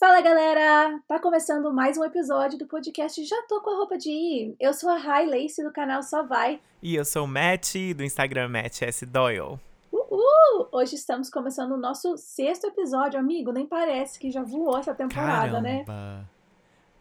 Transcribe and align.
Fala 0.00 0.22
galera! 0.22 0.98
Tá 1.06 1.20
começando 1.20 1.70
mais 1.74 1.98
um 1.98 2.02
episódio 2.02 2.58
do 2.58 2.66
podcast 2.66 3.22
Já 3.22 3.36
Tô 3.46 3.60
Com 3.60 3.68
a 3.68 3.76
Roupa 3.76 3.98
de 3.98 4.08
Ir. 4.08 4.56
Eu 4.58 4.72
sou 4.72 4.88
a 4.88 4.96
Rai 4.96 5.26
Lace 5.26 5.62
do 5.62 5.70
canal 5.70 6.02
Só 6.02 6.22
Vai. 6.22 6.58
E 6.82 6.94
eu 6.94 7.04
sou 7.04 7.24
o 7.24 7.28
Matt 7.28 7.74
do 7.94 8.02
Instagram 8.02 8.48
Matt 8.48 8.80
S. 8.80 9.04
Doyle. 9.04 9.60
Uhul! 9.92 10.68
Hoje 10.72 10.94
estamos 10.94 11.28
começando 11.28 11.72
o 11.72 11.76
nosso 11.76 12.16
sexto 12.16 12.68
episódio, 12.68 13.20
amigo. 13.20 13.52
Nem 13.52 13.66
parece 13.66 14.18
que 14.18 14.30
já 14.30 14.42
voou 14.42 14.78
essa 14.78 14.94
temporada, 14.94 15.60
né? 15.60 15.84
Caramba. 15.84 16.20
né? 16.20 16.24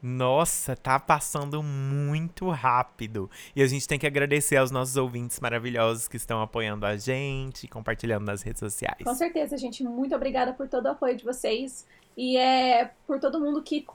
Nossa, 0.01 0.77
tá 0.77 0.97
passando 0.97 1.61
muito 1.61 2.49
rápido. 2.49 3.29
E 3.53 3.61
a 3.61 3.67
gente 3.67 3.85
tem 3.85 3.99
que 3.99 4.07
agradecer 4.07 4.55
aos 4.55 4.71
nossos 4.71 4.95
ouvintes 4.95 5.39
maravilhosos 5.41 6.07
que 6.07 6.15
estão 6.15 6.41
apoiando 6.41 6.85
a 6.85 6.95
gente, 6.95 7.67
compartilhando 7.67 8.25
nas 8.25 8.41
redes 8.41 8.59
sociais. 8.59 9.03
Com 9.03 9.13
certeza, 9.13 9.57
gente. 9.57 9.83
Muito 9.83 10.15
obrigada 10.15 10.53
por 10.53 10.69
todo 10.69 10.85
o 10.85 10.89
apoio 10.89 11.17
de 11.17 11.25
vocês. 11.25 11.85
E 12.17 12.37
é 12.37 12.91
por 13.07 13.19
todo 13.19 13.39
mundo 13.39 13.61
que 13.61 13.85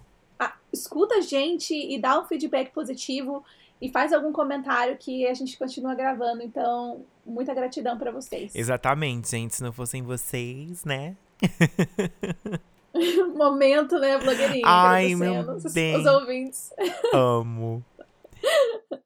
escuta 0.72 1.16
a 1.16 1.20
gente 1.20 1.74
e 1.74 1.98
dá 1.98 2.20
um 2.20 2.24
feedback 2.24 2.72
positivo 2.72 3.44
e 3.80 3.88
faz 3.90 4.12
algum 4.12 4.32
comentário 4.32 4.96
que 4.96 5.26
a 5.26 5.34
gente 5.34 5.56
continua 5.58 5.94
gravando. 5.94 6.42
Então, 6.42 7.04
muita 7.24 7.54
gratidão 7.54 7.98
para 7.98 8.10
vocês. 8.10 8.54
Exatamente, 8.54 9.30
gente. 9.30 9.54
Se 9.54 9.62
não 9.62 9.72
fossem 9.72 10.02
vocês, 10.02 10.84
né? 10.84 11.16
Momento, 13.34 13.98
né, 13.98 14.18
blogueirinha? 14.18 14.62
Ai, 14.64 15.14
meu 15.14 15.56
os, 15.56 15.64
os 15.64 16.06
ouvintes. 16.06 16.72
Amo. 17.12 17.84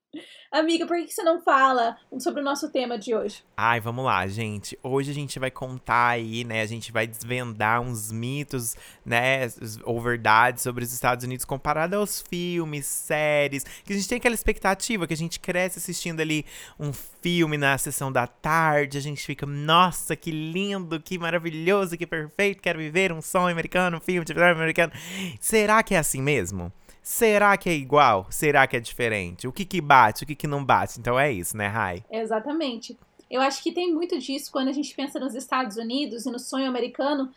Amiga, 0.50 0.86
por 0.86 0.96
que 0.96 1.12
você 1.12 1.22
não 1.22 1.42
fala 1.42 1.98
sobre 2.18 2.40
o 2.40 2.44
nosso 2.44 2.70
tema 2.70 2.98
de 2.98 3.14
hoje? 3.14 3.44
Ai, 3.54 3.80
vamos 3.80 4.02
lá, 4.02 4.26
gente. 4.26 4.78
Hoje 4.82 5.10
a 5.10 5.14
gente 5.14 5.38
vai 5.38 5.50
contar 5.50 6.08
aí, 6.08 6.42
né? 6.42 6.62
A 6.62 6.66
gente 6.66 6.90
vai 6.90 7.06
desvendar 7.06 7.82
uns 7.82 8.10
mitos, 8.10 8.74
né? 9.04 9.40
Ou 9.84 10.00
verdades 10.00 10.62
sobre 10.62 10.84
os 10.84 10.92
Estados 10.92 11.22
Unidos 11.22 11.44
comparado 11.44 11.96
aos 11.96 12.22
filmes, 12.22 12.86
séries. 12.86 13.62
Que 13.84 13.92
a 13.92 13.96
gente 13.96 14.08
tem 14.08 14.16
aquela 14.16 14.34
expectativa 14.34 15.06
que 15.06 15.12
a 15.12 15.16
gente 15.16 15.38
cresce 15.38 15.78
assistindo 15.78 16.20
ali 16.20 16.46
um 16.80 16.94
filme 16.94 17.58
na 17.58 17.76
sessão 17.76 18.10
da 18.10 18.26
tarde. 18.26 18.96
A 18.96 19.02
gente 19.02 19.26
fica, 19.26 19.44
nossa, 19.44 20.16
que 20.16 20.30
lindo, 20.30 20.98
que 20.98 21.18
maravilhoso, 21.18 21.98
que 21.98 22.06
perfeito. 22.06 22.62
Quero 22.62 22.78
viver 22.78 23.12
um 23.12 23.20
sonho 23.20 23.52
americano, 23.52 23.98
um 23.98 24.00
filme 24.00 24.24
de 24.24 24.32
americano. 24.32 24.92
Será 25.40 25.82
que 25.82 25.94
é 25.94 25.98
assim 25.98 26.22
mesmo? 26.22 26.72
Será 27.02 27.56
que 27.56 27.68
é 27.68 27.74
igual? 27.74 28.26
Será 28.30 28.66
que 28.66 28.76
é 28.76 28.80
diferente? 28.80 29.46
O 29.46 29.52
que 29.52 29.64
que 29.64 29.80
bate, 29.80 30.24
o 30.24 30.26
que 30.26 30.34
que 30.34 30.46
não 30.46 30.64
bate? 30.64 30.98
Então 30.98 31.18
é 31.18 31.32
isso, 31.32 31.56
né, 31.56 31.66
Rai? 31.66 32.04
Exatamente. 32.10 32.96
Eu 33.30 33.40
acho 33.40 33.62
que 33.62 33.72
tem 33.72 33.92
muito 33.92 34.18
disso 34.18 34.50
quando 34.50 34.68
a 34.68 34.72
gente 34.72 34.94
pensa 34.94 35.18
nos 35.18 35.34
Estados 35.34 35.76
Unidos 35.76 36.24
e 36.26 36.30
no 36.30 36.38
sonho 36.38 36.68
americano, 36.68 37.30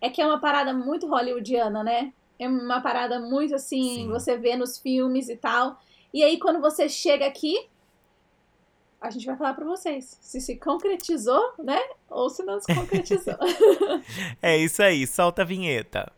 é 0.00 0.10
que 0.10 0.20
é 0.20 0.26
uma 0.26 0.40
parada 0.40 0.72
muito 0.72 1.06
hollywoodiana, 1.06 1.82
né? 1.82 2.12
É 2.38 2.46
uma 2.48 2.80
parada 2.80 3.18
muito 3.18 3.54
assim, 3.54 3.96
Sim. 3.96 4.08
você 4.08 4.36
vê 4.36 4.56
nos 4.56 4.78
filmes 4.78 5.28
e 5.28 5.36
tal. 5.36 5.80
E 6.12 6.22
aí 6.22 6.38
quando 6.38 6.60
você 6.60 6.88
chega 6.88 7.26
aqui, 7.26 7.66
a 9.00 9.10
gente 9.10 9.26
vai 9.26 9.36
falar 9.36 9.54
para 9.54 9.64
vocês 9.64 10.18
se 10.20 10.40
se 10.40 10.56
concretizou, 10.56 11.52
né? 11.58 11.80
Ou 12.10 12.28
se 12.28 12.42
não 12.42 12.60
se 12.60 12.74
concretizou. 12.74 13.36
é 14.42 14.56
isso 14.56 14.82
aí, 14.82 15.06
solta 15.06 15.42
a 15.42 15.44
vinheta. 15.44 16.12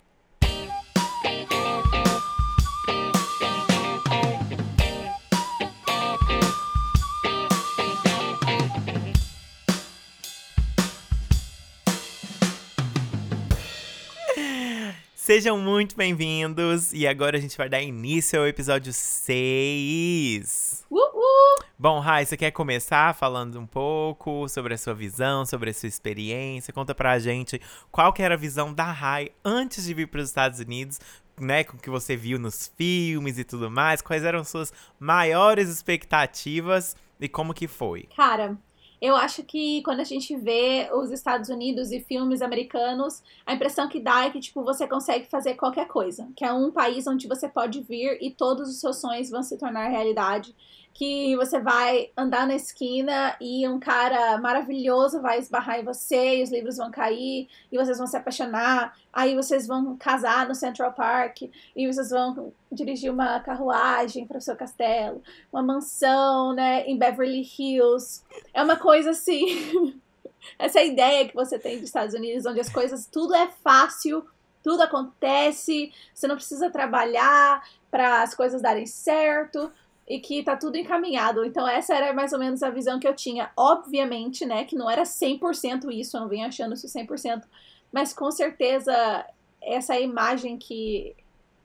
Sejam 15.31 15.57
muito 15.57 15.95
bem-vindos 15.95 16.93
e 16.93 17.07
agora 17.07 17.39
a 17.39 17.41
gente 17.41 17.57
vai 17.57 17.69
dar 17.69 17.81
início 17.81 18.41
ao 18.41 18.49
episódio 18.49 18.93
6. 18.93 20.85
Uhul. 20.91 21.65
Bom, 21.79 22.01
Rai, 22.01 22.27
você 22.27 22.37
quer 22.37 22.51
começar 22.51 23.15
falando 23.15 23.61
um 23.61 23.65
pouco 23.65 24.49
sobre 24.49 24.75
a 24.75 24.77
sua 24.77 24.93
visão, 24.93 25.47
sobre 25.47 25.71
a 25.71 25.73
sua 25.73 25.87
experiência? 25.87 26.75
Conta 26.75 26.97
pra 26.97 27.17
gente 27.21 27.61
qual 27.93 28.13
que 28.13 28.25
era 28.25 28.35
a 28.35 28.37
visão 28.37 28.75
da 28.75 28.91
Rai 28.91 29.31
antes 29.45 29.85
de 29.85 29.95
vir 29.95 30.09
para 30.09 30.21
os 30.21 30.27
Estados 30.27 30.59
Unidos, 30.59 30.99
né, 31.41 31.63
com 31.63 31.77
o 31.77 31.81
que 31.81 31.91
você 31.91 32.17
viu 32.17 32.37
nos 32.37 32.67
filmes 32.77 33.39
e 33.39 33.45
tudo 33.45 33.71
mais. 33.71 34.03
Quais 34.03 34.25
eram 34.25 34.43
suas 34.43 34.73
maiores 34.99 35.69
expectativas 35.69 36.97
e 37.21 37.29
como 37.29 37.55
que 37.55 37.69
foi? 37.69 38.09
Cara, 38.17 38.59
eu 39.01 39.17
acho 39.17 39.43
que 39.43 39.83
quando 39.83 40.01
a 40.01 40.05
gente 40.05 40.37
vê 40.37 40.91
os 40.93 41.11
Estados 41.11 41.49
Unidos 41.49 41.91
e 41.91 42.01
filmes 42.01 42.43
americanos, 42.43 43.23
a 43.47 43.55
impressão 43.55 43.89
que 43.89 43.99
dá 43.99 44.27
é 44.27 44.31
que, 44.31 44.41
tipo, 44.41 44.63
você 44.63 44.87
consegue 44.87 45.27
fazer 45.27 45.55
qualquer 45.55 45.87
coisa. 45.89 46.29
Que 46.37 46.45
é 46.45 46.53
um 46.53 46.71
país 46.71 47.07
onde 47.07 47.27
você 47.27 47.49
pode 47.49 47.81
vir 47.81 48.19
e 48.21 48.31
todos 48.31 48.69
os 48.69 48.79
seus 48.79 49.01
sonhos 49.01 49.31
vão 49.31 49.43
se 49.43 49.57
tornar 49.57 49.89
realidade 49.89 50.55
que 50.93 51.35
você 51.37 51.59
vai 51.59 52.11
andar 52.17 52.47
na 52.47 52.55
esquina 52.55 53.37
e 53.41 53.67
um 53.69 53.79
cara 53.79 54.39
maravilhoso 54.39 55.21
vai 55.21 55.39
esbarrar 55.39 55.79
em 55.79 55.85
você 55.85 56.37
e 56.39 56.43
os 56.43 56.51
livros 56.51 56.77
vão 56.77 56.91
cair 56.91 57.49
e 57.71 57.79
vocês 57.79 57.97
vão 57.97 58.07
se 58.07 58.17
apaixonar. 58.17 58.97
Aí 59.13 59.35
vocês 59.35 59.67
vão 59.67 59.97
casar 59.97 60.47
no 60.47 60.55
Central 60.55 60.93
Park 60.93 61.43
e 61.75 61.87
vocês 61.87 62.11
vão 62.11 62.53
dirigir 62.71 63.11
uma 63.13 63.41
carruagem 63.41 64.27
para 64.27 64.39
o 64.39 64.41
seu 64.41 64.57
castelo, 64.57 65.23
uma 65.53 65.63
mansão, 65.63 66.53
né, 66.53 66.85
em 66.87 66.99
Beverly 66.99 67.43
Hills. 67.59 68.23
É 68.53 68.63
uma 68.63 68.77
coisa 68.77 69.11
assim. 69.11 70.01
Essa 70.59 70.81
é 70.81 70.87
ideia 70.87 71.29
que 71.29 71.35
você 71.35 71.59
tem 71.59 71.77
dos 71.77 71.85
Estados 71.85 72.15
Unidos, 72.15 72.47
onde 72.47 72.61
as 72.61 72.71
coisas 72.71 73.07
tudo 73.07 73.35
é 73.35 73.49
fácil, 73.63 74.27
tudo 74.63 74.83
acontece, 74.83 75.93
você 76.15 76.27
não 76.27 76.37
precisa 76.37 76.71
trabalhar 76.71 77.63
para 77.91 78.23
as 78.23 78.35
coisas 78.35 78.61
darem 78.61 78.87
certo 78.87 79.71
e 80.11 80.19
que 80.19 80.43
tá 80.43 80.57
tudo 80.57 80.77
encaminhado. 80.77 81.45
Então, 81.45 81.69
essa 81.69 81.95
era 81.95 82.13
mais 82.13 82.33
ou 82.33 82.39
menos 82.41 82.65
a 82.65 82.69
visão 82.69 82.99
que 82.99 83.07
eu 83.07 83.15
tinha. 83.15 83.53
Obviamente, 83.57 84.45
né, 84.45 84.65
que 84.65 84.75
não 84.75 84.91
era 84.91 85.05
100% 85.05 85.89
isso, 85.93 86.17
eu 86.17 86.23
não 86.23 86.29
venho 86.29 86.49
achando 86.49 86.75
isso 86.75 86.89
100%, 86.89 87.45
mas 87.93 88.13
com 88.13 88.29
certeza 88.33 89.25
essa 89.63 89.97
imagem 90.01 90.59
que 90.59 91.15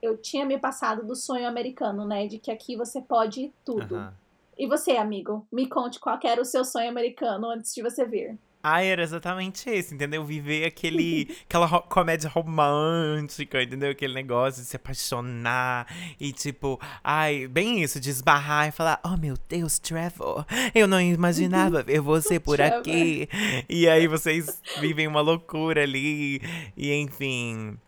eu 0.00 0.16
tinha 0.16 0.44
me 0.44 0.56
passado 0.56 1.04
do 1.04 1.16
sonho 1.16 1.48
americano, 1.48 2.06
né, 2.06 2.28
de 2.28 2.38
que 2.38 2.52
aqui 2.52 2.76
você 2.76 3.00
pode 3.00 3.52
tudo. 3.64 3.96
Uhum. 3.96 4.10
E 4.56 4.66
você, 4.68 4.92
amigo, 4.92 5.44
me 5.50 5.66
conte 5.66 5.98
qual 5.98 6.16
era 6.22 6.40
o 6.40 6.44
seu 6.44 6.64
sonho 6.64 6.88
americano 6.88 7.50
antes 7.50 7.74
de 7.74 7.82
você 7.82 8.04
vir. 8.04 8.38
Ah, 8.68 8.82
era 8.82 9.00
exatamente 9.00 9.70
esse, 9.70 9.94
entendeu? 9.94 10.24
Viver 10.24 10.64
aquele, 10.64 11.36
aquela 11.48 11.66
ro 11.66 11.82
comédia 11.82 12.28
romântica, 12.28 13.62
entendeu? 13.62 13.92
Aquele 13.92 14.12
negócio 14.12 14.60
de 14.60 14.68
se 14.68 14.74
apaixonar 14.74 15.86
e 16.18 16.32
tipo, 16.32 16.80
ai, 17.04 17.46
bem 17.46 17.80
isso, 17.80 18.00
de 18.00 18.10
esbarrar 18.10 18.66
e 18.66 18.72
falar, 18.72 18.98
oh 19.04 19.16
meu 19.16 19.36
Deus, 19.48 19.78
Trevor, 19.78 20.44
eu 20.74 20.88
não 20.88 21.00
imaginava 21.00 21.80
ver 21.80 22.00
você 22.00 22.40
por 22.40 22.60
aqui. 22.60 23.28
E 23.68 23.88
aí 23.88 24.08
vocês 24.08 24.60
vivem 24.80 25.06
uma 25.06 25.20
loucura 25.20 25.84
ali, 25.84 26.42
e 26.76 26.92
enfim. 26.92 27.78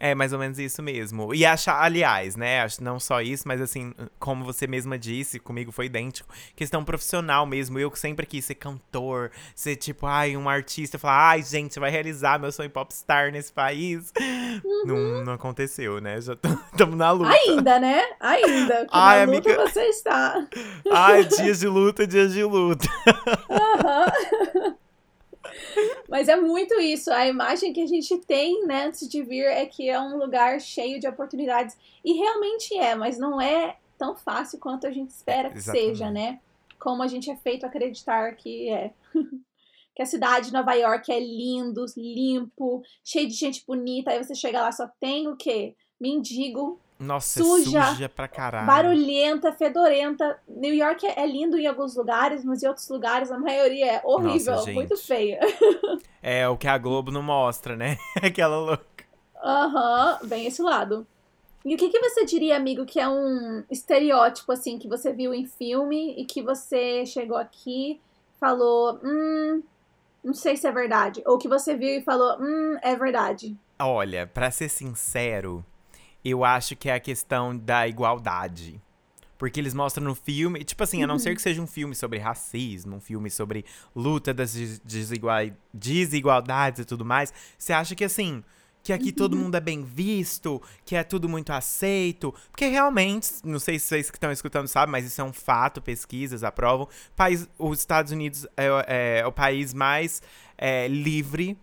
É 0.00 0.14
mais 0.14 0.32
ou 0.32 0.38
menos 0.38 0.58
isso 0.60 0.80
mesmo. 0.80 1.34
E 1.34 1.44
achar, 1.44 1.82
aliás, 1.82 2.36
né? 2.36 2.64
Não 2.80 3.00
só 3.00 3.20
isso, 3.20 3.46
mas 3.46 3.60
assim, 3.60 3.92
como 4.20 4.44
você 4.44 4.66
mesma 4.66 4.96
disse, 4.96 5.40
comigo 5.40 5.72
foi 5.72 5.86
idêntico. 5.86 6.32
Questão 6.54 6.84
profissional 6.84 7.44
mesmo. 7.44 7.80
Eu 7.80 7.92
sempre 7.96 8.24
quis 8.24 8.44
ser 8.44 8.54
cantor, 8.54 9.32
ser 9.56 9.74
tipo, 9.74 10.06
ai, 10.06 10.36
um 10.36 10.48
artista, 10.48 10.98
falar, 10.98 11.30
ai, 11.30 11.42
gente, 11.42 11.80
vai 11.80 11.90
realizar 11.90 12.38
meu 12.38 12.52
sonho 12.52 12.70
popstar 12.70 13.32
nesse 13.32 13.52
país. 13.52 14.12
Uhum. 14.20 14.82
Não, 14.84 15.24
não 15.24 15.32
aconteceu, 15.32 16.00
né? 16.00 16.20
Já 16.20 16.34
estamos 16.34 16.94
na 16.96 17.10
luta. 17.10 17.30
Ainda, 17.30 17.80
né? 17.80 18.02
Ainda. 18.20 18.86
ai, 18.92 19.26
na 19.26 19.32
luta 19.32 19.50
amiga... 19.50 19.68
você 19.68 19.82
está. 19.82 20.46
Ai, 20.92 21.24
dias 21.24 21.58
de 21.58 21.66
luta, 21.66 22.06
dias 22.06 22.32
de 22.32 22.44
luta. 22.44 22.86
Aham. 23.50 24.06
Uhum. 24.54 24.76
Mas 26.08 26.28
é 26.28 26.36
muito 26.36 26.74
isso. 26.80 27.12
A 27.12 27.26
imagem 27.26 27.72
que 27.72 27.82
a 27.82 27.86
gente 27.86 28.18
tem, 28.18 28.66
né, 28.66 28.86
antes 28.86 29.08
de 29.08 29.22
vir 29.22 29.44
é 29.44 29.66
que 29.66 29.88
é 29.88 30.00
um 30.00 30.16
lugar 30.16 30.60
cheio 30.60 30.98
de 31.00 31.06
oportunidades. 31.08 31.76
E 32.04 32.12
realmente 32.14 32.76
é, 32.76 32.94
mas 32.94 33.18
não 33.18 33.40
é 33.40 33.76
tão 33.98 34.16
fácil 34.16 34.58
quanto 34.58 34.86
a 34.86 34.90
gente 34.90 35.10
espera 35.10 35.50
que 35.50 35.58
Exatamente. 35.58 35.88
seja, 35.88 36.10
né? 36.10 36.40
Como 36.78 37.02
a 37.02 37.08
gente 37.08 37.30
é 37.30 37.36
feito 37.36 37.66
acreditar 37.66 38.34
que 38.36 38.70
é. 38.70 38.92
que 39.94 40.02
a 40.02 40.06
cidade 40.06 40.46
de 40.46 40.52
Nova 40.52 40.74
York 40.74 41.10
é 41.10 41.18
lindo, 41.18 41.84
limpo, 41.96 42.82
cheio 43.04 43.26
de 43.26 43.34
gente 43.34 43.64
bonita. 43.66 44.12
Aí 44.12 44.22
você 44.22 44.34
chega 44.34 44.60
lá, 44.60 44.70
só 44.70 44.88
tem 45.00 45.26
o 45.26 45.36
quê? 45.36 45.74
Mendigo, 46.00 46.80
nossa, 46.98 47.42
suja, 47.42 47.78
é 47.78 47.84
suja 47.84 48.08
pra 48.08 48.26
caralho. 48.26 48.66
Barulhenta, 48.66 49.52
fedorenta. 49.52 50.38
New 50.48 50.74
York 50.74 51.06
é, 51.06 51.20
é, 51.20 51.26
lindo 51.26 51.56
em 51.56 51.66
alguns 51.66 51.94
lugares, 51.94 52.44
mas 52.44 52.62
em 52.62 52.66
outros 52.66 52.88
lugares 52.88 53.30
a 53.30 53.38
maioria 53.38 53.94
é 53.94 54.02
horrível, 54.04 54.54
Nossa, 54.54 54.72
muito 54.72 54.96
feia. 54.96 55.38
É 56.20 56.48
o 56.48 56.56
que 56.56 56.66
a 56.66 56.76
Globo 56.76 57.12
não 57.12 57.22
mostra, 57.22 57.76
né? 57.76 57.96
Aquela 58.20 58.58
louca. 58.58 59.04
Aham, 59.42 60.18
uhum, 60.20 60.28
bem 60.28 60.46
esse 60.46 60.60
lado. 60.60 61.06
E 61.64 61.74
o 61.74 61.78
que, 61.78 61.88
que 61.88 62.00
você 62.00 62.24
diria, 62.24 62.56
amigo, 62.56 62.84
que 62.84 62.98
é 62.98 63.08
um 63.08 63.62
estereótipo, 63.70 64.50
assim, 64.50 64.78
que 64.78 64.88
você 64.88 65.12
viu 65.12 65.32
em 65.34 65.46
filme 65.46 66.14
e 66.20 66.24
que 66.24 66.42
você 66.42 67.04
chegou 67.06 67.36
aqui, 67.36 68.00
falou, 68.40 68.98
hum, 69.04 69.62
não 70.24 70.34
sei 70.34 70.56
se 70.56 70.66
é 70.66 70.72
verdade. 70.72 71.22
Ou 71.26 71.38
que 71.38 71.48
você 71.48 71.76
viu 71.76 71.88
e 71.88 72.02
falou, 72.02 72.36
hum, 72.40 72.76
é 72.82 72.96
verdade. 72.96 73.56
Olha, 73.78 74.26
para 74.26 74.50
ser 74.50 74.68
sincero, 74.68 75.64
eu 76.24 76.44
acho 76.44 76.76
que 76.76 76.88
é 76.88 76.94
a 76.94 77.00
questão 77.00 77.56
da 77.56 77.86
igualdade. 77.86 78.80
Porque 79.36 79.60
eles 79.60 79.72
mostram 79.72 80.04
no 80.04 80.16
filme, 80.16 80.64
tipo 80.64 80.82
assim, 80.82 81.02
a 81.04 81.06
não 81.06 81.18
ser 81.18 81.34
que 81.34 81.40
seja 81.40 81.62
um 81.62 81.66
filme 81.66 81.94
sobre 81.94 82.18
racismo, 82.18 82.96
um 82.96 83.00
filme 83.00 83.30
sobre 83.30 83.64
luta 83.94 84.34
das 84.34 84.52
desigual, 84.84 85.38
desigualdades 85.72 86.80
e 86.80 86.84
tudo 86.84 87.04
mais, 87.04 87.32
você 87.56 87.72
acha 87.72 87.94
que 87.94 88.04
assim, 88.04 88.42
que 88.82 88.92
aqui 88.92 89.12
todo 89.12 89.36
mundo 89.36 89.54
é 89.54 89.60
bem 89.60 89.84
visto, 89.84 90.60
que 90.84 90.96
é 90.96 91.04
tudo 91.04 91.28
muito 91.28 91.52
aceito. 91.52 92.34
Porque 92.50 92.66
realmente, 92.66 93.30
não 93.44 93.58
sei 93.58 93.78
se 93.78 93.86
vocês 93.86 94.10
que 94.10 94.16
estão 94.16 94.32
escutando 94.32 94.66
sabem, 94.66 94.90
mas 94.90 95.04
isso 95.04 95.20
é 95.20 95.24
um 95.24 95.32
fato, 95.32 95.80
pesquisas 95.80 96.42
aprovam. 96.42 96.88
País, 97.14 97.48
os 97.58 97.78
Estados 97.78 98.10
Unidos 98.10 98.46
é, 98.56 98.66
é, 98.86 99.18
é 99.20 99.26
o 99.26 99.30
país 99.30 99.72
mais 99.72 100.20
é, 100.56 100.88
livre 100.88 101.56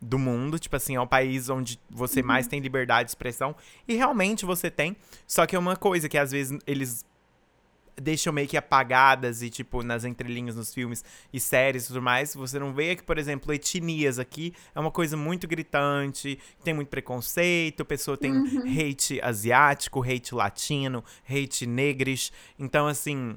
do 0.00 0.18
mundo, 0.18 0.58
tipo 0.58 0.76
assim, 0.76 0.94
é 0.96 1.00
um 1.00 1.06
país 1.06 1.48
onde 1.48 1.80
você 1.90 2.20
uhum. 2.20 2.26
mais 2.26 2.46
tem 2.46 2.60
liberdade 2.60 3.06
de 3.06 3.10
expressão. 3.10 3.56
E 3.88 3.94
realmente 3.94 4.44
você 4.44 4.70
tem. 4.70 4.96
Só 5.26 5.46
que 5.46 5.56
é 5.56 5.58
uma 5.58 5.76
coisa 5.76 6.08
que 6.08 6.18
às 6.18 6.30
vezes 6.30 6.58
eles 6.66 7.04
deixam 8.00 8.32
meio 8.32 8.46
que 8.46 8.56
apagadas 8.56 9.42
e, 9.42 9.48
tipo, 9.48 9.82
nas 9.82 10.04
entrelinhas 10.04 10.54
nos 10.54 10.72
filmes 10.72 11.04
e 11.32 11.40
séries 11.40 11.84
e 11.84 11.88
tudo 11.88 12.02
mais. 12.02 12.34
Você 12.34 12.58
não 12.58 12.72
vê 12.72 12.94
que, 12.94 13.02
por 13.02 13.18
exemplo, 13.18 13.52
etnias 13.52 14.18
aqui 14.18 14.52
é 14.74 14.80
uma 14.80 14.90
coisa 14.90 15.16
muito 15.16 15.48
gritante, 15.48 16.38
tem 16.62 16.74
muito 16.74 16.88
preconceito, 16.88 17.82
a 17.82 17.84
pessoa 17.84 18.16
tem 18.16 18.32
uhum. 18.32 18.62
hate 18.64 19.20
asiático, 19.22 20.02
hate 20.02 20.34
latino, 20.34 21.02
hate 21.28 21.66
negres. 21.66 22.30
Então, 22.58 22.86
assim, 22.86 23.36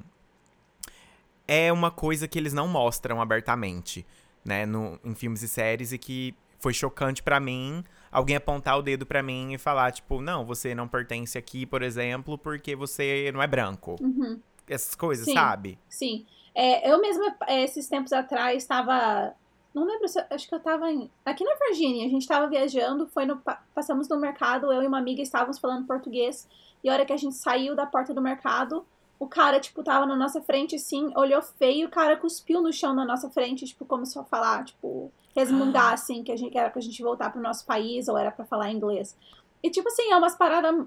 é 1.48 1.72
uma 1.72 1.90
coisa 1.90 2.28
que 2.28 2.38
eles 2.38 2.52
não 2.52 2.68
mostram 2.68 3.20
abertamente, 3.20 4.06
né, 4.44 4.66
no, 4.66 5.00
em 5.02 5.14
filmes 5.14 5.42
e 5.42 5.48
séries 5.48 5.92
e 5.92 5.98
que 5.98 6.34
foi 6.60 6.72
chocante 6.72 7.22
para 7.22 7.40
mim 7.40 7.82
alguém 8.12 8.36
apontar 8.36 8.76
o 8.78 8.82
dedo 8.82 9.06
para 9.06 9.22
mim 9.22 9.52
e 9.52 9.58
falar, 9.58 9.92
tipo, 9.92 10.20
não, 10.20 10.44
você 10.44 10.74
não 10.74 10.88
pertence 10.88 11.38
aqui, 11.38 11.64
por 11.64 11.80
exemplo, 11.80 12.36
porque 12.36 12.74
você 12.74 13.30
não 13.32 13.40
é 13.40 13.46
branco. 13.46 13.96
Uhum 14.00 14.40
essas 14.70 14.94
coisas, 14.94 15.24
sim, 15.24 15.34
sabe? 15.34 15.78
Sim. 15.88 16.24
É, 16.54 16.90
eu 16.90 17.00
mesma, 17.00 17.36
esses 17.48 17.88
tempos 17.88 18.12
atrás, 18.12 18.62
estava. 18.62 19.34
Não 19.74 19.84
lembro 19.84 20.08
se. 20.08 20.18
Acho 20.30 20.48
que 20.48 20.54
eu 20.54 20.58
estava 20.58 20.90
em, 20.90 21.10
aqui 21.24 21.44
na 21.44 21.54
Virgínia. 21.66 22.06
A 22.06 22.08
gente 22.08 22.22
estava 22.22 22.46
viajando, 22.46 23.06
foi 23.08 23.26
no, 23.26 23.40
passamos 23.74 24.08
no 24.08 24.18
mercado, 24.18 24.72
eu 24.72 24.82
e 24.82 24.86
uma 24.86 24.98
amiga 24.98 25.20
estávamos 25.20 25.58
falando 25.58 25.86
português. 25.86 26.48
E 26.82 26.88
a 26.88 26.92
hora 26.92 27.04
que 27.04 27.12
a 27.12 27.16
gente 27.16 27.34
saiu 27.34 27.74
da 27.76 27.84
porta 27.84 28.14
do 28.14 28.22
mercado, 28.22 28.86
o 29.18 29.26
cara, 29.26 29.60
tipo, 29.60 29.82
tava 29.82 30.06
na 30.06 30.16
nossa 30.16 30.40
frente, 30.40 30.76
assim, 30.76 31.12
olhou 31.14 31.42
feio, 31.42 31.88
o 31.88 31.90
cara 31.90 32.16
cuspiu 32.16 32.62
no 32.62 32.72
chão 32.72 32.94
na 32.94 33.04
nossa 33.04 33.28
frente, 33.28 33.66
tipo, 33.66 33.84
começou 33.84 34.22
a 34.22 34.24
falar, 34.24 34.64
tipo, 34.64 35.12
resmungar, 35.34 35.92
assim, 35.92 36.22
que, 36.22 36.32
a 36.32 36.36
gente, 36.36 36.50
que 36.50 36.58
era 36.58 36.70
pra 36.70 36.80
gente 36.80 37.02
voltar 37.02 37.30
pro 37.30 37.40
nosso 37.40 37.64
país, 37.64 38.08
ou 38.08 38.18
era 38.18 38.30
para 38.30 38.44
falar 38.44 38.70
inglês. 38.70 39.16
E, 39.62 39.70
tipo 39.70 39.88
assim, 39.88 40.10
é 40.10 40.16
umas 40.16 40.34
paradas 40.34 40.86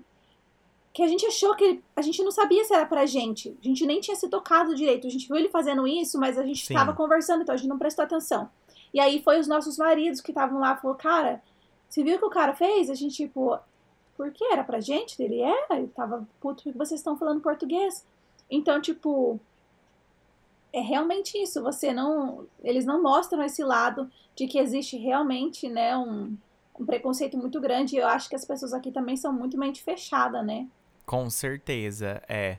que 0.93 1.01
a 1.01 1.07
gente 1.07 1.25
achou 1.25 1.55
que 1.55 1.81
a 1.95 2.01
gente 2.01 2.21
não 2.23 2.31
sabia 2.31 2.63
se 2.63 2.73
era 2.73 2.85
pra 2.85 3.05
gente. 3.05 3.57
A 3.63 3.67
gente 3.67 3.85
nem 3.85 3.99
tinha 3.99 4.15
se 4.15 4.29
tocado 4.29 4.75
direito. 4.75 5.07
A 5.07 5.09
gente 5.09 5.27
viu 5.27 5.37
ele 5.37 5.49
fazendo 5.49 5.87
isso, 5.87 6.19
mas 6.19 6.37
a 6.37 6.45
gente 6.45 6.65
Sim. 6.65 6.73
tava 6.73 6.93
conversando, 6.93 7.41
então 7.41 7.53
a 7.53 7.57
gente 7.57 7.69
não 7.69 7.79
prestou 7.79 8.05
atenção. 8.05 8.49
E 8.93 8.99
aí 8.99 9.21
foi 9.23 9.39
os 9.39 9.47
nossos 9.47 9.77
maridos 9.77 10.21
que 10.21 10.29
estavam 10.29 10.59
lá, 10.59 10.75
falou, 10.75 10.95
cara, 10.95 11.41
você 11.89 12.03
viu 12.03 12.15
o 12.15 12.19
que 12.19 12.25
o 12.25 12.29
cara 12.29 12.53
fez? 12.53 12.91
A 12.91 12.93
gente, 12.93 13.15
tipo, 13.15 13.57
por 14.15 14.31
que? 14.31 14.43
Era 14.45 14.63
pra 14.63 14.79
gente? 14.79 15.21
Ele 15.21 15.41
é, 15.41 15.65
ele 15.71 15.87
tava, 15.87 16.27
puto, 16.39 16.63
porque 16.63 16.77
vocês 16.77 16.99
estão 16.99 17.17
falando 17.17 17.41
português. 17.41 18.05
Então, 18.49 18.79
tipo, 18.79 19.39
é 20.73 20.81
realmente 20.81 21.37
isso. 21.37 21.61
Você 21.61 21.93
não. 21.93 22.47
Eles 22.63 22.85
não 22.85 23.01
mostram 23.01 23.43
esse 23.43 23.63
lado 23.63 24.09
de 24.35 24.47
que 24.47 24.57
existe 24.57 24.97
realmente, 24.97 25.69
né, 25.69 25.95
um, 25.95 26.35
um 26.79 26.85
preconceito 26.85 27.37
muito 27.37 27.61
grande. 27.61 27.95
E 27.95 27.99
eu 27.99 28.07
acho 28.07 28.27
que 28.27 28.35
as 28.35 28.43
pessoas 28.43 28.73
aqui 28.73 28.91
também 28.91 29.15
são 29.15 29.31
muito 29.31 29.57
mente 29.57 29.83
fechada, 29.83 30.41
né? 30.41 30.67
Com 31.05 31.29
certeza, 31.29 32.21
é. 32.27 32.57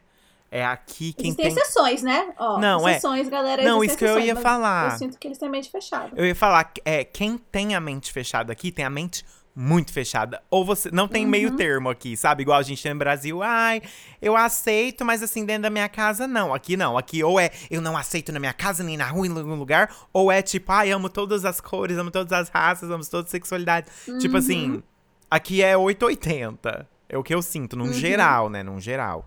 É 0.50 0.64
aqui 0.64 1.12
quem 1.12 1.30
Existem 1.30 1.52
tem... 1.52 1.62
exceções, 1.62 2.02
né? 2.04 2.32
Ó, 2.38 2.60
não, 2.60 2.86
é. 2.86 2.92
exceções, 2.92 3.26
é... 3.26 3.30
galera. 3.30 3.64
Não, 3.64 3.82
isso 3.82 3.98
que 3.98 4.04
eu 4.04 4.20
ia 4.20 4.36
falar. 4.36 4.92
Eu 4.92 4.98
sinto 4.98 5.18
que 5.18 5.26
eles 5.26 5.36
têm 5.36 5.48
mente 5.48 5.68
fechada. 5.68 6.12
Eu 6.14 6.24
ia 6.24 6.34
falar, 6.34 6.72
é, 6.84 7.02
quem 7.02 7.36
tem 7.36 7.74
a 7.74 7.80
mente 7.80 8.12
fechada 8.12 8.52
aqui 8.52 8.70
tem 8.70 8.84
a 8.84 8.90
mente 8.90 9.24
muito 9.54 9.92
fechada. 9.92 10.42
Ou 10.50 10.64
você 10.64 10.90
não 10.90 11.06
tem 11.06 11.24
uhum. 11.24 11.30
meio 11.30 11.56
termo 11.56 11.88
aqui, 11.88 12.16
sabe? 12.16 12.42
Igual 12.42 12.58
a 12.58 12.62
gente 12.62 12.82
tem 12.82 12.92
no 12.92 12.98
Brasil, 12.98 13.42
ai, 13.42 13.80
eu 14.20 14.36
aceito, 14.36 15.04
mas 15.04 15.22
assim, 15.22 15.44
dentro 15.44 15.62
da 15.62 15.70
minha 15.70 15.88
casa, 15.88 16.26
não. 16.26 16.52
Aqui 16.52 16.76
não. 16.76 16.98
Aqui 16.98 17.22
ou 17.22 17.38
é 17.38 17.50
eu 17.70 17.80
não 17.80 17.96
aceito 17.96 18.32
na 18.32 18.40
minha 18.40 18.52
casa, 18.52 18.82
nem 18.82 18.96
na 18.96 19.06
rua, 19.06 19.26
em 19.26 19.30
algum 19.30 19.54
lugar, 19.54 19.94
ou 20.12 20.32
é 20.32 20.42
tipo, 20.42 20.72
ai, 20.72 20.90
amo 20.90 21.08
todas 21.08 21.44
as 21.44 21.60
cores, 21.60 21.96
amo 21.96 22.10
todas 22.10 22.32
as 22.32 22.48
raças, 22.48 22.90
amo 22.90 23.04
todas 23.08 23.26
as 23.26 23.30
sexualidades. 23.30 24.08
Uhum. 24.08 24.18
Tipo 24.18 24.36
assim, 24.36 24.72
uhum. 24.72 24.82
aqui 25.30 25.62
é 25.62 25.76
880. 25.76 26.88
É 27.08 27.18
o 27.18 27.22
que 27.22 27.34
eu 27.34 27.42
sinto, 27.42 27.76
num 27.76 27.86
uhum. 27.86 27.92
geral, 27.92 28.50
né? 28.50 28.62
Num 28.62 28.80
geral. 28.80 29.26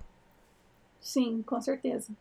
Sim, 1.00 1.42
com 1.44 1.62
certeza. 1.62 2.12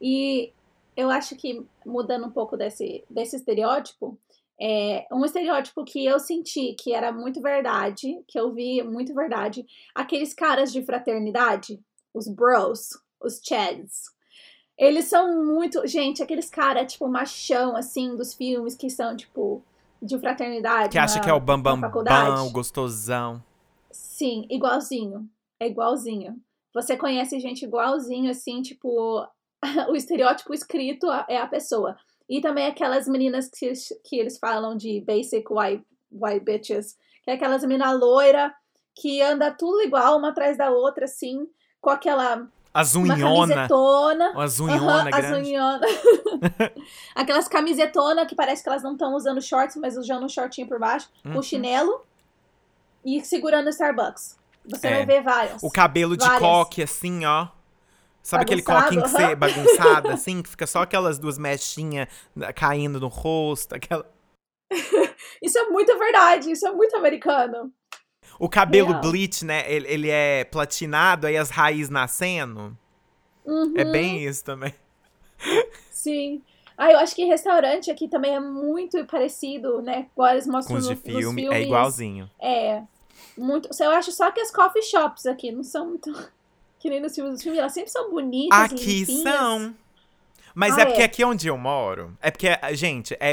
E 0.00 0.52
eu 0.96 1.10
acho 1.10 1.34
que, 1.34 1.66
mudando 1.84 2.26
um 2.26 2.30
pouco 2.30 2.56
desse, 2.56 3.02
desse 3.10 3.34
estereótipo, 3.34 4.16
é 4.60 5.06
um 5.12 5.24
estereótipo 5.24 5.84
que 5.84 6.04
eu 6.04 6.18
senti 6.18 6.74
que 6.74 6.94
era 6.94 7.12
muito 7.12 7.40
verdade, 7.40 8.22
que 8.28 8.38
eu 8.38 8.52
vi 8.52 8.82
muito 8.82 9.14
verdade, 9.14 9.66
aqueles 9.94 10.32
caras 10.32 10.72
de 10.72 10.84
fraternidade, 10.84 11.80
os 12.12 12.28
bros, 12.28 12.90
os 13.20 13.40
chads. 13.42 14.14
Eles 14.76 15.06
são 15.06 15.44
muito. 15.44 15.86
Gente, 15.86 16.22
aqueles 16.22 16.50
caras, 16.50 16.92
tipo, 16.92 17.08
machão, 17.08 17.76
assim, 17.76 18.16
dos 18.16 18.34
filmes 18.34 18.74
que 18.74 18.90
são, 18.90 19.16
tipo, 19.16 19.62
de 20.02 20.18
fraternidade. 20.18 20.90
Que 20.90 20.98
acha 20.98 21.20
que 21.20 21.30
é 21.30 21.32
o 21.32 21.40
bambam, 21.40 21.80
bam, 21.80 21.90
bam, 22.02 22.46
o 22.46 22.50
gostosão. 22.50 23.42
Sim, 23.90 24.46
igualzinho. 24.50 25.28
É 25.60 25.68
igualzinho. 25.68 26.36
Você 26.72 26.96
conhece 26.96 27.38
gente 27.38 27.64
igualzinho, 27.64 28.30
assim, 28.30 28.62
tipo, 28.62 29.24
o 29.88 29.94
estereótipo 29.94 30.52
escrito 30.52 31.06
é 31.28 31.36
a 31.36 31.46
pessoa. 31.46 31.96
E 32.28 32.40
também 32.40 32.66
aquelas 32.66 33.06
meninas 33.06 33.48
que, 33.48 33.72
que 34.04 34.18
eles 34.18 34.38
falam 34.38 34.76
de 34.76 35.00
basic 35.00 35.44
white, 35.50 35.84
white 36.10 36.44
bitches, 36.44 36.96
que 37.22 37.30
é 37.30 37.34
aquelas 37.34 37.62
meninas 37.62 37.98
loira 37.98 38.54
que 38.94 39.20
anda 39.20 39.50
tudo 39.50 39.82
igual, 39.82 40.18
uma 40.18 40.28
atrás 40.28 40.56
da 40.56 40.70
outra, 40.70 41.04
assim, 41.04 41.46
com 41.80 41.90
aquela 41.90 42.48
as 42.74 42.96
unhona. 42.96 43.68
As 44.36 44.58
unhona 44.58 45.04
uhum, 45.04 45.10
As 45.14 45.30
unhona. 45.30 45.86
Aquelas 47.14 47.46
camisetona 47.46 48.26
que 48.26 48.34
parece 48.34 48.64
que 48.64 48.68
elas 48.68 48.82
não 48.82 48.94
estão 48.94 49.14
usando 49.14 49.40
shorts, 49.40 49.76
mas 49.76 49.96
usando 49.96 50.24
um 50.24 50.28
shortinho 50.28 50.66
por 50.66 50.80
baixo. 50.80 51.08
Uhum. 51.24 51.34
Com 51.34 51.42
chinelo 51.42 52.04
e 53.04 53.24
segurando 53.24 53.66
o 53.66 53.70
Starbucks. 53.70 54.36
Você 54.68 54.88
é. 54.88 54.90
vai 54.90 55.06
ver 55.06 55.22
várias. 55.22 55.62
O 55.62 55.70
cabelo 55.70 56.16
várias. 56.16 56.34
de 56.34 56.40
coque, 56.40 56.82
assim, 56.82 57.24
ó. 57.24 57.46
Sabe 58.24 58.44
aquele 58.44 58.62
coquinho 58.62 59.02
que 59.02 59.08
você 59.10 59.36
bagunçado, 59.36 60.08
assim, 60.10 60.40
que 60.40 60.48
fica 60.48 60.66
só 60.66 60.80
aquelas 60.80 61.18
duas 61.18 61.36
mechinhas 61.36 62.08
caindo 62.56 62.98
no 62.98 63.08
rosto, 63.08 63.74
aquela. 63.74 64.10
isso 65.42 65.58
é 65.58 65.68
muito 65.68 65.96
verdade, 65.98 66.50
isso 66.50 66.66
é 66.66 66.72
muito 66.72 66.96
americano. 66.96 67.70
O 68.38 68.48
cabelo 68.48 68.92
Real. 68.92 69.00
bleach, 69.02 69.44
né? 69.44 69.70
Ele, 69.70 69.86
ele, 69.86 70.10
é 70.10 70.44
platinado, 70.44 71.26
aí 71.26 71.36
as 71.36 71.50
raízes 71.50 71.90
nascendo. 71.90 72.76
Uhum. 73.44 73.74
É 73.76 73.84
bem 73.84 74.24
isso 74.24 74.42
também. 74.42 74.72
Sim. 75.92 76.42
Ah, 76.78 76.90
eu 76.90 76.98
acho 76.98 77.14
que 77.14 77.26
restaurante 77.26 77.90
aqui 77.90 78.08
também 78.08 78.34
é 78.34 78.40
muito 78.40 79.04
parecido, 79.04 79.82
né? 79.82 80.08
Eles 80.30 80.46
mostram 80.46 80.76
Com 80.76 80.80
os 80.80 80.88
de 80.88 80.94
no, 80.94 81.00
filme, 81.00 81.42
filmes. 81.42 81.60
é 81.60 81.62
igualzinho. 81.62 82.30
É. 82.40 82.82
Muito. 83.36 83.68
Eu 83.78 83.90
acho 83.90 84.10
só 84.12 84.30
que 84.30 84.40
as 84.40 84.50
coffee 84.50 84.82
shops 84.82 85.26
aqui 85.26 85.52
não 85.52 85.62
são 85.62 85.88
muito. 85.88 86.10
Que 86.84 86.90
nem 86.90 87.00
nos 87.00 87.14
filmes. 87.14 87.36
Os 87.36 87.42
filmes 87.42 87.58
elas 87.58 87.72
sempre 87.72 87.90
são 87.90 88.10
bonitas. 88.10 88.58
Aqui 88.58 89.06
são. 89.06 89.74
Mas 90.54 90.76
ah, 90.76 90.82
é 90.82 90.84
porque 90.84 91.00
é. 91.00 91.04
aqui 91.06 91.24
onde 91.24 91.48
eu 91.48 91.56
moro. 91.56 92.14
É 92.20 92.30
porque, 92.30 92.46
gente, 92.74 93.16
é, 93.18 93.32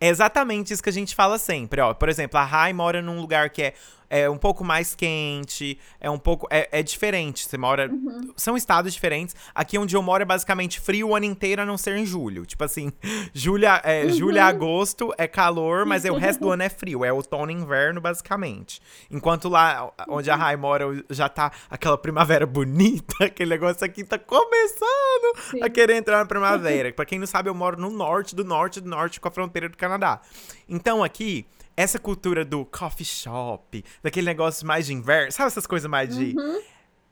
é 0.00 0.08
exatamente 0.08 0.72
isso 0.72 0.82
que 0.82 0.88
a 0.88 0.92
gente 0.92 1.14
fala 1.14 1.38
sempre. 1.38 1.80
Ó, 1.80 1.94
por 1.94 2.08
exemplo, 2.08 2.40
a 2.40 2.44
Rai 2.44 2.72
mora 2.72 3.00
num 3.00 3.20
lugar 3.20 3.50
que 3.50 3.62
é 3.62 3.74
é 4.10 4.28
um 4.28 4.38
pouco 4.38 4.64
mais 4.64 4.94
quente, 4.94 5.78
é 6.00 6.10
um 6.10 6.18
pouco. 6.18 6.46
É, 6.50 6.68
é 6.72 6.82
diferente. 6.82 7.46
Você 7.46 7.58
mora. 7.58 7.90
Uhum. 7.90 8.32
São 8.36 8.56
estados 8.56 8.92
diferentes. 8.92 9.36
Aqui 9.54 9.78
onde 9.78 9.94
eu 9.94 10.02
moro 10.02 10.22
é 10.22 10.26
basicamente 10.26 10.80
frio 10.80 11.08
o 11.08 11.14
ano 11.14 11.26
inteiro, 11.26 11.62
a 11.62 11.66
não 11.66 11.76
ser 11.76 11.96
em 11.96 12.06
julho. 12.06 12.46
Tipo 12.46 12.64
assim, 12.64 12.92
julho, 13.34 13.66
é, 13.66 14.04
uhum. 14.04 14.10
julho 14.10 14.40
a 14.40 14.46
agosto 14.46 15.12
é 15.18 15.26
calor, 15.26 15.84
mas 15.84 16.04
é, 16.04 16.10
o 16.10 16.16
resto 16.16 16.40
do 16.40 16.50
ano 16.50 16.62
é 16.62 16.68
frio. 16.68 17.04
É 17.04 17.12
outono 17.12 17.50
e 17.50 17.54
inverno, 17.54 18.00
basicamente. 18.00 18.80
Enquanto 19.10 19.48
lá 19.48 19.92
onde 20.08 20.30
a 20.30 20.34
uhum. 20.34 20.40
Rai 20.40 20.56
mora 20.56 21.04
já 21.10 21.28
tá 21.28 21.52
aquela 21.70 21.98
primavera 21.98 22.46
bonita, 22.46 23.24
aquele 23.24 23.50
negócio 23.50 23.84
aqui 23.84 24.04
tá 24.04 24.18
começando 24.18 25.36
Sim. 25.50 25.62
a 25.62 25.68
querer 25.68 25.96
entrar 25.96 26.18
na 26.18 26.26
primavera. 26.26 26.92
pra 26.94 27.04
quem 27.04 27.18
não 27.18 27.26
sabe, 27.26 27.50
eu 27.50 27.54
moro 27.54 27.78
no 27.80 27.90
norte 27.90 28.34
do 28.34 28.44
norte 28.44 28.80
do 28.80 28.88
norte 28.88 29.20
com 29.20 29.28
a 29.28 29.30
fronteira 29.30 29.68
do 29.68 29.76
Canadá. 29.76 30.20
Então 30.68 31.04
aqui 31.04 31.46
essa 31.78 31.96
cultura 31.96 32.44
do 32.44 32.64
coffee 32.64 33.06
shop, 33.06 33.84
daquele 34.02 34.26
negócio 34.26 34.66
mais 34.66 34.86
de 34.86 34.92
inverno, 34.92 35.30
sabe 35.30 35.46
essas 35.46 35.64
coisas 35.64 35.88
mais 35.88 36.12
de. 36.12 36.34
Uhum, 36.36 36.60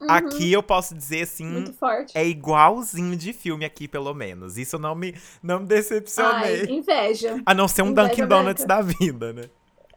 uhum. 0.01 0.11
Aqui 0.11 0.53
eu 0.53 0.61
posso 0.61 0.93
dizer 0.93 1.23
assim. 1.23 1.73
É 2.13 2.27
igualzinho 2.27 3.17
de 3.17 3.33
filme 3.33 3.65
aqui, 3.65 3.87
pelo 3.87 4.13
menos. 4.13 4.59
Isso 4.59 4.77
não 4.77 4.97
me, 4.97 5.15
não 5.41 5.61
me 5.61 5.67
decepcionei. 5.67 6.63
Ai, 6.63 6.67
inveja. 6.69 7.41
A 7.47 7.55
não 7.55 7.69
ser 7.69 7.83
um 7.83 7.91
inveja 7.91 8.09
Dunkin' 8.09 8.27
Donuts 8.27 8.65
da 8.65 8.81
vida, 8.83 9.33
né? 9.33 9.45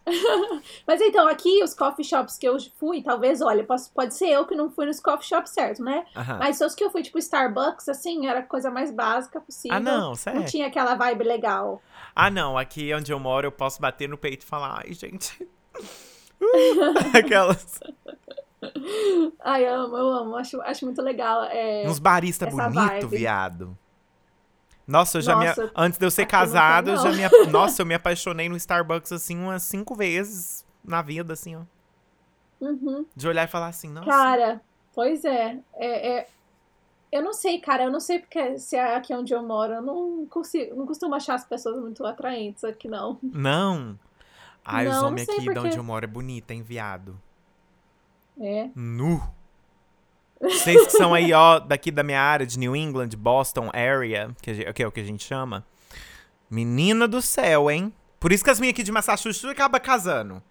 Mas 0.85 1.01
então, 1.01 1.27
aqui 1.27 1.63
os 1.63 1.73
coffee 1.73 2.05
shops 2.05 2.37
que 2.37 2.47
eu 2.47 2.57
fui, 2.77 3.01
talvez, 3.01 3.41
olha, 3.41 3.63
posso, 3.63 3.91
pode 3.91 4.13
ser 4.13 4.29
eu 4.29 4.45
que 4.45 4.55
não 4.55 4.69
fui 4.69 4.85
nos 4.85 4.99
coffee 4.99 5.27
shops 5.27 5.51
certo, 5.51 5.83
né? 5.83 6.05
Aham. 6.15 6.37
Mas 6.39 6.61
os 6.61 6.75
que 6.75 6.83
eu 6.83 6.89
fui, 6.89 7.01
tipo, 7.01 7.17
Starbucks, 7.17 7.87
assim, 7.89 8.27
era 8.27 8.39
a 8.39 8.43
coisa 8.43 8.69
mais 8.69 8.91
básica 8.91 9.39
possível. 9.39 9.77
Ah, 9.77 9.79
não, 9.79 10.15
sério? 10.15 10.39
Não 10.39 10.47
tinha 10.47 10.67
aquela 10.67 10.95
vibe 10.95 11.23
legal. 11.23 11.81
Ah, 12.15 12.29
não, 12.29 12.57
aqui 12.57 12.93
onde 12.93 13.11
eu 13.11 13.19
moro 13.19 13.47
eu 13.47 13.51
posso 13.51 13.81
bater 13.81 14.09
no 14.09 14.17
peito 14.17 14.43
e 14.43 14.45
falar, 14.45 14.81
ai, 14.83 14.93
gente. 14.93 15.47
Uh, 16.41 17.17
Aquelas. 17.17 17.81
Ai, 19.43 19.67
eu 19.67 19.73
amo, 19.73 19.97
eu 19.97 20.09
amo. 20.09 20.35
Acho, 20.35 20.61
acho 20.61 20.85
muito 20.85 21.01
legal. 21.01 21.43
É... 21.43 21.83
Uns 21.85 21.99
baristas 21.99 22.49
bonito, 22.49 22.73
vibe. 22.73 23.07
viado. 23.07 23.77
Nossa, 24.89 25.19
eu 25.19 25.21
já 25.21 25.35
Nossa, 25.35 25.65
me. 25.65 25.71
Antes 25.75 25.99
de 25.99 26.05
eu 26.05 26.09
ser 26.09 26.25
casado, 26.25 26.89
eu 26.89 26.97
já 26.97 27.11
me. 27.11 27.21
Nossa, 27.51 27.83
eu 27.83 27.85
me 27.85 27.93
apaixonei 27.93 28.49
no 28.49 28.57
Starbucks 28.57 29.11
assim 29.11 29.37
umas 29.39 29.61
cinco 29.61 29.93
vezes 29.93 30.65
na 30.83 31.03
vida, 31.03 31.33
assim, 31.33 31.55
ó. 31.55 31.61
Uhum. 32.59 33.05
De 33.15 33.27
olhar 33.27 33.43
e 33.43 33.47
falar 33.47 33.67
assim, 33.67 33.87
nossa. 33.89 34.09
Cara, 34.09 34.61
pois 34.93 35.23
é. 35.23 35.59
é, 35.75 36.17
é- 36.17 36.27
Eu 37.11 37.21
não 37.21 37.33
sei, 37.33 37.59
cara. 37.59 37.83
Eu 37.83 37.91
não 37.91 37.99
sei 37.99 38.17
porque 38.17 38.57
se 38.57 38.75
é 38.75 38.95
aqui 38.95 39.13
onde 39.13 39.31
eu 39.31 39.43
moro. 39.43 39.73
Eu 39.73 39.81
não 39.81 40.25
consigo, 40.25 40.75
não 40.75 40.87
costumo 40.87 41.13
achar 41.13 41.35
as 41.35 41.45
pessoas 41.45 41.79
muito 41.79 42.03
atraentes 42.05 42.63
aqui, 42.63 42.87
não. 42.87 43.19
Não. 43.21 43.97
Ai, 44.65 44.87
os 44.87 44.95
Não, 44.95 45.07
homens 45.07 45.27
não 45.27 45.33
sei 45.35 45.35
aqui 45.35 45.47
de 45.53 45.53
por 45.53 45.65
onde 45.67 45.77
eu 45.77 45.83
moro 45.83 46.03
é 46.03 46.07
bonito, 46.07 46.49
hein, 46.51 46.63
viado. 46.63 47.15
É. 48.41 48.69
Nu. 48.75 49.21
Vocês 50.41 50.85
que 50.85 50.91
são 50.93 51.13
aí, 51.13 51.33
ó, 51.33 51.59
daqui 51.59 51.91
da 51.91 52.01
minha 52.01 52.21
área, 52.21 52.45
de 52.45 52.57
New 52.57 52.75
England, 52.75 53.09
Boston 53.17 53.69
area, 53.73 54.31
que, 54.41 54.71
que 54.73 54.83
é 54.83 54.87
o 54.87 54.91
que 54.91 54.99
a 55.01 55.03
gente 55.03 55.23
chama. 55.23 55.65
Menina 56.49 57.07
do 57.07 57.21
céu, 57.21 57.69
hein? 57.69 57.93
Por 58.19 58.31
isso 58.31 58.43
que 58.43 58.49
as 58.49 58.59
minhas 58.59 58.73
aqui 58.73 58.83
de 58.83 58.91
Massachusetts 58.91 59.49
acabam 59.49 59.79
casando. 59.81 60.41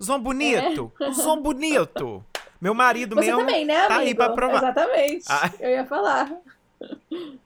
Homens 0.00 0.22
bonito. 0.22 0.92
Os 1.00 1.18
homens 1.26 1.42
bonito. 1.42 2.24
Meu 2.60 2.74
marido 2.74 3.18
É. 3.18 3.22
Você 3.22 3.26
mesmo 3.30 3.40
também, 3.46 3.64
né, 3.64 3.76
amigo? 3.76 3.88
tá 3.88 3.98
aí 3.98 4.14
pra 4.14 4.30
provar. 4.30 4.56
Exatamente. 4.58 5.24
Ah. 5.28 5.50
Eu 5.60 5.70
ia 5.70 5.84
falar. 5.86 6.32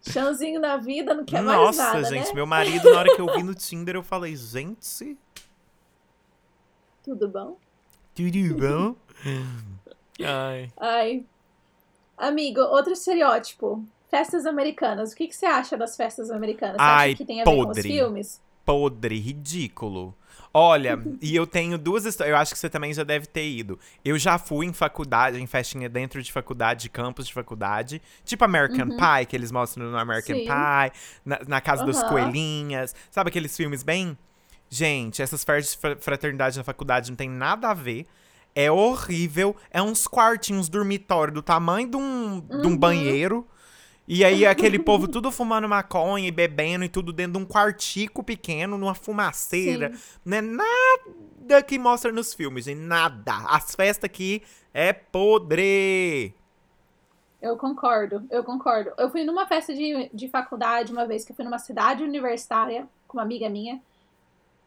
Chãozinho 0.03 0.61
na 0.61 0.77
vida, 0.77 1.15
não 1.15 1.25
quer 1.25 1.43
mais 1.43 1.59
Nossa, 1.59 1.85
nada, 1.85 2.05
gente, 2.05 2.29
né? 2.29 2.35
meu 2.35 2.47
marido, 2.47 2.91
na 2.93 2.99
hora 2.99 3.15
que 3.15 3.21
eu 3.21 3.33
vi 3.35 3.43
no 3.43 3.55
Tinder, 3.55 3.95
eu 3.97 4.03
falei, 4.03 4.37
gente, 4.37 5.17
Tudo 7.03 7.29
bom? 7.29 7.57
tudo 8.15 8.55
bom? 8.55 8.95
Ai. 10.25 10.71
Ai. 10.79 11.25
Amigo, 12.29 12.61
outro 12.61 12.93
estereótipo. 12.93 13.85
Festas 14.11 14.47
americanas. 14.47 15.13
O 15.13 15.17
que, 15.17 15.27
que 15.27 15.35
você 15.35 15.47
acha 15.47 15.77
das 15.77 15.97
festas 15.97 16.31
americanas? 16.31 16.83
Você 16.83 16.91
Ai, 16.91 17.09
acha 17.09 17.17
que 17.17 17.25
tem 17.25 17.43
a 17.43 17.45
ver 17.45 17.51
com 17.59 17.71
os 17.71 17.87
filmes? 17.87 18.41
podre, 18.65 19.19
ridículo. 19.19 20.15
Olha, 20.55 20.99
e 21.21 21.35
eu 21.35 21.47
tenho 21.47 21.79
duas 21.79 22.05
histórias. 22.05 22.33
Eu 22.33 22.39
acho 22.39 22.53
que 22.53 22.59
você 22.59 22.69
também 22.69 22.93
já 22.93 23.03
deve 23.03 23.27
ter 23.27 23.49
ido. 23.49 23.79
Eu 24.05 24.19
já 24.19 24.39
fui 24.39 24.67
em 24.67 24.73
faculdade, 24.73 25.41
em 25.41 25.47
festinha 25.47 25.89
dentro 25.89 26.23
de 26.23 26.31
faculdade, 26.31 26.83
de 26.83 26.91
campus 26.91 27.27
de 27.27 27.33
faculdade. 27.33 28.03
Tipo 28.25 28.45
American 28.45 28.89
Pie, 28.91 29.27
que 29.27 29.35
eles 29.35 29.51
mostram 29.51 29.91
no 29.91 29.97
American 29.99 30.37
Uhum. 30.37 30.43
Sim. 30.43 30.49
Pie, 30.49 30.93
na, 31.25 31.41
na 31.49 31.61
Casa 31.61 31.85
das 31.85 31.97
Aham. 31.97 32.09
Coelhinhas. 32.09 32.95
Sabe 33.11 33.29
aqueles 33.31 33.57
filmes 33.57 33.83
bem. 33.83 34.17
Gente, 34.69 35.23
essas 35.23 35.43
festas 35.43 35.73
de 35.75 35.79
fra- 35.79 35.97
fraternidade 35.97 36.57
na 36.57 36.65
faculdade 36.65 37.11
não 37.11 37.17
tem 37.17 37.29
nada 37.31 37.71
a 37.71 37.75
ver. 37.75 38.07
É 38.55 38.71
horrível. 38.71 39.57
É 39.71 39.81
uns 39.83 40.07
quartinhos 40.07 40.69
dormitório 40.69 41.33
do 41.33 41.43
tamanho 41.43 41.89
de 41.89 41.97
um, 41.97 42.41
de 42.41 42.67
um 42.67 42.71
Uhum. 42.71 42.77
banheiro. 42.77 43.47
E 44.07 44.25
aí 44.25 44.45
aquele 44.45 44.79
povo 44.79 45.07
tudo 45.09 45.31
fumando 45.31 45.69
maconha 45.69 46.27
e 46.27 46.31
bebendo 46.31 46.85
e 46.85 46.89
tudo 46.89 47.13
dentro 47.13 47.35
de 47.35 47.39
um 47.39 47.47
quartico 47.47 48.23
pequeno, 48.23 48.77
numa 48.77 48.95
fumaceira. 48.95 49.93
Sim. 49.95 50.21
Não 50.25 50.37
é 50.37 50.41
nada 50.43 51.63
que 51.63 51.79
mostra 51.79 52.11
nos 52.13 52.35
filmes, 52.35 52.65
gente. 52.65 52.81
Nada. 52.81 53.33
As 53.49 53.75
festas 53.75 54.05
aqui 54.05 54.43
é 54.75 54.93
podre. 54.93 56.35
Eu 57.41 57.57
concordo, 57.57 58.25
eu 58.31 58.45
concordo. 58.45 58.91
Eu 58.99 59.11
fui 59.11 59.25
numa 59.25 59.47
festa 59.47 59.75
de, 59.75 60.11
de 60.13 60.29
faculdade 60.29 60.93
uma 60.93 61.07
vez 61.07 61.25
que 61.25 61.33
eu 61.33 61.37
fui 61.37 61.45
numa 61.45 61.59
cidade 61.59 62.03
universitária 62.05 62.87
com 63.09 63.19
uma 63.19 63.23
amiga 63.25 63.49
minha. 63.49 63.81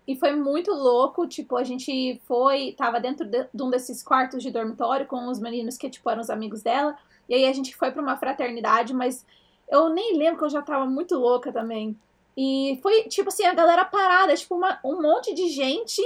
E 0.08 0.16
foi 0.16 0.36
muito 0.36 0.72
louco, 0.72 1.28
tipo, 1.28 1.58
a 1.58 1.64
gente 1.64 2.22
foi, 2.26 2.74
tava 2.78 3.00
dentro 3.00 3.26
de, 3.26 3.48
de 3.52 3.64
um 3.64 3.70
desses 3.72 4.04
quartos 4.04 4.44
de 4.44 4.52
dormitório 4.52 5.08
com 5.08 5.28
os 5.28 5.40
meninos 5.40 5.78
que, 5.78 5.90
tipo, 5.90 6.08
eram 6.10 6.22
os 6.22 6.30
amigos 6.30 6.62
dela. 6.62 6.96
E 7.28 7.34
aí 7.34 7.46
a 7.48 7.54
gente 7.54 7.76
foi 7.76 7.92
pra 7.92 8.02
uma 8.04 8.16
fraternidade, 8.18 8.94
mas 8.94 9.26
eu 9.68 9.90
nem 9.90 10.16
lembro 10.16 10.38
que 10.38 10.46
eu 10.46 10.50
já 10.50 10.62
tava 10.62 10.86
muito 10.86 11.18
louca 11.18 11.52
também. 11.52 11.98
E 12.38 12.78
foi, 12.84 13.04
tipo 13.04 13.30
assim, 13.30 13.46
a 13.46 13.54
galera 13.56 13.84
parada, 13.84 14.36
tipo, 14.36 14.54
uma- 14.56 14.80
um 14.86 15.02
monte 15.02 15.34
de 15.34 15.48
gente, 15.50 16.02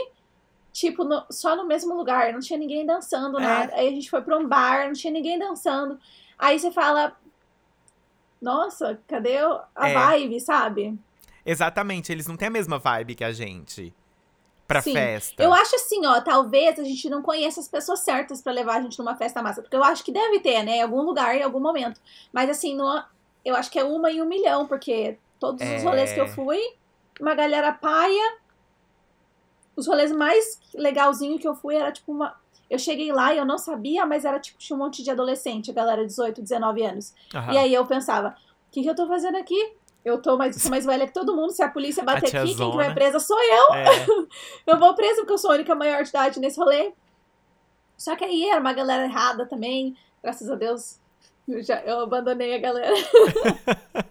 tipo, 0.72 1.04
no- 1.04 1.26
só 1.30 1.56
no 1.58 1.66
mesmo 1.66 1.94
lugar. 1.94 2.32
Não 2.32 2.40
tinha 2.40 2.58
ninguém 2.58 2.86
dançando, 2.86 3.38
É. 3.38 3.42
nada. 3.42 3.74
Aí 3.76 3.88
a 3.90 3.92
gente 3.92 4.10
foi 4.10 4.22
pra 4.22 4.38
um 4.38 4.48
bar, 4.48 4.86
não 4.86 4.94
tinha 4.94 5.12
ninguém 5.12 5.38
dançando. 5.38 6.00
Aí 6.38 6.58
você 6.58 6.72
fala, 6.72 7.18
nossa, 8.42 8.98
cadê 9.08 9.38
a 9.76 9.90
É. 9.90 9.94
vibe, 9.94 10.40
sabe? 10.40 10.98
Exatamente, 11.50 12.12
eles 12.12 12.28
não 12.28 12.38
têm 12.38 12.48
a 12.48 12.52
mesma 12.52 12.78
vibe 12.78 13.16
que 13.16 13.24
a 13.24 13.32
gente. 13.32 13.92
Pra 14.68 14.84
Sim. 14.84 14.94
festa. 14.94 15.42
Eu 15.42 15.52
acho 15.52 15.76
assim, 15.76 16.06
ó, 16.06 16.22
talvez 16.22 16.78
a 16.78 16.84
gente 16.84 17.10
não 17.10 17.24
conheça 17.24 17.60
as 17.60 17.68
pessoas 17.68 18.02
certas 18.02 18.40
pra 18.40 18.54
levar 18.54 18.76
a 18.78 18.82
gente 18.82 19.00
numa 19.00 19.16
festa 19.16 19.42
massa, 19.42 19.64
porque 19.64 19.76
eu 19.76 19.84
acho 19.84 20.04
que 20.04 20.12
deve 20.12 20.40
ter, 20.42 20.62
né, 20.62 20.78
em 20.78 20.82
algum 20.84 21.02
lugar, 21.02 21.36
em 21.36 21.42
algum 21.42 21.60
momento. 21.60 22.00
Mas 22.32 22.52
assim, 22.52 22.76
não, 22.76 23.04
eu 23.44 23.56
acho 23.56 23.72
que 23.72 23.80
é 23.80 23.84
uma 23.84 24.12
em 24.12 24.22
um 24.22 24.28
milhão, 24.28 24.68
porque 24.68 25.18
todos 25.40 25.60
É. 25.64 25.76
os 25.76 25.84
rolês 25.84 26.14
que 26.14 26.22
eu 26.22 26.28
fui, 26.28 26.60
uma 27.20 27.34
galera 27.34 27.74
paia. 27.74 28.38
Os 29.76 29.88
rolês 29.88 30.12
mais 30.12 30.60
legalzinho 30.76 31.40
que 31.40 31.48
eu 31.48 31.56
fui 31.56 31.76
era 31.76 31.92
tipo 31.92 32.12
uma. 32.12 32.36
Eu 32.70 32.78
cheguei 32.78 33.12
lá 33.12 33.34
e 33.34 33.40
eu 33.40 33.46
não 33.46 33.58
sabia, 33.58 34.06
mas 34.06 34.24
era 34.24 34.40
tipo, 34.40 34.60
tinha 34.60 34.78
um 34.78 34.80
monte 34.80 35.02
de 35.02 35.10
adolescente, 35.10 35.72
a 35.72 35.74
galera 35.74 36.06
18, 36.06 36.44
19 36.44 36.84
anos. 36.84 37.12
Aham. 37.34 37.54
E 37.54 37.58
aí 37.58 37.74
eu 37.74 37.88
pensava, 37.88 38.38
o 38.68 38.72
que, 38.72 38.84
que 38.84 38.90
eu 38.90 38.96
tô 38.96 39.08
fazendo 39.08 39.38
aqui? 39.38 39.79
Eu 40.04 40.22
tô 40.22 40.38
mais, 40.38 40.56
sou 40.62 40.72
mais 40.72 40.86
velha 40.86 41.06
que 41.06 41.14
todo 41.14 41.36
mundo. 41.36 41.52
Se 41.52 41.62
a 41.62 41.70
polícia 41.70 42.04
bater 42.04 42.36
aqui, 42.36 42.56
quem 42.56 42.72
que 42.72 42.78
vai 42.78 42.94
presa 42.94 43.20
sou 43.20 43.38
eu. 43.42 43.74
É. 43.74 44.06
Eu 44.66 44.80
vou 44.80 44.96
presa 44.96 45.18
porque 45.22 45.34
eu 45.34 45.38
sou 45.38 45.52
a 45.52 45.56
única 45.56 45.76
maior 45.76 46.04
de 46.04 46.10
idade 46.10 46.40
nesse 46.40 46.60
rolê. 46.60 46.94
Só 47.98 48.16
que 48.16 48.24
aí 48.24 48.50
era 48.50 48.62
uma 48.62 48.72
galera 48.72 49.04
errada 49.04 49.46
também. 49.46 49.96
Graças 50.24 50.50
a 50.50 50.56
Deus, 50.56 51.00
eu, 51.48 51.62
já, 51.62 51.82
eu 51.82 52.00
abandonei 52.02 52.56
a 52.56 52.60
galera. 52.60 52.94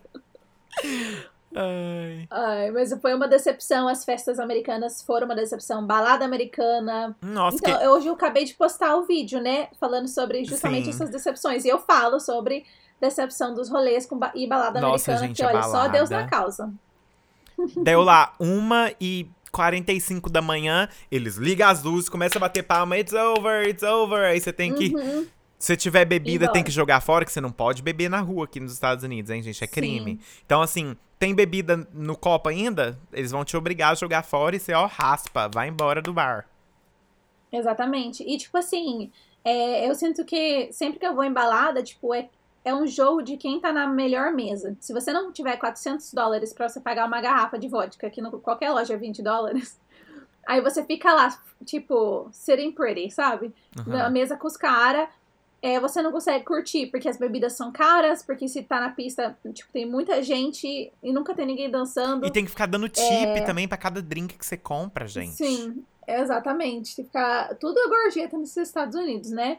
Ai. 1.54 2.26
Ai, 2.30 2.70
mas 2.70 2.92
foi 3.00 3.14
uma 3.14 3.26
decepção. 3.26 3.88
As 3.88 4.04
festas 4.04 4.38
americanas 4.38 5.02
foram 5.02 5.26
uma 5.26 5.34
decepção. 5.34 5.86
Balada 5.86 6.24
americana. 6.24 7.16
Nossa, 7.22 7.56
Então, 7.56 7.78
que... 7.78 7.86
hoje 7.86 8.06
eu 8.06 8.12
acabei 8.12 8.44
de 8.44 8.54
postar 8.54 8.96
o 8.96 9.02
vídeo, 9.04 9.40
né? 9.40 9.68
Falando 9.80 10.08
sobre 10.08 10.44
justamente 10.44 10.84
Sim. 10.84 10.90
essas 10.90 11.10
decepções. 11.10 11.64
E 11.64 11.68
eu 11.68 11.78
falo 11.78 12.20
sobre 12.20 12.66
decepção 13.00 13.54
dos 13.54 13.68
rolês 13.70 14.06
com 14.06 14.18
ba- 14.18 14.32
e 14.34 14.46
balada 14.46 14.80
Nossa, 14.80 15.12
americana. 15.12 15.28
gente, 15.28 15.36
que 15.36 15.44
olha, 15.44 15.62
só 15.62 15.88
Deus 15.88 16.08
balada. 16.08 16.24
na 16.24 16.30
causa. 16.30 16.72
Deu 17.82 18.02
lá, 18.02 18.32
uma 18.38 18.92
e 19.00 19.28
45 19.50 20.30
da 20.30 20.40
manhã, 20.42 20.88
eles 21.10 21.36
ligam 21.36 21.68
as 21.68 21.82
luzes, 21.82 22.08
começam 22.08 22.38
a 22.38 22.40
bater 22.40 22.62
palma, 22.62 22.96
it's 22.98 23.12
over, 23.12 23.68
it's 23.68 23.82
over. 23.82 24.24
Aí 24.26 24.40
você 24.40 24.52
tem 24.52 24.74
que. 24.74 24.94
Uhum. 24.94 25.26
Se 25.58 25.76
tiver 25.76 26.04
bebida, 26.04 26.52
tem 26.52 26.62
que 26.62 26.70
jogar 26.70 27.00
fora, 27.00 27.24
que 27.24 27.32
você 27.32 27.40
não 27.40 27.50
pode 27.50 27.82
beber 27.82 28.08
na 28.08 28.20
rua 28.20 28.44
aqui 28.44 28.60
nos 28.60 28.72
Estados 28.72 29.02
Unidos, 29.02 29.28
hein, 29.32 29.42
gente? 29.42 29.62
É 29.64 29.66
Sim. 29.66 29.72
crime. 29.72 30.20
Então, 30.46 30.62
assim, 30.62 30.96
tem 31.18 31.34
bebida 31.34 31.88
no 31.92 32.16
copo 32.16 32.48
ainda, 32.48 32.96
eles 33.12 33.32
vão 33.32 33.44
te 33.44 33.56
obrigar 33.56 33.90
a 33.90 33.94
jogar 33.96 34.22
fora 34.22 34.54
e 34.54 34.60
você, 34.60 34.72
ó, 34.72 34.86
raspa, 34.86 35.50
vai 35.52 35.66
embora 35.68 36.00
do 36.00 36.12
bar. 36.12 36.46
Exatamente. 37.50 38.22
E, 38.22 38.36
tipo 38.38 38.56
assim, 38.56 39.10
é, 39.44 39.88
eu 39.88 39.94
sinto 39.96 40.24
que 40.24 40.68
sempre 40.72 41.00
que 41.00 41.06
eu 41.06 41.14
vou 41.14 41.24
em 41.24 41.32
balada, 41.32 41.82
tipo, 41.82 42.14
é, 42.14 42.28
é 42.64 42.74
um 42.74 42.86
jogo 42.86 43.22
de 43.22 43.36
quem 43.36 43.60
tá 43.60 43.72
na 43.72 43.86
melhor 43.86 44.32
mesa. 44.32 44.76
Se 44.80 44.92
você 44.92 45.12
não 45.12 45.32
tiver 45.32 45.56
400 45.56 46.12
dólares 46.12 46.52
pra 46.52 46.68
você 46.68 46.80
pagar 46.80 47.06
uma 47.06 47.20
garrafa 47.20 47.58
de 47.58 47.68
vodka, 47.68 48.10
que 48.10 48.20
no, 48.20 48.30
qualquer 48.40 48.70
loja 48.70 48.94
é 48.94 48.96
20 48.96 49.22
dólares, 49.22 49.78
aí 50.46 50.60
você 50.60 50.84
fica 50.84 51.12
lá, 51.12 51.38
tipo, 51.64 52.28
sitting 52.32 52.72
pretty, 52.72 53.10
sabe? 53.10 53.54
Uhum. 53.76 53.92
Na 53.92 54.10
mesa 54.10 54.36
com 54.36 54.46
os 54.46 54.56
caras. 54.56 55.08
É, 55.60 55.80
você 55.80 56.00
não 56.00 56.12
consegue 56.12 56.44
curtir, 56.44 56.86
porque 56.86 57.08
as 57.08 57.16
bebidas 57.16 57.54
são 57.54 57.72
caras, 57.72 58.22
porque 58.22 58.46
se 58.46 58.62
tá 58.62 58.80
na 58.80 58.90
pista, 58.90 59.36
tipo, 59.52 59.72
tem 59.72 59.84
muita 59.84 60.22
gente 60.22 60.92
e 61.02 61.12
nunca 61.12 61.34
tem 61.34 61.44
ninguém 61.44 61.68
dançando. 61.68 62.24
E 62.24 62.30
tem 62.30 62.44
que 62.44 62.50
ficar 62.50 62.66
dando 62.66 62.88
tip 62.88 63.44
também 63.44 63.66
pra 63.66 63.76
cada 63.76 64.00
drink 64.00 64.38
que 64.38 64.46
você 64.46 64.56
compra, 64.56 65.08
gente. 65.08 65.30
É. 65.30 65.46
Sim, 65.46 65.84
exatamente. 66.06 66.94
Ficar 66.94 67.56
tudo 67.56 67.76
é 67.76 67.88
gorjeta 67.88 68.38
nos 68.38 68.56
Estados 68.56 68.94
Unidos, 68.94 69.32
né? 69.32 69.58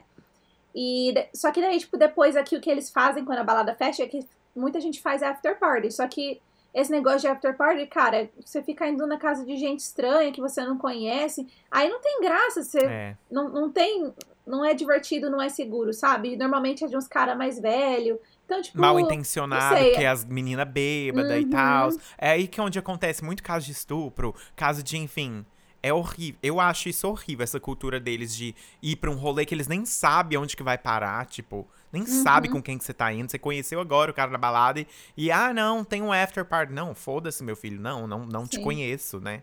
E 0.74 1.14
só 1.34 1.50
que 1.50 1.60
daí, 1.60 1.78
tipo, 1.78 1.96
depois 1.96 2.36
aqui 2.36 2.56
o 2.56 2.60
que 2.60 2.70
eles 2.70 2.90
fazem 2.90 3.24
quando 3.24 3.38
a 3.38 3.44
balada 3.44 3.74
fecha 3.74 4.02
é 4.02 4.06
que 4.06 4.20
muita 4.54 4.80
gente 4.80 5.00
faz 5.00 5.22
after 5.22 5.58
party. 5.58 5.90
Só 5.92 6.06
que 6.06 6.40
esse 6.72 6.90
negócio 6.90 7.20
de 7.20 7.26
after 7.28 7.56
party, 7.56 7.86
cara, 7.86 8.30
você 8.44 8.62
fica 8.62 8.86
indo 8.88 9.04
na 9.06 9.18
casa 9.18 9.44
de 9.44 9.56
gente 9.56 9.80
estranha 9.80 10.30
que 10.32 10.40
você 10.40 10.62
não 10.64 10.78
conhece, 10.78 11.46
aí 11.70 11.88
não 11.88 12.00
tem 12.00 12.20
graça, 12.20 12.62
você 12.62 12.78
É. 12.84 13.16
não, 13.30 13.48
não 13.48 13.70
tem. 13.70 14.12
Não 14.46 14.64
é 14.64 14.74
divertido, 14.74 15.30
não 15.30 15.40
é 15.40 15.48
seguro, 15.48 15.92
sabe? 15.92 16.34
Normalmente 16.36 16.84
é 16.84 16.88
de 16.88 16.96
uns 16.96 17.06
caras 17.06 17.36
mais 17.36 17.60
velhos. 17.60 18.18
Então, 18.46 18.60
tipo. 18.60 18.80
Mal 18.80 18.98
intencionado, 18.98 19.76
porque 19.84 20.04
as 20.04 20.24
meninas 20.24 20.66
bêbadas 20.68 21.40
e 21.40 21.44
Uhum. 21.44 21.50
tal. 21.50 21.88
É 22.18 22.30
aí 22.30 22.48
que 22.48 22.58
é 22.58 22.62
onde 22.62 22.76
acontece 22.78 23.22
muito 23.22 23.42
caso 23.44 23.66
de 23.66 23.72
estupro, 23.72 24.34
caso 24.56 24.82
de, 24.82 24.96
enfim. 24.96 25.44
É 25.82 25.92
horrível. 25.92 26.38
Eu 26.42 26.60
acho 26.60 26.88
isso 26.88 27.08
horrível, 27.08 27.42
essa 27.42 27.58
cultura 27.58 27.98
deles 27.98 28.34
de 28.34 28.54
ir 28.82 28.96
pra 28.96 29.10
um 29.10 29.16
rolê 29.16 29.46
que 29.46 29.54
eles 29.54 29.66
nem 29.66 29.86
sabem 29.86 30.38
onde 30.38 30.56
que 30.56 30.62
vai 30.62 30.76
parar, 30.76 31.24
tipo, 31.26 31.66
nem 31.92 32.02
uhum. 32.02 32.22
sabe 32.22 32.48
com 32.48 32.62
quem 32.62 32.76
que 32.76 32.84
você 32.84 32.92
tá 32.92 33.12
indo. 33.12 33.30
Você 33.30 33.38
conheceu 33.38 33.80
agora 33.80 34.10
o 34.10 34.14
cara 34.14 34.30
na 34.30 34.38
balada 34.38 34.80
e, 34.80 34.86
e 35.16 35.32
ah, 35.32 35.54
não, 35.54 35.82
tem 35.82 36.02
um 36.02 36.12
after 36.12 36.44
party. 36.44 36.72
Não, 36.72 36.94
foda-se, 36.94 37.42
meu 37.42 37.56
filho. 37.56 37.80
Não, 37.80 38.06
não, 38.06 38.26
não 38.26 38.46
te 38.46 38.60
conheço, 38.60 39.18
né? 39.20 39.42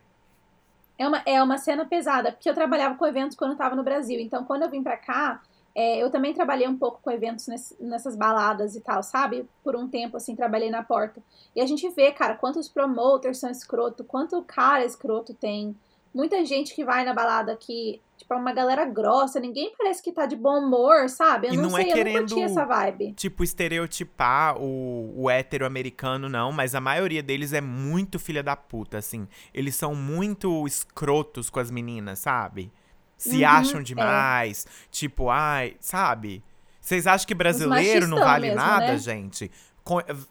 É 0.97 1.07
uma, 1.07 1.21
é 1.25 1.43
uma 1.43 1.57
cena 1.57 1.85
pesada, 1.85 2.31
porque 2.31 2.49
eu 2.49 2.55
trabalhava 2.55 2.95
com 2.95 3.05
eventos 3.05 3.37
quando 3.37 3.51
eu 3.51 3.57
tava 3.57 3.75
no 3.75 3.83
Brasil. 3.83 4.19
Então, 4.19 4.43
quando 4.43 4.63
eu 4.63 4.69
vim 4.69 4.81
pra 4.81 4.97
cá, 4.97 5.41
é, 5.75 6.01
eu 6.01 6.09
também 6.09 6.33
trabalhei 6.33 6.67
um 6.67 6.77
pouco 6.77 6.99
com 7.03 7.11
eventos 7.11 7.47
nesse, 7.47 7.75
nessas 7.79 8.15
baladas 8.15 8.75
e 8.75 8.81
tal, 8.81 9.03
sabe? 9.03 9.47
Por 9.63 9.75
um 9.75 9.87
tempo, 9.87 10.17
assim, 10.17 10.35
trabalhei 10.35 10.71
na 10.71 10.81
porta. 10.81 11.21
E 11.55 11.61
a 11.61 11.67
gente 11.67 11.87
vê, 11.89 12.11
cara, 12.11 12.35
quantos 12.35 12.67
promoters 12.67 13.37
são 13.37 13.51
escroto, 13.51 14.03
quanto 14.03 14.41
cara 14.41 14.83
escroto 14.83 15.35
tem 15.35 15.75
muita 16.17 16.43
gente 16.43 16.73
que 16.73 16.83
vai 16.83 17.05
na 17.05 17.13
balada 17.13 17.55
que, 17.55 18.01
tipo, 18.17 18.33
é 18.33 18.37
uma 18.37 18.51
galera 18.51 18.83
grossa, 18.85 19.39
ninguém 19.39 19.71
parece 19.77 20.01
que 20.01 20.11
tá 20.11 20.25
de 20.25 20.35
bom 20.35 20.65
humor, 20.65 21.07
sabe? 21.09 21.47
Eu 21.47 21.53
e 21.53 21.57
não, 21.57 21.69
não 21.69 21.77
é 21.77 21.83
sei, 21.83 21.93
querendo, 21.93 22.31
eu 22.31 22.37
não 22.37 22.43
essa 22.43 22.65
vibe. 22.65 23.13
Tipo, 23.13 23.43
estereotipar 23.43 24.57
o, 24.59 25.13
o 25.15 25.29
hétero 25.29 25.63
americano, 25.63 26.27
não, 26.27 26.51
mas 26.51 26.73
a 26.73 26.81
maioria 26.81 27.21
deles 27.21 27.53
é 27.53 27.61
muito 27.61 28.17
filha 28.17 28.41
da 28.41 28.55
puta, 28.55 28.97
assim. 28.97 29.27
Eles 29.53 29.75
são 29.75 29.93
muito 29.93 30.65
escrotos 30.65 31.51
com 31.51 31.59
as 31.59 31.69
meninas, 31.69 32.17
sabe? 32.17 32.71
Se 33.15 33.43
uhum, 33.43 33.47
acham 33.47 33.79
é. 33.81 33.83
demais. 33.83 34.65
É. 34.65 34.69
Tipo, 34.89 35.29
ai, 35.29 35.75
sabe? 35.79 36.43
Vocês 36.81 37.05
acham 37.05 37.27
que 37.27 37.35
brasileiro 37.35 38.07
não 38.07 38.17
vale 38.17 38.47
mesmo, 38.47 38.59
nada, 38.59 38.87
né? 38.87 38.97
gente? 38.97 39.51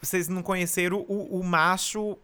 Vocês 0.00 0.28
não 0.28 0.42
conheceram 0.42 1.04
o, 1.08 1.38
o 1.38 1.44
macho 1.44 2.18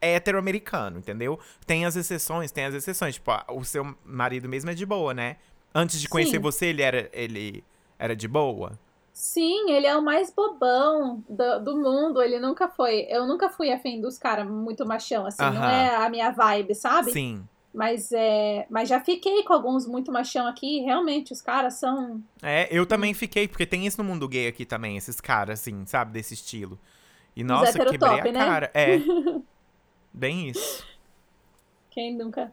hétero-americano, 0.00 0.98
entendeu? 0.98 1.38
Tem 1.66 1.84
as 1.84 1.96
exceções, 1.96 2.50
tem 2.50 2.64
as 2.64 2.74
exceções. 2.74 3.14
Tipo, 3.14 3.32
o 3.52 3.64
seu 3.64 3.96
marido 4.04 4.48
mesmo 4.48 4.70
é 4.70 4.74
de 4.74 4.86
boa, 4.86 5.14
né? 5.14 5.36
Antes 5.74 6.00
de 6.00 6.08
conhecer 6.08 6.36
Sim. 6.36 6.38
você, 6.38 6.66
ele 6.66 6.82
era, 6.82 7.10
ele 7.12 7.64
era 7.98 8.14
de 8.14 8.28
boa? 8.28 8.78
Sim, 9.12 9.70
ele 9.70 9.86
é 9.86 9.96
o 9.96 10.02
mais 10.02 10.32
bobão 10.32 11.22
do, 11.28 11.60
do 11.60 11.76
mundo. 11.76 12.20
Ele 12.20 12.40
nunca 12.40 12.68
foi. 12.68 13.06
Eu 13.08 13.26
nunca 13.26 13.48
fui 13.48 13.72
afim 13.72 14.00
dos 14.00 14.18
caras 14.18 14.44
muito 14.48 14.84
machão, 14.84 15.24
assim. 15.24 15.42
Uh 15.42 15.46
-huh. 15.46 15.54
Não 15.54 15.64
é 15.64 15.96
a 15.96 16.10
minha 16.10 16.30
vibe, 16.30 16.74
sabe? 16.74 17.12
Sim. 17.12 17.44
Mas, 17.72 18.12
é, 18.12 18.66
mas 18.70 18.88
já 18.88 19.00
fiquei 19.00 19.42
com 19.42 19.52
alguns 19.52 19.86
muito 19.86 20.12
machão 20.12 20.46
aqui. 20.46 20.80
realmente, 20.80 21.32
os 21.32 21.40
caras 21.40 21.74
são. 21.74 22.22
É, 22.40 22.68
eu 22.70 22.86
também 22.86 23.12
fiquei, 23.14 23.48
porque 23.48 23.66
tem 23.66 23.86
isso 23.86 24.00
no 24.00 24.08
mundo 24.08 24.28
gay 24.28 24.46
aqui 24.46 24.64
também, 24.64 24.96
esses 24.96 25.20
caras, 25.20 25.60
assim, 25.60 25.84
sabe? 25.86 26.12
Desse 26.12 26.34
estilo. 26.34 26.78
E 27.34 27.42
nossa, 27.42 27.72
quebrei 27.72 27.98
top, 27.98 28.28
a 28.28 28.32
né? 28.32 28.44
cara. 28.44 28.70
É. 28.72 28.98
Bem 30.14 30.48
isso. 30.48 30.86
Quem 31.90 32.16
nunca? 32.16 32.52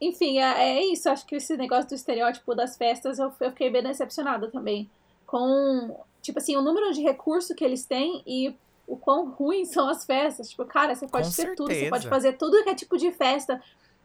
Enfim, 0.00 0.38
é, 0.38 0.76
é, 0.76 0.84
isso. 0.84 1.08
Acho 1.08 1.26
que 1.26 1.36
esse 1.36 1.56
negócio 1.56 1.88
do 1.88 1.94
estereótipo 1.94 2.54
das 2.54 2.76
festas 2.76 3.18
eu, 3.18 3.30
fiquei 3.30 3.70
bem 3.70 3.82
decepcionada 3.82 4.48
também. 4.48 4.88
Com, 5.26 5.98
tipo 6.20 6.38
assim, 6.38 6.56
o 6.56 6.62
número 6.62 6.92
de 6.92 7.00
recurso 7.00 7.54
que 7.54 7.64
eles 7.64 7.86
têm 7.86 8.22
e 8.26 8.54
o 8.86 8.96
quão 8.96 9.30
ruins 9.30 9.70
são 9.70 9.88
as 9.88 10.04
festas. 10.04 10.50
Tipo, 10.50 10.66
cara, 10.66 10.94
você 10.94 11.08
pode 11.08 11.32
ser 11.32 11.54
tudo, 11.54 11.72
você 11.72 11.88
pode 11.88 12.08
fazer 12.08 12.34
tudo 12.34 12.62
que 12.62 12.70
é 12.70 12.74
tipo 12.74 12.98
de 12.98 13.10
festa. 13.10 13.60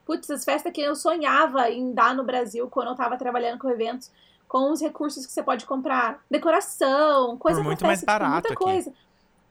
Putz, 0.06 0.30
as 0.30 0.46
festas 0.46 0.72
que 0.72 0.82
eu 0.82 0.96
sonhava 0.96 1.70
em 1.70 1.92
dar 1.94 2.16
no 2.16 2.24
Brasil 2.24 2.70
quando 2.70 2.90
eu 2.90 2.96
tava 2.96 3.18
trabalhando 3.18 3.60
com 3.60 3.70
eventos, 3.70 4.12
com 4.48 4.72
os 4.72 4.80
recursos 4.80 5.26
que 5.26 5.32
você 5.32 5.44
pode 5.44 5.66
comprar. 5.66 6.24
Decoração, 6.30 7.38
coisa 7.38 7.60
Por 7.60 7.66
muito 7.66 7.80
festa, 7.80 7.88
mais 7.88 8.00
tipo, 8.00 8.12
barato 8.12 8.34
muita 8.34 8.54
aqui. 8.54 8.64
coisa. 8.64 8.94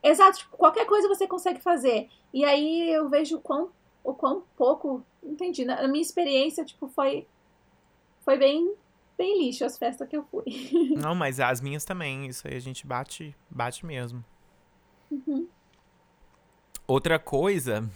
Exato, 0.05 0.37
tipo, 0.37 0.55
qualquer 0.55 0.85
coisa 0.85 1.07
você 1.07 1.27
consegue 1.27 1.59
fazer. 1.59 2.09
E 2.31 2.45
aí 2.45 2.91
eu 2.91 3.09
vejo 3.09 3.37
o 3.37 3.41
quão, 3.41 3.71
o 4.03 4.13
quão 4.13 4.43
pouco, 4.55 5.03
entendi. 5.23 5.65
Na 5.65 5.87
minha 5.87 6.01
experiência, 6.01 6.63
tipo, 6.63 6.87
foi, 6.87 7.27
foi 8.23 8.37
bem, 8.37 8.75
bem 9.17 9.43
lixo 9.43 9.65
as 9.65 9.79
festas 9.79 10.07
que 10.07 10.15
eu 10.15 10.23
fui. 10.25 10.43
Não, 10.95 11.15
mas 11.15 11.39
as 11.39 11.59
minhas 11.59 11.83
também. 11.83 12.27
Isso 12.27 12.47
aí 12.47 12.55
a 12.55 12.59
gente 12.59 12.85
bate, 12.85 13.35
bate 13.49 13.83
mesmo. 13.83 14.23
Uhum. 15.09 15.47
Outra 16.87 17.17
coisa, 17.17 17.89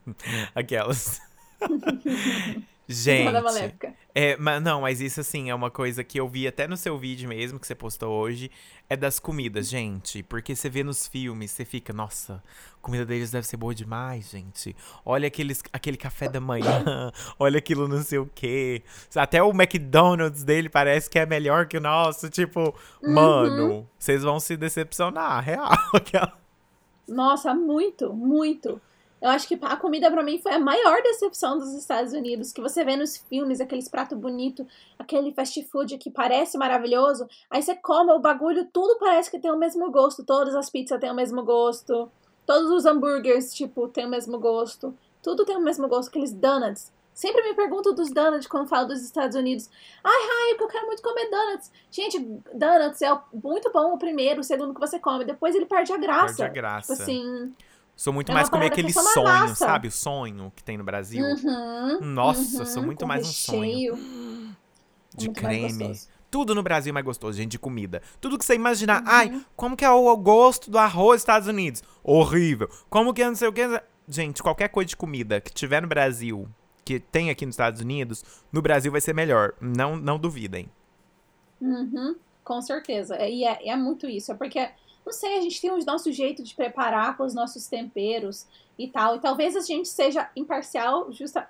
aquelas. 0.54 1.18
Gente. 2.86 3.24
É, 4.14 4.36
mas 4.36 4.62
não, 4.62 4.82
mas 4.82 5.00
isso 5.00 5.20
assim 5.20 5.50
é 5.50 5.54
uma 5.54 5.70
coisa 5.70 6.04
que 6.04 6.20
eu 6.20 6.28
vi 6.28 6.46
até 6.46 6.68
no 6.68 6.76
seu 6.76 6.98
vídeo 6.98 7.28
mesmo 7.28 7.58
que 7.58 7.66
você 7.66 7.74
postou 7.74 8.10
hoje, 8.12 8.50
é 8.88 8.96
das 8.96 9.18
comidas, 9.18 9.68
gente, 9.68 10.22
porque 10.22 10.54
você 10.54 10.68
vê 10.68 10.84
nos 10.84 11.06
filmes, 11.06 11.50
você 11.50 11.64
fica, 11.64 11.92
nossa, 11.92 12.42
a 12.76 12.80
comida 12.82 13.06
deles 13.06 13.30
deve 13.30 13.46
ser 13.46 13.56
boa 13.56 13.74
demais, 13.74 14.30
gente. 14.30 14.76
Olha 15.04 15.26
aqueles, 15.26 15.62
aquele 15.72 15.96
café 15.96 16.28
da 16.28 16.40
manhã, 16.40 17.10
olha 17.38 17.58
aquilo 17.58 17.88
não 17.88 18.02
sei 18.02 18.18
o 18.18 18.30
quê. 18.34 18.82
Até 19.16 19.42
o 19.42 19.50
McDonald's 19.50 20.44
dele 20.44 20.68
parece 20.68 21.08
que 21.08 21.18
é 21.18 21.24
melhor 21.24 21.66
que 21.66 21.78
o 21.78 21.80
nosso, 21.80 22.28
tipo, 22.28 22.74
uhum. 23.02 23.14
mano, 23.14 23.88
vocês 23.98 24.22
vão 24.22 24.38
se 24.38 24.56
decepcionar, 24.56 25.42
real. 25.42 25.72
Nossa, 27.08 27.54
muito, 27.54 28.12
muito. 28.12 28.80
Eu 29.24 29.30
acho 29.30 29.48
que 29.48 29.58
a 29.62 29.74
comida 29.74 30.10
para 30.10 30.22
mim 30.22 30.38
foi 30.38 30.52
a 30.52 30.58
maior 30.58 31.00
decepção 31.00 31.56
dos 31.56 31.72
Estados 31.72 32.12
Unidos, 32.12 32.52
que 32.52 32.60
você 32.60 32.84
vê 32.84 32.94
nos 32.94 33.16
filmes, 33.16 33.58
aqueles 33.58 33.88
pratos 33.88 34.18
bonitos, 34.18 34.66
aquele 34.98 35.32
fast 35.32 35.64
food 35.72 35.96
que 35.96 36.10
parece 36.10 36.58
maravilhoso, 36.58 37.26
aí 37.50 37.62
você 37.62 37.74
come 37.74 38.12
o 38.12 38.18
bagulho, 38.18 38.68
tudo 38.70 38.98
parece 38.98 39.30
que 39.30 39.38
tem 39.38 39.50
o 39.50 39.56
mesmo 39.56 39.90
gosto, 39.90 40.22
todas 40.26 40.54
as 40.54 40.68
pizzas 40.68 41.00
têm 41.00 41.10
o 41.10 41.14
mesmo 41.14 41.42
gosto, 41.42 42.12
todos 42.44 42.68
os 42.68 42.84
hambúrgueres, 42.84 43.54
tipo, 43.54 43.88
têm 43.88 44.04
o 44.04 44.10
mesmo 44.10 44.38
gosto, 44.38 44.94
tudo 45.22 45.46
tem 45.46 45.56
o 45.56 45.62
mesmo 45.62 45.88
gosto, 45.88 46.10
aqueles 46.10 46.34
donuts. 46.34 46.92
Sempre 47.14 47.44
me 47.44 47.54
pergunto 47.54 47.94
dos 47.94 48.10
donuts 48.10 48.46
quando 48.46 48.68
falo 48.68 48.88
dos 48.88 49.02
Estados 49.02 49.36
Unidos. 49.38 49.70
Ai, 50.04 50.12
ai, 50.12 50.56
eu 50.60 50.68
quero 50.68 50.84
muito 50.84 51.02
comer 51.02 51.30
donuts. 51.30 51.72
Gente, 51.90 52.18
donuts 52.52 53.00
é 53.00 53.20
muito 53.32 53.72
bom 53.72 53.94
o 53.94 53.98
primeiro, 53.98 54.40
o 54.40 54.44
segundo 54.44 54.74
que 54.74 54.80
você 54.80 54.98
come. 54.98 55.24
Depois 55.24 55.54
ele 55.54 55.64
perde 55.64 55.94
a 55.94 55.96
graça. 55.96 56.42
Perde 56.42 56.58
a 56.58 56.62
graça. 56.62 56.92
Tipo 56.92 57.02
assim. 57.02 57.54
Sou 57.96 58.12
muito 58.12 58.32
é 58.32 58.34
mais 58.34 58.48
comer 58.48 58.66
aquele 58.66 58.92
sonho, 58.92 59.24
massa. 59.24 59.54
sabe? 59.54 59.88
O 59.88 59.92
sonho 59.92 60.52
que 60.54 60.64
tem 60.64 60.76
no 60.76 60.84
Brasil. 60.84 61.24
Uhum, 61.24 62.00
Nossa, 62.00 62.60
uhum, 62.60 62.66
sou 62.66 62.82
muito 62.82 63.06
mais 63.06 63.24
um 63.24 63.28
recheio. 63.28 63.96
sonho. 63.96 64.56
De 65.16 65.26
muito 65.26 65.40
creme. 65.40 65.96
Tudo 66.28 66.56
no 66.56 66.62
Brasil 66.64 66.90
é 66.90 66.92
mais 66.92 67.06
gostoso, 67.06 67.38
gente, 67.38 67.52
de 67.52 67.58
comida. 67.60 68.02
Tudo 68.20 68.36
que 68.36 68.44
você 68.44 68.56
imaginar. 68.56 69.02
Uhum. 69.02 69.08
Ai, 69.08 69.46
como 69.54 69.76
que 69.76 69.84
é 69.84 69.90
o 69.90 70.16
gosto 70.16 70.68
do 70.68 70.76
arroz 70.76 71.18
dos 71.18 71.22
Estados 71.22 71.46
Unidos? 71.46 71.84
Horrível. 72.02 72.68
Como 72.90 73.14
que 73.14 73.22
é 73.22 73.28
não 73.28 73.36
sei 73.36 73.46
o 73.46 73.52
que. 73.52 73.62
Gente, 74.08 74.42
qualquer 74.42 74.68
coisa 74.70 74.88
de 74.88 74.96
comida 74.96 75.40
que 75.40 75.52
tiver 75.52 75.80
no 75.80 75.86
Brasil, 75.86 76.48
que 76.84 76.98
tem 76.98 77.30
aqui 77.30 77.46
nos 77.46 77.52
Estados 77.54 77.80
Unidos, 77.80 78.24
no 78.52 78.60
Brasil 78.60 78.90
vai 78.90 79.00
ser 79.00 79.14
melhor. 79.14 79.54
Não, 79.60 79.94
não 79.96 80.18
duvidem. 80.18 80.68
Uhum, 81.60 82.16
com 82.42 82.60
certeza. 82.60 83.16
E 83.24 83.44
é, 83.44 83.68
é 83.68 83.76
muito 83.76 84.08
isso. 84.08 84.32
É 84.32 84.34
porque 84.34 84.68
não 85.04 85.12
sei, 85.12 85.36
a 85.38 85.40
gente 85.40 85.60
tem 85.60 85.70
o 85.70 85.84
nosso 85.84 86.10
jeito 86.12 86.42
de 86.42 86.54
preparar 86.54 87.16
com 87.16 87.24
os 87.24 87.34
nossos 87.34 87.66
temperos 87.66 88.46
e 88.78 88.88
tal. 88.88 89.16
E 89.16 89.20
talvez 89.20 89.54
a 89.56 89.60
gente 89.60 89.88
seja 89.88 90.30
imparcial, 90.34 91.12
justa. 91.12 91.48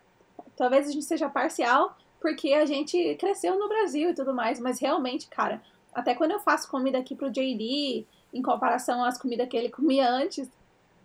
Talvez 0.57 0.89
a 0.89 0.93
gente 0.93 1.05
seja 1.05 1.29
parcial 1.29 1.97
porque 2.21 2.53
a 2.53 2.65
gente 2.65 3.15
cresceu 3.17 3.59
no 3.59 3.69
Brasil 3.69 4.11
e 4.11 4.15
tudo 4.15 4.35
mais. 4.35 4.59
Mas 4.59 4.81
realmente, 4.81 5.29
cara, 5.29 5.63
até 5.95 6.15
quando 6.15 6.33
eu 6.33 6.41
faço 6.41 6.69
comida 6.69 6.99
aqui 6.99 7.15
pro 7.15 7.31
JD, 7.31 8.05
em 8.33 8.43
comparação 8.43 9.05
às 9.05 9.17
comidas 9.17 9.49
que 9.49 9.57
ele 9.57 9.71
comia 9.71 10.11
antes, 10.11 10.51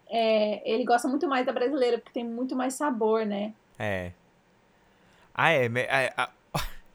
é, 0.07 0.61
ele 0.69 0.83
gosta 0.83 1.07
muito 1.07 1.27
mais 1.27 1.45
da 1.45 1.53
brasileira, 1.53 1.99
porque 1.99 2.13
tem 2.13 2.25
muito 2.25 2.55
mais 2.55 2.73
sabor, 2.73 3.25
né? 3.25 3.53
É. 3.77 4.11
Ah, 5.33 5.51
é. 5.51 5.65
é 5.65 6.13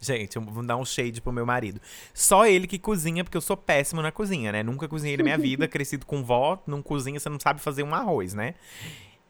Gente, 0.04 0.36
eu 0.36 0.42
vou 0.42 0.62
dar 0.62 0.76
um 0.76 0.84
shade 0.84 1.20
pro 1.20 1.32
meu 1.32 1.46
marido. 1.46 1.80
Só 2.12 2.46
ele 2.46 2.66
que 2.66 2.78
cozinha, 2.78 3.24
porque 3.24 3.36
eu 3.36 3.40
sou 3.40 3.56
péssimo 3.56 4.02
na 4.02 4.12
cozinha, 4.12 4.52
né? 4.52 4.62
Nunca 4.62 4.86
cozinhei 4.86 5.16
na 5.16 5.22
minha 5.22 5.38
vida, 5.38 5.66
crescido 5.66 6.04
com 6.04 6.22
vó, 6.22 6.62
não 6.66 6.82
cozinha, 6.82 7.18
você 7.18 7.28
não 7.28 7.40
sabe 7.40 7.60
fazer 7.60 7.82
um 7.82 7.94
arroz, 7.94 8.34
né? 8.34 8.54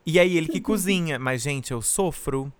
E 0.05 0.19
aí 0.19 0.37
ele 0.37 0.49
que 0.49 0.61
cozinha. 0.61 1.19
Mas, 1.19 1.43
gente, 1.43 1.71
eu 1.71 1.81
sofro. 1.81 2.53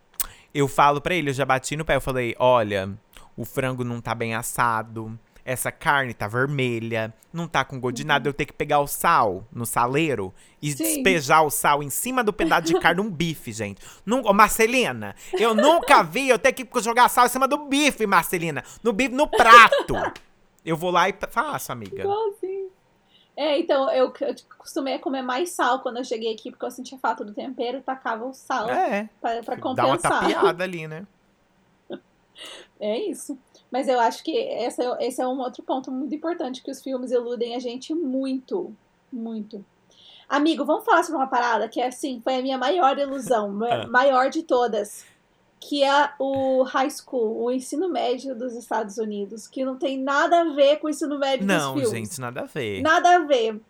Eu 0.55 0.69
falo 0.69 1.01
pra 1.01 1.15
ele, 1.15 1.31
eu 1.31 1.35
já 1.35 1.45
bati 1.45 1.77
no 1.77 1.85
pé, 1.85 1.97
eu 1.97 2.01
falei, 2.01 2.37
olha, 2.39 2.97
o 3.37 3.45
frango 3.45 3.83
não 3.83 4.01
tá 4.01 4.15
bem 4.15 4.35
assado 4.35 5.19
essa 5.45 5.71
carne 5.71 6.15
tá 6.15 6.27
vermelha, 6.27 7.13
não 7.33 7.47
tá 7.47 7.65
com 7.65 7.79
gosto 7.79 7.97
de 7.97 8.05
nada, 8.05 8.29
eu 8.29 8.33
tenho 8.33 8.47
que 8.47 8.53
pegar 8.55 8.81
o 8.81 8.87
sal 8.87 9.45
no 9.53 9.67
saleiro 9.67 10.33
e 10.63 10.73
Sim. 10.73 10.85
despejar 10.85 11.45
o 11.45 11.51
sal 11.51 11.83
em 11.83 11.91
cima 11.91 12.25
do 12.25 12.33
pedaço 12.33 12.67
de 12.67 12.81
carne, 12.81 13.01
um 13.01 13.11
bife, 13.11 13.53
gente. 13.53 13.85
Num, 14.07 14.23
Marcelina, 14.33 15.15
eu 15.33 15.55
nunca 15.55 16.03
vi 16.03 16.29
eu 16.29 16.39
ter 16.39 16.53
que 16.53 16.67
jogar 16.81 17.09
sal 17.09 17.27
em 17.27 17.29
cima 17.29 17.47
do 17.47 17.59
bife, 17.67 18.07
Marcelina. 18.07 18.65
No 18.83 18.93
bife, 18.93 19.15
no 19.15 19.27
prato. 19.27 19.95
Eu 20.65 20.77
vou 20.77 20.91
lá 20.91 21.09
e 21.09 21.15
faço, 21.29 21.71
amiga. 21.73 22.03
Igualzinho. 22.03 22.71
É, 23.37 23.59
então, 23.59 23.91
eu, 23.91 24.13
eu 24.21 24.35
costumei 24.57 24.99
comer 24.99 25.21
mais 25.21 25.51
sal 25.51 25.81
quando 25.81 25.97
eu 25.99 26.05
cheguei 26.05 26.33
aqui, 26.33 26.51
porque 26.51 26.65
eu 26.65 26.71
sentia 26.71 26.97
falta 26.99 27.25
do 27.25 27.35
tempero, 27.35 27.83
tacava 27.83 28.25
o 28.25 28.33
sal 28.33 28.71
é, 28.71 29.09
pra, 29.21 29.43
pra 29.43 29.57
compensar. 29.59 30.01
Dá 30.01 30.19
uma 30.21 30.21
tapeada 30.21 30.65
ali, 30.65 30.89
né? 30.89 31.07
É 32.81 32.99
isso. 32.99 33.39
Mas 33.75 33.89
eu 33.89 33.99
acho 33.99 34.23
que 34.23 34.31
esse 34.31 34.81
é, 34.81 34.97
esse 35.05 35.21
é 35.21 35.27
um 35.27 35.41
outro 35.41 35.61
ponto 35.65 35.91
muito 35.91 36.15
importante 36.15 36.63
que 36.63 36.71
os 36.71 36.81
filmes 36.81 37.11
iludem 37.11 37.57
a 37.57 37.59
gente 37.59 37.93
muito, 37.93 38.73
muito. 39.13 39.65
Amigo, 40.29 40.65
vamos 40.65 40.85
falar 40.85 41.03
sobre 41.03 41.17
uma 41.17 41.27
parada 41.27 41.69
que, 41.69 41.83
assim, 41.83 42.21
foi 42.23 42.37
a 42.37 42.41
minha 42.41 42.57
maior 42.57 42.97
ilusão, 42.97 43.59
ah. 43.69 43.89
maior 43.89 44.31
de 44.31 44.45
todas. 44.45 45.05
que 45.59 45.83
é 45.83 46.09
o 46.21 46.63
high 46.63 46.89
school, 46.89 47.43
o 47.43 47.51
ensino 47.51 47.89
médio 47.89 48.37
dos 48.37 48.53
Estados 48.55 48.97
Unidos, 48.97 49.49
que 49.49 49.65
não 49.65 49.77
tem 49.77 49.99
nada 49.99 50.43
a 50.43 50.45
ver 50.55 50.77
com 50.77 50.87
o 50.87 50.91
ensino 50.91 51.19
médio 51.19 51.45
Não, 51.45 51.75
dos 51.75 51.83
filmes. 51.83 52.11
gente, 52.11 52.21
nada 52.21 52.43
a 52.43 52.45
ver. 52.45 52.81
Nada 52.81 53.17
a 53.17 53.19
ver. 53.25 53.61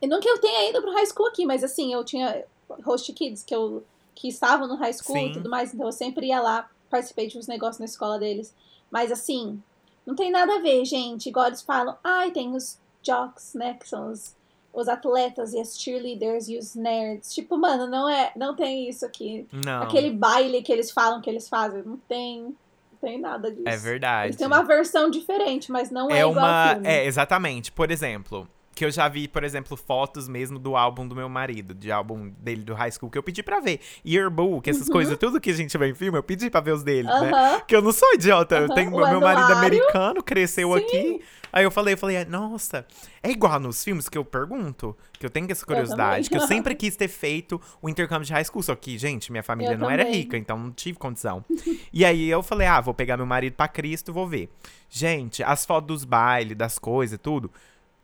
E 0.00 0.06
não 0.06 0.20
que 0.20 0.28
eu 0.28 0.38
tenha 0.38 0.70
ido 0.70 0.80
pro 0.80 0.92
high 0.92 1.06
school 1.06 1.26
aqui, 1.26 1.44
mas 1.44 1.64
assim, 1.64 1.92
eu 1.92 2.04
tinha 2.04 2.44
host 2.84 3.12
kids 3.12 3.42
que 3.42 3.56
eu 3.56 3.82
que 4.14 4.28
estavam 4.28 4.68
no 4.68 4.76
high 4.76 4.92
school 4.92 5.16
Sim. 5.16 5.30
e 5.30 5.32
tudo 5.32 5.50
mais, 5.50 5.74
então 5.74 5.86
eu 5.86 5.92
sempre 5.92 6.28
ia 6.28 6.40
lá, 6.40 6.70
participei 6.88 7.26
de 7.26 7.36
uns 7.36 7.48
negócios 7.48 7.80
na 7.80 7.86
escola 7.86 8.20
deles. 8.20 8.54
Mas 8.94 9.10
assim, 9.10 9.60
não 10.06 10.14
tem 10.14 10.30
nada 10.30 10.54
a 10.54 10.60
ver, 10.60 10.84
gente. 10.84 11.28
Igual 11.28 11.48
eles 11.48 11.62
falam, 11.62 11.98
ai, 12.04 12.30
tem 12.30 12.54
os 12.54 12.78
jocks, 13.02 13.52
né, 13.52 13.74
que 13.74 13.88
são 13.88 14.12
os, 14.12 14.36
os 14.72 14.86
atletas 14.86 15.52
e 15.52 15.58
as 15.58 15.76
cheerleaders 15.76 16.48
e 16.48 16.56
os 16.56 16.76
nerds. 16.76 17.34
Tipo, 17.34 17.58
mano, 17.58 17.88
não 17.88 18.08
é, 18.08 18.30
não 18.36 18.54
tem 18.54 18.88
isso 18.88 19.04
aqui. 19.04 19.48
Não. 19.52 19.82
Aquele 19.82 20.10
baile 20.10 20.62
que 20.62 20.72
eles 20.72 20.92
falam 20.92 21.20
que 21.20 21.28
eles 21.28 21.48
fazem, 21.48 21.82
não 21.82 21.96
tem, 21.96 22.56
tem 23.00 23.20
nada 23.20 23.50
disso. 23.50 23.66
É 23.66 23.76
verdade. 23.76 24.26
Eles 24.28 24.36
têm 24.36 24.46
uma 24.46 24.62
versão 24.62 25.10
diferente, 25.10 25.72
mas 25.72 25.90
não 25.90 26.08
é, 26.08 26.18
é 26.18 26.20
igual 26.20 26.32
uma. 26.32 26.80
É, 26.84 27.04
exatamente. 27.04 27.72
Por 27.72 27.90
exemplo, 27.90 28.48
que 28.74 28.84
eu 28.84 28.90
já 28.90 29.08
vi, 29.08 29.28
por 29.28 29.44
exemplo, 29.44 29.76
fotos 29.76 30.26
mesmo 30.28 30.58
do 30.58 30.76
álbum 30.76 31.06
do 31.06 31.14
meu 31.14 31.28
marido, 31.28 31.74
de 31.74 31.92
álbum 31.92 32.28
dele 32.38 32.62
do 32.62 32.74
high 32.74 32.90
school, 32.90 33.10
que 33.10 33.16
eu 33.16 33.22
pedi 33.22 33.42
pra 33.42 33.60
ver. 33.60 33.80
Yearbook, 34.04 34.68
essas 34.68 34.86
Uhum. 34.88 34.92
coisas, 34.92 35.16
tudo 35.16 35.40
que 35.40 35.50
a 35.50 35.54
gente 35.54 35.76
vê 35.78 35.88
em 35.90 35.94
filme, 35.94 36.18
eu 36.18 36.22
pedi 36.22 36.50
pra 36.50 36.60
ver 36.60 36.72
os 36.72 36.82
dele, 36.82 37.08
né? 37.08 37.30
Aham. 37.32 37.58
Porque 37.60 37.76
eu 37.76 37.82
não 37.82 37.92
sou 37.92 38.12
idiota. 38.14 38.56
Eu 38.56 38.64
Aham. 38.66 38.74
tenho 38.74 38.90
O 38.90 38.96
meu 39.08 39.20
marido 39.20 39.42
anuário. 39.52 39.56
americano, 39.56 40.22
cresceu 40.22 40.74
aqui. 40.74 41.20
Aí 41.52 41.62
eu 41.62 41.70
falei, 41.70 41.94
eu 41.94 41.98
falei, 41.98 42.24
nossa, 42.24 42.84
é 43.22 43.30
igual 43.30 43.60
nos 43.60 43.84
filmes 43.84 44.08
que 44.08 44.18
eu 44.18 44.24
pergunto, 44.24 44.96
que 45.20 45.24
eu 45.24 45.30
tenho 45.30 45.46
essa 45.52 45.64
curiosidade, 45.64 46.28
que 46.28 46.36
eu 46.36 46.40
sempre 46.40 46.74
quis 46.74 46.96
ter 46.96 47.06
feito 47.06 47.60
o 47.80 47.88
intercâmbio 47.88 48.26
de 48.26 48.32
high 48.32 48.44
school, 48.44 48.60
só 48.60 48.74
que, 48.74 48.98
gente, 48.98 49.30
minha 49.30 49.42
família 49.42 49.74
Eu 49.74 49.78
não 49.78 49.88
era 49.88 50.04
também. 50.04 50.18
rica, 50.20 50.36
então 50.36 50.58
não 50.58 50.72
tive 50.72 50.98
condição. 50.98 51.44
e 51.92 52.04
aí 52.04 52.28
eu 52.28 52.42
falei, 52.42 52.66
ah, 52.66 52.80
vou 52.80 52.92
pegar 52.92 53.16
meu 53.16 53.24
marido 53.26 53.54
pra 53.54 53.68
Cristo, 53.68 54.12
vou 54.12 54.26
ver. 54.26 54.48
Gente, 54.90 55.44
as 55.44 55.64
fotos 55.64 55.86
dos 55.86 56.04
bailes, 56.04 56.56
das 56.56 56.76
coisas, 56.76 57.18
tudo. 57.22 57.50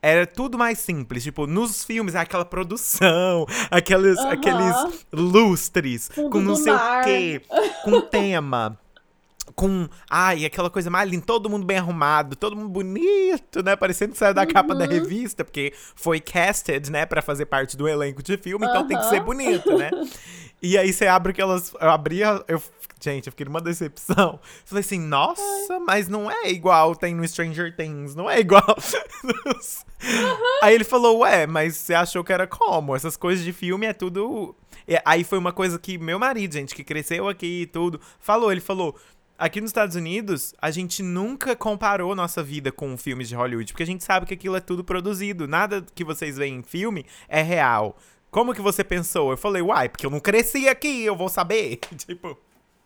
Era 0.02 0.26
tudo 0.26 0.56
mais 0.56 0.78
simples, 0.78 1.22
tipo, 1.22 1.46
nos 1.46 1.84
filmes, 1.84 2.14
é 2.14 2.20
aquela 2.20 2.44
produção, 2.44 3.44
aqueles, 3.70 4.18
Aham. 4.18 4.30
aqueles 4.30 5.06
lustres, 5.12 6.08
com 6.08 6.40
não 6.40 6.56
sei 6.56 6.72
mar. 6.72 7.02
o 7.02 7.04
quê, 7.04 7.42
com 7.84 8.00
tema 8.08 8.78
com. 9.54 9.88
Ai, 10.08 10.44
aquela 10.44 10.70
coisa 10.70 10.90
mais 10.90 11.08
linda, 11.10 11.24
todo 11.26 11.48
mundo 11.50 11.64
bem 11.66 11.76
arrumado, 11.78 12.36
todo 12.36 12.56
mundo 12.56 12.68
bonito, 12.68 13.62
né? 13.62 13.76
Parecendo 13.76 14.12
que 14.12 14.18
saiu 14.18 14.34
da 14.34 14.46
capa 14.46 14.72
Uhum. 14.72 14.78
da 14.78 14.86
revista, 14.86 15.44
porque 15.44 15.72
foi 15.94 16.20
casted, 16.20 16.90
né, 16.90 17.04
pra 17.06 17.20
fazer 17.22 17.46
parte 17.46 17.76
do 17.76 17.88
elenco 17.88 18.22
de 18.22 18.36
filme, 18.36 18.66
então 18.66 18.86
tem 18.86 18.96
que 18.98 19.04
ser 19.08 19.20
bonito, 19.20 19.76
né? 19.76 19.90
E 20.62 20.76
aí 20.76 20.92
você 20.92 21.06
abre 21.06 21.32
aquelas. 21.32 21.72
Eu 21.80 21.88
abria. 21.88 22.44
Eu, 22.46 22.62
gente, 23.00 23.28
eu 23.28 23.32
fiquei 23.32 23.46
numa 23.46 23.62
decepção. 23.62 24.38
Falei 24.66 24.80
assim, 24.82 25.00
nossa, 25.00 25.80
mas 25.86 26.06
não 26.06 26.30
é 26.30 26.50
igual 26.50 26.94
tem 26.94 27.14
no 27.14 27.26
Stranger 27.26 27.74
Things, 27.74 28.14
não 28.14 28.28
é 28.28 28.40
igual. 28.40 28.76
Aí 30.62 30.74
ele 30.74 30.84
falou, 30.84 31.20
ué, 31.20 31.46
mas 31.46 31.76
você 31.76 31.94
achou 31.94 32.22
que 32.22 32.30
era 32.32 32.46
como? 32.46 32.94
Essas 32.94 33.16
coisas 33.16 33.42
de 33.42 33.54
filme 33.54 33.86
é 33.86 33.92
tudo. 33.94 34.54
E 34.86 35.00
aí 35.04 35.24
foi 35.24 35.38
uma 35.38 35.50
coisa 35.52 35.78
que 35.78 35.96
meu 35.96 36.18
marido, 36.18 36.52
gente, 36.52 36.74
que 36.74 36.84
cresceu 36.84 37.26
aqui 37.28 37.62
e 37.62 37.66
tudo, 37.66 38.00
falou. 38.18 38.52
Ele 38.52 38.60
falou. 38.60 38.94
Aqui 39.40 39.58
nos 39.58 39.70
Estados 39.70 39.96
Unidos, 39.96 40.54
a 40.60 40.70
gente 40.70 41.02
nunca 41.02 41.56
comparou 41.56 42.14
nossa 42.14 42.42
vida 42.42 42.70
com 42.70 42.94
filmes 42.98 43.26
de 43.26 43.34
Hollywood, 43.34 43.72
porque 43.72 43.82
a 43.82 43.86
gente 43.86 44.04
sabe 44.04 44.26
que 44.26 44.34
aquilo 44.34 44.54
é 44.54 44.60
tudo 44.60 44.84
produzido. 44.84 45.48
Nada 45.48 45.82
que 45.94 46.04
vocês 46.04 46.36
veem 46.36 46.56
em 46.56 46.62
filme 46.62 47.06
é 47.26 47.40
real. 47.40 47.96
Como 48.30 48.52
que 48.52 48.60
você 48.60 48.84
pensou? 48.84 49.30
Eu 49.30 49.38
falei, 49.38 49.62
uai, 49.62 49.88
porque 49.88 50.04
eu 50.04 50.10
não 50.10 50.20
cresci 50.20 50.68
aqui, 50.68 51.04
eu 51.04 51.16
vou 51.16 51.30
saber. 51.30 51.78
tipo, 51.96 52.36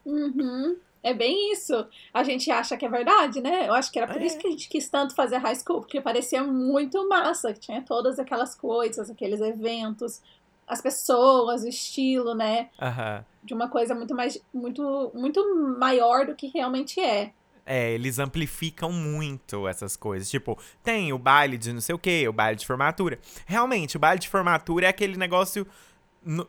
Uhum. 0.06 0.76
É 1.02 1.12
bem 1.12 1.52
isso. 1.52 1.86
A 2.14 2.22
gente 2.22 2.48
acha 2.50 2.76
que 2.76 2.86
é 2.86 2.88
verdade, 2.88 3.40
né? 3.40 3.68
Eu 3.68 3.74
acho 3.74 3.90
que 3.90 3.98
era 3.98 4.06
por 4.10 4.22
É. 4.22 4.24
isso 4.24 4.38
que 4.38 4.46
a 4.46 4.50
gente 4.50 4.68
quis 4.68 4.88
tanto 4.88 5.12
fazer 5.14 5.38
high 5.38 5.56
school, 5.56 5.80
porque 5.80 6.00
parecia 6.00 6.42
muito 6.44 7.06
massa, 7.08 7.52
que 7.52 7.58
tinha 7.60 7.82
todas 7.82 8.18
aquelas 8.20 8.54
coisas, 8.54 9.10
aqueles 9.10 9.40
eventos, 9.40 10.22
as 10.66 10.80
pessoas, 10.80 11.62
o 11.62 11.68
estilo, 11.68 12.34
né? 12.34 12.68
aham. 12.80 13.24
De 13.42 13.52
uma 13.52 13.68
coisa 13.68 13.94
muito 13.94 14.14
mais, 14.14 14.42
muito, 14.52 15.12
muito 15.14 15.76
maior 15.78 16.26
do 16.26 16.34
que 16.34 16.46
realmente 16.46 16.98
é. 16.98 17.32
É, 17.66 17.92
eles 17.92 18.18
amplificam 18.18 18.92
muito 18.92 19.66
essas 19.66 19.96
coisas. 19.96 20.30
Tipo, 20.30 20.58
tem 20.82 21.12
o 21.12 21.18
baile 21.18 21.56
de 21.56 21.72
não 21.72 21.80
sei 21.80 21.94
o 21.94 21.98
quê, 21.98 22.26
o 22.28 22.32
baile 22.32 22.56
de 22.56 22.66
formatura. 22.66 23.18
Realmente, 23.46 23.96
o 23.96 24.00
baile 24.00 24.20
de 24.20 24.28
formatura 24.28 24.86
é 24.86 24.88
aquele 24.88 25.16
negócio 25.16 25.66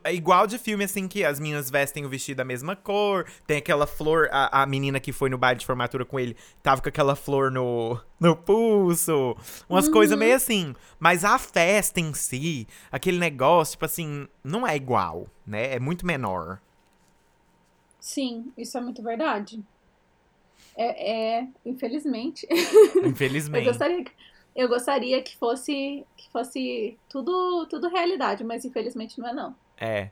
é 0.04 0.14
igual 0.14 0.46
de 0.46 0.58
filme, 0.58 0.84
assim, 0.84 1.06
que 1.08 1.24
as 1.24 1.38
meninas 1.38 1.70
vestem 1.70 2.04
o 2.04 2.08
vestido 2.08 2.38
da 2.38 2.44
mesma 2.44 2.74
cor. 2.76 3.26
Tem 3.46 3.58
aquela 3.58 3.86
flor, 3.86 4.28
a, 4.32 4.62
a 4.62 4.66
menina 4.66 4.98
que 5.00 5.12
foi 5.12 5.28
no 5.28 5.36
baile 5.38 5.60
de 5.60 5.66
formatura 5.66 6.04
com 6.04 6.18
ele 6.18 6.36
tava 6.62 6.80
com 6.82 6.88
aquela 6.88 7.14
flor 7.16 7.50
no, 7.50 8.00
no 8.18 8.34
pulso. 8.36 9.36
Umas 9.68 9.88
coisas 9.88 10.18
meio 10.18 10.34
assim. 10.36 10.74
Mas 10.98 11.24
a 11.24 11.38
festa 11.38 12.00
em 12.00 12.12
si, 12.14 12.66
aquele 12.90 13.18
negócio, 13.18 13.72
tipo 13.72 13.84
assim, 13.84 14.26
não 14.42 14.66
é 14.66 14.74
igual, 14.76 15.26
né? 15.46 15.74
É 15.74 15.78
muito 15.80 16.06
menor. 16.06 16.60
Sim, 18.00 18.52
isso 18.56 18.76
é 18.78 18.80
muito 18.80 19.02
verdade. 19.02 19.62
É, 20.76 21.38
é 21.40 21.48
infelizmente. 21.64 22.46
Eu 22.96 23.08
Infelizmente. 23.08 23.64
gostaria, 23.64 24.04
que- 24.04 24.12
eu 24.54 24.68
gostaria 24.68 25.22
que 25.22 25.36
fosse, 25.36 26.06
que 26.16 26.30
fosse 26.30 26.98
tudo, 27.08 27.66
tudo 27.68 27.88
realidade, 27.88 28.42
mas 28.44 28.64
infelizmente 28.64 29.18
não 29.18 29.28
é 29.28 29.32
não. 29.34 29.54
É. 29.78 30.10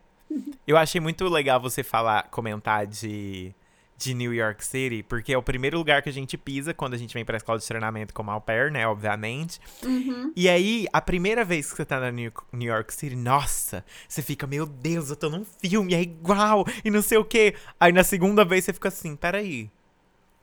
Eu 0.67 0.77
achei 0.77 1.01
muito 1.01 1.29
legal 1.29 1.61
você 1.61 1.83
falar, 1.83 2.25
comentar 2.31 2.87
de, 2.87 3.55
de 3.97 4.15
New 4.15 4.33
York 4.35 4.65
City, 4.65 5.03
porque 5.03 5.33
é 5.33 5.39
o 5.39 5.43
primeiro 5.43 5.79
lugar 5.79 6.03
que 6.03 6.09
a 6.09 6.13
gente 6.13 6.37
pisa 6.37 6.75
quando 6.75 6.95
a 6.95 6.97
gente 6.97 7.15
vem 7.15 7.25
pra 7.25 7.37
escola 7.37 7.59
de 7.59 7.67
treinamento 7.67 8.13
como 8.13 8.31
au 8.31 8.41
pair, 8.41 8.71
né? 8.71 8.87
Obviamente. 8.87 9.61
Uhum. 9.83 10.33
E 10.35 10.49
aí, 10.49 10.87
a 10.93 11.01
primeira 11.01 11.45
vez 11.45 11.71
que 11.71 11.77
você 11.77 11.85
tá 11.85 12.01
na 12.01 12.11
New 12.11 12.33
New 12.53 12.73
York 12.73 12.93
City, 12.93 13.17
nossa, 13.17 13.85
você 14.09 14.23
fica, 14.23 14.47
meu 14.47 14.67
Deus, 14.67 15.11
eu 15.11 15.17
tô 15.17 15.29
num 15.29 15.45
filme, 15.45 15.95
é 15.95 16.03
igual, 16.03 16.67
e 16.85 16.91
não 16.91 17.03
sei 17.03 17.19
o 17.19 17.25
quê. 17.25 17.55
Aí 17.79 17.93
na 17.93 18.05
segunda 18.05 18.45
vez 18.45 18.65
você 18.65 18.73
fica 18.73 18.89
assim, 18.89 19.15
peraí. 19.17 19.71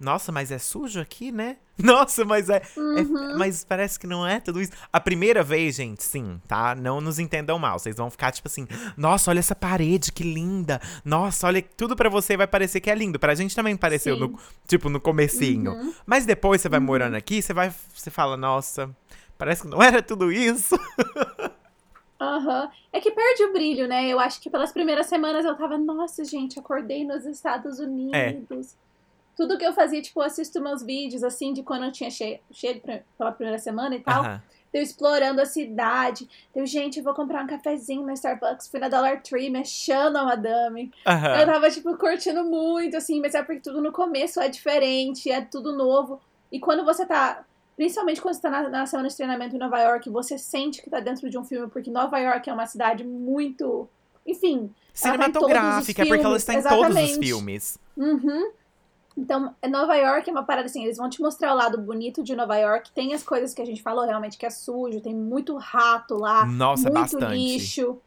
Nossa, 0.01 0.31
mas 0.31 0.51
é 0.51 0.57
sujo 0.57 0.99
aqui, 0.99 1.31
né? 1.31 1.57
Nossa, 1.77 2.25
mas 2.25 2.49
é, 2.49 2.57
é- 2.57 3.35
Mas 3.37 3.63
parece 3.63 3.99
que 3.99 4.05
não 4.07 4.25
é 4.25 4.39
tudo 4.39 4.59
isso. 4.61 4.71
A 4.91 4.99
primeira 4.99 5.43
vez, 5.43 5.75
gente, 5.75 6.03
sim, 6.03 6.41
tá? 6.47 6.75
Não 6.75 6.99
nos 6.99 7.19
entendam 7.19 7.57
mal. 7.59 7.77
Vocês 7.79 7.95
vão 7.95 8.09
ficar 8.09 8.31
tipo 8.31 8.47
assim: 8.47 8.67
nossa, 8.97 9.29
olha 9.31 9.39
essa 9.39 9.55
parede, 9.55 10.11
que 10.11 10.23
linda. 10.23 10.81
Nossa, 11.05 11.47
olha, 11.47 11.61
tudo 11.77 11.95
pra 11.95 12.09
você 12.09 12.35
vai 12.35 12.47
parecer 12.47 12.81
que 12.81 12.89
é 12.89 12.95
lindo. 12.95 13.19
Pra 13.19 13.35
gente 13.35 13.55
também 13.55 13.77
pareceu, 13.77 14.15
Sim. 14.15 14.21
no, 14.21 14.39
tipo, 14.67 14.89
no 14.89 14.99
comecinho. 14.99 15.93
Mas 16.05 16.25
depois 16.25 16.61
você 16.61 16.69
vai 16.69 16.79
morando 16.79 17.15
aqui, 17.15 17.41
você 17.41 17.53
vai. 17.53 17.73
Você 17.93 18.09
fala, 18.09 18.35
nossa, 18.35 18.89
parece 19.37 19.61
que 19.63 19.67
não 19.69 19.81
era 19.83 20.01
tudo 20.01 20.31
isso. 20.31 20.75
Aham. 22.19 22.69
É 22.93 22.99
que 22.99 23.11
perde 23.11 23.43
o 23.45 23.53
brilho, 23.53 23.87
né? 23.87 24.07
Eu 24.07 24.19
acho 24.19 24.39
que 24.39 24.49
pelas 24.49 24.71
primeiras 24.71 25.07
semanas 25.07 25.43
eu 25.45 25.55
tava, 25.55 25.77
nossa, 25.77 26.23
gente, 26.23 26.59
acordei 26.59 27.03
nos 27.05 27.25
Estados 27.25 27.79
Unidos. 27.79 28.75
Tudo 29.35 29.57
que 29.57 29.65
eu 29.65 29.73
fazia, 29.73 30.01
tipo, 30.01 30.19
eu 30.19 30.25
assisto 30.25 30.61
meus 30.61 30.83
vídeos, 30.83 31.23
assim, 31.23 31.53
de 31.53 31.63
quando 31.63 31.85
eu 31.85 31.91
tinha 31.91 32.09
che 32.11 32.39
chego 32.51 32.81
pra- 32.81 32.99
pela 33.17 33.31
primeira 33.31 33.57
semana 33.59 33.95
e 33.95 33.99
tal. 33.99 34.23
Aham. 34.23 34.41
Eu 34.73 34.81
explorando 34.81 35.41
a 35.41 35.45
cidade. 35.45 36.29
Eu, 36.55 36.65
gente, 36.65 36.97
eu 36.99 37.03
vou 37.03 37.13
comprar 37.13 37.43
um 37.43 37.47
cafezinho 37.47 38.03
no 38.05 38.11
Starbucks. 38.13 38.69
Fui 38.69 38.79
na 38.79 38.87
Dollar 38.87 39.21
Tree, 39.21 39.49
mexendo 39.49 40.15
a 40.15 40.23
madame. 40.23 40.91
Eu 41.41 41.45
tava, 41.45 41.69
tipo, 41.69 41.97
curtindo 41.97 42.45
muito, 42.45 42.95
assim, 42.95 43.19
mas 43.19 43.35
é 43.35 43.43
porque 43.43 43.59
tudo 43.59 43.81
no 43.81 43.91
começo 43.91 44.39
é 44.39 44.47
diferente, 44.47 45.29
é 45.29 45.41
tudo 45.41 45.75
novo. 45.75 46.21
E 46.49 46.57
quando 46.59 46.85
você 46.85 47.05
tá. 47.05 47.43
Principalmente 47.75 48.21
quando 48.21 48.35
você 48.35 48.41
tá 48.41 48.49
na, 48.49 48.69
na 48.69 48.85
semana 48.85 49.09
de 49.09 49.15
treinamento 49.17 49.55
em 49.55 49.59
Nova 49.59 49.77
York, 49.81 50.09
você 50.09 50.37
sente 50.37 50.81
que 50.81 50.89
tá 50.89 50.99
dentro 51.01 51.29
de 51.29 51.37
um 51.37 51.43
filme, 51.43 51.67
porque 51.69 51.89
Nova 51.89 52.17
York 52.19 52.49
é 52.49 52.53
uma 52.53 52.65
cidade 52.67 53.03
muito. 53.03 53.89
Enfim. 54.25 54.69
ela 55.03 55.17
tá 55.17 55.23
Cinematográfica, 55.23 56.01
é 56.03 56.05
porque 56.05 56.25
ela 56.25 56.37
está 56.37 56.53
em 56.53 56.61
todos 56.61 56.73
os 56.73 56.95
exatamente. 56.97 57.19
filmes. 57.27 57.77
Uhum. 57.97 58.51
Então, 59.17 59.53
Nova 59.69 59.95
York 59.95 60.29
é 60.29 60.31
uma 60.31 60.43
parada 60.43 60.67
assim, 60.67 60.83
eles 60.83 60.97
vão 60.97 61.09
te 61.09 61.21
mostrar 61.21 61.53
o 61.53 61.57
lado 61.57 61.77
bonito 61.77 62.23
de 62.23 62.35
Nova 62.35 62.55
York. 62.57 62.91
Tem 62.91 63.13
as 63.13 63.23
coisas 63.23 63.53
que 63.53 63.61
a 63.61 63.65
gente 63.65 63.81
falou 63.81 64.05
realmente 64.05 64.37
que 64.37 64.45
é 64.45 64.49
sujo, 64.49 65.01
tem 65.01 65.13
muito 65.13 65.57
rato 65.57 66.15
lá, 66.15 66.45
Nossa, 66.45 66.83
muito 66.89 66.93
bastante. 67.17 67.33
lixo, 67.35 67.97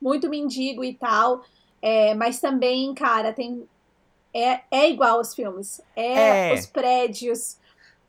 muito 0.00 0.28
mendigo 0.28 0.84
e 0.84 0.94
tal. 0.94 1.42
É, 1.80 2.14
mas 2.14 2.40
também, 2.40 2.92
cara, 2.94 3.32
tem. 3.32 3.66
É, 4.34 4.60
é 4.70 4.90
igual 4.90 5.16
aos 5.18 5.34
filmes. 5.34 5.80
É, 5.96 6.50
É. 6.50 6.54
os 6.54 6.66
prédios. 6.66 7.56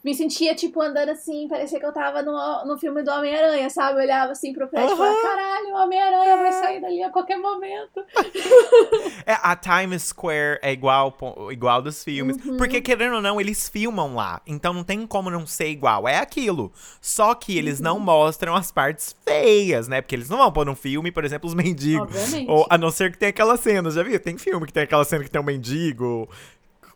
Me 0.04 0.16
sentia, 0.16 0.56
tipo, 0.56 0.82
andando 0.82 1.10
assim, 1.10 1.48
parecia 1.48 1.80
que 1.80 1.86
eu 1.86 1.94
tava 1.94 2.22
no, 2.24 2.66
no 2.66 2.78
filme 2.78 3.04
do 3.04 3.12
Homem-Aranha, 3.12 3.70
sabe? 3.70 4.00
Eu 4.00 4.04
olhava 4.04 4.32
assim 4.32 4.52
pro 4.54 4.68
prédio 4.68 4.94
e 4.94 4.98
falava, 4.98 5.22
caralho, 5.22 5.68
o 5.68 5.78
Homem-Aranha 5.84 6.38
vai 6.38 6.52
sair 6.54 6.82
dali 6.82 7.04
a 7.04 7.10
qualquer 7.10 7.38
momento. 7.38 8.04
É, 9.26 9.34
a 9.42 9.56
Times 9.56 10.04
Square 10.04 10.60
é 10.64 10.72
igual, 10.72 11.16
igual 11.52 11.82
dos 11.82 12.04
filmes. 12.04 12.36
Uhum. 12.44 12.58
Porque, 12.58 12.82
querendo 12.82 13.16
ou 13.16 13.22
não, 13.22 13.40
eles 13.40 13.70
filmam 13.70 14.16
lá. 14.16 14.42
Então 14.48 14.74
não 14.74 14.84
tem 14.84 15.06
como 15.06 15.30
não 15.30 15.46
ser 15.46 15.68
igual. 15.70 16.08
É 16.08 16.18
aquilo. 16.18 16.72
Só 17.00 17.36
que 17.36 17.56
eles 17.58 17.80
não 17.80 17.98
Uhum. 17.98 18.00
mostram 18.04 18.56
as 18.56 18.72
partes 18.72 19.16
feias, 19.24 19.88
né? 19.88 20.02
Porque 20.02 20.16
eles 20.16 20.28
não 20.30 20.38
vão 20.38 20.52
pôr 20.52 20.66
num 20.66 20.76
filme, 20.76 21.12
por 21.12 21.24
exemplo, 21.24 21.48
os 21.48 21.54
mendigos. 21.54 22.08
Obviamente. 22.16 22.50
Ou, 22.50 22.66
a 22.70 22.78
não 22.78 22.90
ser 22.90 23.12
que 23.12 23.18
tenha 23.18 23.30
aquela 23.30 23.56
cena, 23.58 23.92
já 23.92 24.02
viu? 24.02 24.20
Tem 24.20 24.38
filme 24.38 24.66
que 24.66 24.74
tem 24.74 24.84
aquela 24.84 25.04
cena 25.06 25.24
que 25.24 25.30
tem 25.30 25.40
um 25.40 25.44
mendigo. 25.46 26.28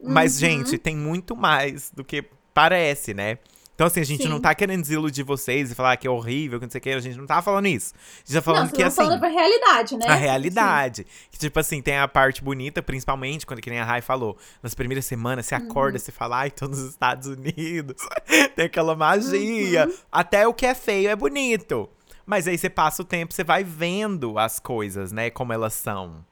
Mas, 0.01 0.33
Uhum. 0.33 0.39
gente, 0.39 0.77
tem 0.77 0.95
muito 0.95 1.35
mais 1.35 1.91
do 1.91 2.03
que 2.03 2.23
parece, 2.55 3.13
né? 3.13 3.37
Então, 3.75 3.87
assim, 3.87 3.99
a 3.99 4.05
gente 4.05 4.23
Sim. 4.23 4.29
não 4.29 4.39
tá 4.39 4.55
querendo 4.55 4.79
desiludir 4.81 5.25
vocês 5.25 5.69
e 5.69 5.75
falar 5.75 5.97
que 5.97 6.07
é 6.07 6.09
horrível, 6.09 6.59
que 6.59 6.65
não 6.65 6.71
sei 6.71 6.79
o 6.79 6.81
que. 6.81 6.89
A 6.91 6.99
gente 7.01 7.17
não 7.17 7.25
tá 7.25 7.41
falando 7.41 7.67
isso. 7.67 7.93
A 7.93 8.19
gente 8.19 8.33
tá 8.33 8.41
falando 8.41 8.67
não, 8.67 8.71
que, 8.71 8.81
assim. 8.81 8.95
falando 8.95 9.19
pra 9.19 9.27
realidade, 9.27 9.97
né? 9.97 10.05
A 10.07 10.15
realidade. 10.15 11.05
Que, 11.29 11.37
tipo 11.37 11.59
assim, 11.59 11.81
tem 11.81 11.97
a 11.97 12.07
parte 12.07 12.41
bonita, 12.41 12.81
principalmente, 12.81 13.45
quando 13.45 13.59
que 13.61 13.69
nem 13.69 13.79
a 13.79 13.83
Rai 13.83 14.01
falou. 14.01 14.37
Nas 14.63 14.73
primeiras 14.73 15.05
semanas, 15.05 15.45
você 15.45 15.55
Uhum. 15.55 15.67
acorda, 15.69 15.99
você 15.99 16.09
fala, 16.09 16.37
ai, 16.37 16.51
tô 16.51 16.69
nos 16.69 16.79
Estados 16.79 17.27
Unidos. 17.27 17.97
tem 18.55 18.63
aquela 18.65 18.95
magia. 18.95 19.87
Uhum. 19.87 19.93
Até 20.09 20.47
o 20.47 20.53
que 20.53 20.65
é 20.65 20.73
feio 20.73 21.09
é 21.09 21.15
bonito. 21.15 21.89
Mas 22.25 22.47
aí 22.47 22.57
você 22.57 22.69
passa 22.69 23.01
o 23.01 23.05
tempo, 23.05 23.33
você 23.33 23.43
vai 23.43 23.65
vendo 23.65 24.39
as 24.39 24.57
coisas, 24.57 25.11
né? 25.11 25.29
Como 25.29 25.51
elas 25.51 25.73
são. 25.73 26.25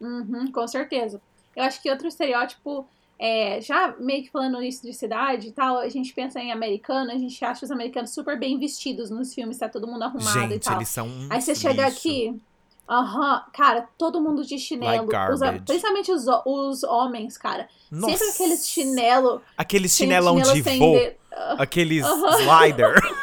Uhum, 0.00 0.50
com 0.52 0.68
certeza. 0.68 1.20
Eu 1.56 1.64
acho 1.64 1.82
que 1.82 1.90
outro 1.90 2.06
estereótipo, 2.06 2.86
é, 3.18 3.60
já 3.60 3.94
meio 3.98 4.22
que 4.24 4.30
falando 4.30 4.62
isso 4.62 4.82
de 4.82 4.92
cidade 4.92 5.48
e 5.48 5.52
tal, 5.52 5.78
a 5.78 5.88
gente 5.88 6.12
pensa 6.12 6.38
em 6.40 6.52
americano, 6.52 7.10
a 7.10 7.16
gente 7.18 7.42
acha 7.44 7.64
os 7.64 7.70
americanos 7.70 8.10
super 8.12 8.38
bem 8.38 8.58
vestidos 8.58 9.08
nos 9.10 9.32
filmes, 9.34 9.58
tá 9.58 9.68
todo 9.68 9.86
mundo 9.86 10.02
arrumado 10.04 10.38
e 10.38 10.48
Gente, 10.54 10.64
tal. 10.64 10.76
eles 10.76 10.88
são 10.88 11.08
Aí 11.30 11.40
você 11.40 11.54
chega 11.54 11.84
lixo. 11.86 11.98
aqui, 11.98 12.34
aham, 12.88 13.42
cara, 13.52 13.88
todo 13.98 14.20
mundo 14.20 14.44
de 14.44 14.58
chinelo, 14.58 15.08
Like 15.10 15.32
usa- 15.32 15.52
principalmente 15.64 16.12
os, 16.12 16.26
os 16.44 16.82
homens, 16.84 17.36
cara. 17.38 17.68
Nossa. 17.90 18.16
Sempre 18.16 18.32
aqueles 18.34 18.68
chinelo, 18.68 19.42
Aqueles 19.56 19.92
chinelão 19.96 20.44
chinelo 20.44 20.98
de. 20.98 21.12
Ah, 21.32 21.56
Aqueles 21.60 22.04
Aham. 22.04 22.38
slider. 22.40 22.94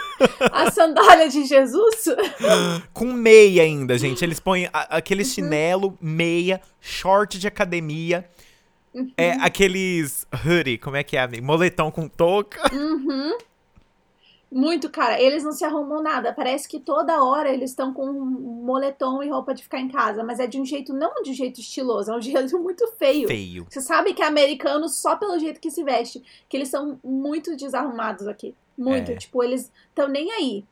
A 0.53 0.71
sandália 0.71 1.27
de 1.27 1.43
Jesus. 1.45 2.05
Com 2.93 3.05
meia 3.11 3.63
ainda, 3.63 3.97
gente. 3.97 4.23
Eles 4.23 4.39
põem 4.39 4.65
a- 4.71 4.97
aquele 4.97 5.23
Uhum. 5.23 5.29
chinelo, 5.29 5.97
meia, 5.99 6.61
short 6.79 7.37
de 7.39 7.47
academia. 7.47 8.23
É 9.17 9.31
Uhum. 9.33 9.43
aqueles 9.43 10.27
hoodie, 10.45 10.77
como 10.77 10.95
é 10.95 11.03
que 11.03 11.17
é, 11.17 11.21
amigo? 11.21 11.45
Moletom 11.45 11.89
com 11.91 12.07
touca. 12.07 12.61
Uhum. 12.73 13.37
Muito, 14.51 14.87
cara. 14.91 15.19
Eles 15.19 15.43
não 15.43 15.51
se 15.51 15.65
arrumam 15.65 16.03
nada. 16.03 16.31
Parece 16.31 16.67
que 16.69 16.79
toda 16.79 17.23
hora 17.23 17.49
eles 17.51 17.71
estão 17.71 17.91
com 17.91 18.05
moletom 18.13 19.23
e 19.23 19.29
roupa 19.29 19.51
de 19.53 19.63
ficar 19.63 19.79
em 19.79 19.89
casa. 19.89 20.23
Mas 20.23 20.39
é 20.39 20.45
de 20.45 20.61
um 20.61 20.65
jeito, 20.65 20.93
não 20.93 21.23
de 21.23 21.31
um 21.31 21.33
jeito 21.33 21.59
estiloso, 21.59 22.11
é 22.11 22.15
um 22.15 22.21
jeito 22.21 22.59
muito 22.59 22.85
feio. 22.99 23.27
Feio. 23.27 23.65
Você 23.67 23.81
sabe 23.81 24.13
que 24.13 24.21
é 24.21 24.27
americano 24.27 24.87
só 24.87 25.15
pelo 25.15 25.39
jeito 25.39 25.59
que 25.59 25.71
se 25.71 25.83
veste. 25.83 26.21
Que 26.47 26.55
eles 26.57 26.69
são 26.69 26.99
muito 27.03 27.55
desarrumados 27.57 28.27
aqui. 28.27 28.53
Muito. 28.77 29.11
É. 29.11 29.15
Tipo, 29.15 29.43
eles 29.43 29.71
estão 29.89 30.07
nem 30.07 30.31
aí. 30.31 30.63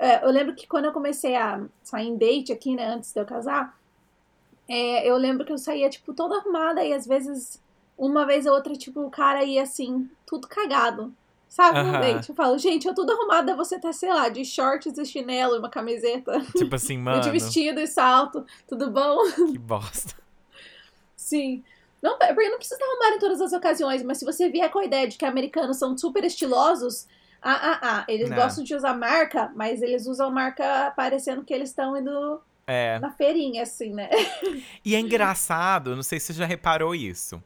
É, 0.00 0.24
eu 0.24 0.30
lembro 0.32 0.54
que 0.56 0.66
quando 0.66 0.86
eu 0.86 0.92
comecei 0.92 1.36
a 1.36 1.62
sair 1.80 2.08
em 2.08 2.16
date 2.16 2.52
aqui, 2.52 2.74
né, 2.74 2.86
antes 2.88 3.12
de 3.12 3.20
eu 3.20 3.24
casar, 3.24 3.78
é, 4.68 5.08
eu 5.08 5.16
lembro 5.16 5.44
que 5.44 5.52
eu 5.52 5.58
saía, 5.58 5.88
tipo, 5.90 6.14
toda 6.14 6.36
arrumada 6.36 6.84
e 6.84 6.92
às 6.92 7.06
vezes, 7.06 7.60
uma 7.96 8.26
vez 8.26 8.46
ou 8.46 8.54
outra, 8.54 8.74
tipo, 8.74 9.00
o 9.00 9.10
cara 9.10 9.44
ia 9.44 9.62
assim, 9.62 10.08
tudo 10.26 10.48
cagado. 10.48 11.12
Sabe, 11.48 11.82
no 11.82 11.90
Aham. 11.90 12.00
date. 12.00 12.30
Eu 12.30 12.34
falo, 12.34 12.56
gente, 12.56 12.88
eu 12.88 12.94
tudo 12.94 13.12
arrumada, 13.12 13.54
você 13.54 13.78
tá, 13.78 13.92
sei 13.92 14.08
lá, 14.08 14.30
de 14.30 14.42
shorts 14.42 14.96
e 14.96 15.04
chinelo 15.04 15.54
e 15.54 15.58
uma 15.58 15.68
camiseta. 15.68 16.40
Tipo 16.56 16.74
assim, 16.74 16.96
mano. 16.96 17.20
de 17.20 17.30
vestido 17.30 17.78
e 17.78 17.86
salto, 17.86 18.46
tudo 18.66 18.90
bom? 18.90 19.18
Que 19.52 19.58
bosta. 19.58 20.14
Sim. 21.14 21.62
Não, 22.00 22.18
porque 22.18 22.48
não 22.48 22.56
precisa 22.56 22.80
arrumar 22.82 23.16
em 23.16 23.18
todas 23.18 23.40
as 23.42 23.52
ocasiões, 23.52 24.02
mas 24.02 24.18
se 24.18 24.24
você 24.24 24.48
vier 24.48 24.70
com 24.70 24.78
a 24.78 24.84
ideia 24.86 25.06
de 25.06 25.18
que 25.18 25.26
americanos 25.26 25.76
são 25.76 25.96
super 25.96 26.24
estilosos, 26.24 27.06
ah, 27.42 27.52
ah, 27.52 27.80
ah, 27.82 28.04
eles 28.08 28.30
Não. 28.30 28.36
gostam 28.36 28.64
de 28.64 28.74
usar 28.74 28.94
marca, 28.94 29.52
mas 29.54 29.82
eles 29.82 30.06
usam 30.06 30.30
marca 30.30 30.90
parecendo 30.96 31.44
que 31.44 31.52
eles 31.52 31.68
estão 31.68 31.96
indo 31.96 32.40
É. 32.66 32.98
na 33.00 33.10
feirinha, 33.10 33.62
assim, 33.62 33.92
né? 33.92 34.08
E 34.84 34.94
é 34.94 35.00
engraçado, 35.00 35.96
não 35.96 36.02
sei 36.02 36.20
se 36.20 36.26
você 36.26 36.32
já 36.34 36.46
reparou 36.46 36.94
isso. 36.94 37.42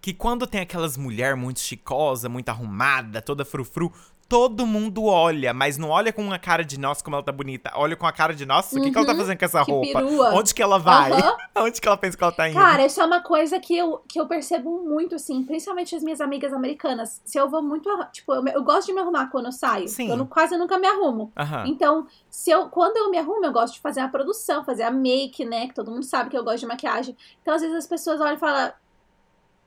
Que 0.00 0.12
quando 0.12 0.46
tem 0.46 0.60
aquelas 0.60 0.96
mulher 0.96 1.34
muito 1.34 1.60
chicosa, 1.60 2.28
muito 2.28 2.48
arrumada, 2.48 3.20
toda 3.22 3.44
frufru, 3.44 3.92
todo 4.28 4.66
mundo 4.66 5.04
olha, 5.04 5.54
mas 5.54 5.78
não 5.78 5.88
olha 5.90 6.12
com 6.12 6.22
uma 6.22 6.38
cara 6.38 6.64
de 6.64 6.78
nossa, 6.78 7.02
como 7.02 7.16
ela 7.16 7.24
tá 7.24 7.32
bonita. 7.32 7.70
Olha 7.74 7.94
com 7.96 8.06
a 8.06 8.12
cara 8.12 8.34
de 8.34 8.44
nossa, 8.44 8.78
o 8.78 8.82
que, 8.82 8.90
que 8.90 8.96
ela 8.96 9.06
tá 9.06 9.12
Uhum, 9.12 9.18
fazendo 9.18 9.38
com 9.38 9.44
essa 9.44 9.64
que 9.64 9.70
roupa? 9.70 9.92
perua. 10.00 10.34
Onde 10.34 10.54
que 10.54 10.62
ela 10.62 10.78
vai? 10.78 11.12
Aham. 11.12 11.36
Onde 11.58 11.80
que 11.80 11.86
ela 11.88 11.96
pensa 11.96 12.16
que 12.16 12.22
ela 12.24 12.32
tá 12.32 12.48
indo? 12.48 12.54
Cara, 12.58 12.84
isso 12.84 13.00
é 13.00 13.04
uma 13.04 13.20
coisa 13.22 13.58
que 13.60 13.76
eu, 13.76 13.98
que 14.08 14.20
eu 14.20 14.26
percebo 14.26 14.82
muito, 14.84 15.14
assim, 15.14 15.42
principalmente 15.44 15.94
as 15.94 16.02
minhas 16.02 16.20
amigas 16.20 16.52
americanas. 16.52 17.20
Se 17.24 17.38
eu 17.38 17.48
vou 17.48 17.62
muito. 17.62 17.88
Tipo, 18.12 18.34
eu, 18.34 18.44
eu 18.48 18.62
gosto 18.64 18.86
de 18.88 18.92
me 18.92 19.00
arrumar 19.00 19.28
quando 19.30 19.46
eu 19.46 19.52
saio. 19.52 19.88
Sim. 19.88 20.10
Eu 20.10 20.16
não- 20.16 20.26
quase 20.26 20.56
nunca 20.56 20.76
me 20.78 20.86
arrumo. 20.86 21.32
Aham. 21.36 21.64
Então, 21.66 22.06
se 22.28 22.50
eu, 22.50 22.68
quando 22.68 22.96
eu 22.96 23.10
me 23.10 23.18
arrumo, 23.18 23.44
eu 23.44 23.52
gosto 23.52 23.74
de 23.74 23.80
fazer 23.80 24.00
a 24.00 24.08
produção, 24.08 24.64
fazer 24.64 24.82
a 24.82 24.90
make, 24.90 25.44
né? 25.44 25.68
Que 25.68 25.74
todo 25.74 25.90
mundo 25.90 26.04
sabe 26.04 26.30
que 26.30 26.36
eu 26.36 26.44
gosto 26.44 26.60
de 26.60 26.66
maquiagem. 26.66 27.16
Então, 27.42 27.54
às 27.54 27.62
vezes 27.62 27.76
as 27.76 27.86
pessoas 27.86 28.20
olham 28.20 28.34
e 28.34 28.38
falam. 28.38 28.72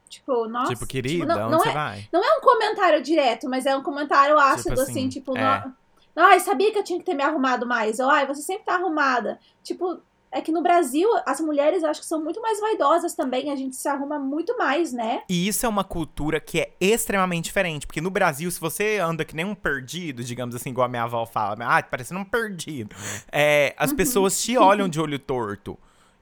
Tipo, 0.10 0.48
nossa. 0.48 0.74
tipo, 0.74 0.88
querida, 0.88 1.26
não, 1.26 1.42
onde 1.44 1.52
não 1.52 1.60
você 1.60 1.70
é, 1.70 1.74
vai? 1.74 2.10
não 2.12 2.24
é 2.26 2.38
um 2.38 2.42
comentário 2.42 3.02
direto, 3.02 3.48
mas 3.48 3.66
é 3.66 3.76
um 3.78 3.84
comentário 3.84 4.38
ácido, 4.40 4.74
assim, 4.82 4.92
assim, 4.92 5.10
tipo, 5.10 5.38
é. 5.38 5.64
"No- 6.16 6.24
ai, 6.24 6.40
sabia 6.40 6.72
que 6.72 6.80
eu 6.80 6.84
tinha 6.84 6.98
que 7.00 7.06
ter 7.06 7.14
me 7.14 7.24
arrumado 7.24 7.66
mais. 7.68 8.00
Ou, 8.00 8.10
ai, 8.10 8.26
você 8.28 8.42
sempre 8.42 8.66
tá 8.66 8.74
arrumada. 8.76 9.40
Tipo, 9.64 10.02
é 10.32 10.42
que 10.42 10.52
no 10.52 10.62
Brasil, 10.62 11.08
as 11.26 11.40
mulheres 11.40 11.82
eu 11.82 11.90
acho 11.90 12.02
que 12.02 12.06
são 12.08 12.24
muito 12.24 12.42
mais 12.42 12.60
vaidosas 12.60 13.14
também. 13.16 13.52
A 13.52 13.56
gente 13.56 13.76
se 13.76 13.88
arruma 13.88 14.20
muito 14.20 14.56
mais, 14.58 14.92
né? 14.92 15.22
E 15.30 15.48
isso 15.48 15.66
é 15.66 15.70
uma 15.70 15.84
cultura 15.84 16.40
que 16.40 16.60
é 16.60 16.72
extremamente 16.80 17.46
diferente. 17.46 17.88
Porque 17.88 18.02
no 18.02 18.10
Brasil, 18.12 18.50
se 18.52 18.60
você 18.60 18.98
anda 19.00 19.24
que 19.26 19.36
nem 19.36 19.46
um 19.46 19.56
perdido, 19.56 20.24
digamos 20.24 20.56
assim, 20.56 20.70
igual 20.72 20.86
a 20.86 20.90
minha 20.90 21.04
avó 21.04 21.26
fala, 21.26 21.56
ah, 21.62 21.82
parecendo 21.84 22.20
um 22.20 22.26
perdido. 22.26 22.96
é, 23.32 23.76
Uhum. 23.80 23.86
as 23.86 23.94
pessoas 23.94 24.42
te 24.42 24.56
olham 24.58 24.90
de 24.90 25.00
olho 25.00 25.18
torto. 25.20 25.78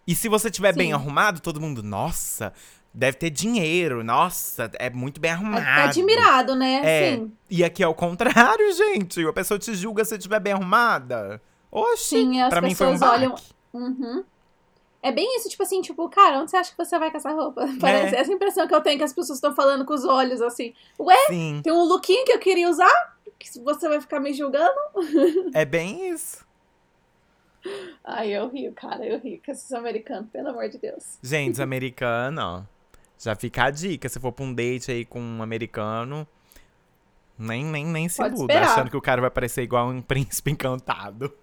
E 0.05 0.15
se 0.15 0.29
você 0.29 0.47
estiver 0.47 0.73
bem 0.73 0.93
arrumado, 0.93 1.41
todo 1.41 1.59
mundo, 1.59 1.83
nossa, 1.83 2.53
deve 2.97 3.17
ter 3.17 3.29
dinheiro, 3.29 4.03
nossa, 4.03 4.71
é 4.79 4.89
muito 4.89 5.21
bem 5.21 5.31
É, 5.31 5.33
arrumado. 5.35 5.63
é 5.65 5.83
admirado, 5.83 6.55
né? 6.55 6.81
É, 6.83 7.15
Sim. 7.15 7.31
E 7.49 7.63
aqui 7.63 7.83
é 7.83 7.87
o 7.87 7.93
contrário, 7.93 8.71
gente. 8.73 9.23
A 9.25 9.31
pessoa 9.33 9.59
te 9.59 9.73
julga 9.75 10.03
se 10.03 10.15
estiver 10.15 10.39
bem 10.39 10.53
arrumada. 10.53 11.41
Oxi, 11.71 12.15
Sim, 12.21 12.41
as 12.41 12.49
pra 12.49 12.61
mim 12.61 12.73
foi 12.73 12.87
um 12.87 12.91
pessoas 12.93 13.11
olham-. 13.11 13.35
Uhum. 13.73 14.23
É 15.03 15.11
bem 15.11 15.37
isso, 15.37 15.47
tipo 15.47 15.61
assim, 15.61 15.79
tipo, 15.81 16.09
cara, 16.09 16.39
onde 16.39 16.49
você 16.49 16.57
acha 16.57 16.71
que 16.71 16.77
você 16.77 16.97
vai 16.97 17.11
com 17.11 17.17
essa 17.17 17.31
roupa? 17.31 17.67
Parece 17.79 18.15
É. 18.15 18.19
essa 18.19 18.33
impressão 18.33 18.67
que 18.67 18.73
eu 18.73 18.81
tenho 18.81 18.97
que 18.97 19.03
as 19.03 19.13
pessoas 19.13 19.37
estão 19.37 19.53
falando 19.53 19.85
com 19.85 19.93
os 19.93 20.03
olhos, 20.03 20.41
assim. 20.41 20.73
Ué, 20.99 21.15
Sim, 21.27 21.61
tem 21.63 21.71
um 21.71 21.83
lookinho 21.83 22.25
que 22.25 22.31
eu 22.33 22.39
queria 22.39 22.67
usar? 22.67 23.15
Que 23.37 23.59
você 23.59 23.87
vai 23.87 24.01
ficar 24.01 24.19
me 24.19 24.33
julgando? 24.33 24.73
é 25.53 25.63
bem 25.63 26.09
isso. 26.09 26.45
Ai, 28.03 28.29
eu 28.31 28.47
rio, 28.49 28.71
cara, 28.73 29.05
eu 29.05 29.19
rio 29.19 29.39
com 29.45 29.51
esses 29.51 29.71
americanos, 29.73 30.29
pelo 30.31 30.49
amor 30.49 30.67
de 30.69 30.77
Deus. 30.79 31.19
Gente, 31.21 31.53
os 31.53 31.59
americanos, 31.61 32.43
ó. 32.43 32.63
Já 33.19 33.35
fica 33.35 33.65
a 33.65 33.71
dica. 33.71 34.07
Se 34.09 34.19
for 34.19 34.31
pra 34.31 34.45
um 34.45 34.53
date 34.53 34.91
aí 34.91 35.05
com 35.05 35.19
um 35.19 35.41
americano, 35.41 36.27
nem, 37.37 37.63
nem, 37.65 37.85
nem 37.85 38.07
se 38.09 38.17
Pode 38.17 38.35
esperar. 38.35 38.63
achando 38.71 38.89
que 38.89 38.97
o 38.97 39.01
cara 39.01 39.21
vai 39.21 39.29
parecer 39.31 39.63
igual 39.63 39.89
um 39.89 40.01
príncipe 40.03 40.51
encantado. 40.51 41.33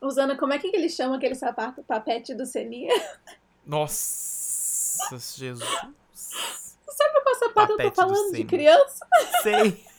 Usando, 0.00 0.36
como 0.36 0.52
é 0.52 0.58
que 0.58 0.68
eles 0.68 0.94
chamam 0.94 1.16
aquele 1.16 1.34
sapato 1.34 1.82
papete 1.82 2.34
do 2.34 2.46
Seninha? 2.46 2.94
Nossa, 3.66 5.18
Jesus. 5.36 5.68
Sabe 6.12 7.20
qual 7.22 7.34
sapato 7.36 7.72
eu 7.72 7.76
Papete 7.76 7.96
tô 7.96 8.06
do 8.06 8.14
falando 8.14 8.34
de 8.34 8.44
criança? 8.44 9.06
Sei. 9.42 9.84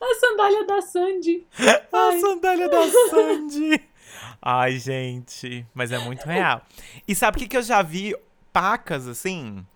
A 0.00 0.14
sandália 0.20 0.66
da 0.66 0.82
Sandy. 0.82 1.46
A 1.92 2.08
Ai. 2.08 2.20
sandália 2.20 2.68
da 2.68 2.82
Sandy. 3.10 3.80
Ai, 4.40 4.78
gente. 4.78 5.66
Mas 5.72 5.90
é 5.92 5.98
muito 5.98 6.24
real. 6.26 6.62
E 7.08 7.14
sabe 7.14 7.36
o 7.36 7.40
que, 7.40 7.48
que 7.48 7.56
eu 7.56 7.62
já 7.62 7.80
vi 7.82 8.14
pacas, 8.54 9.06
assim? 9.06 9.66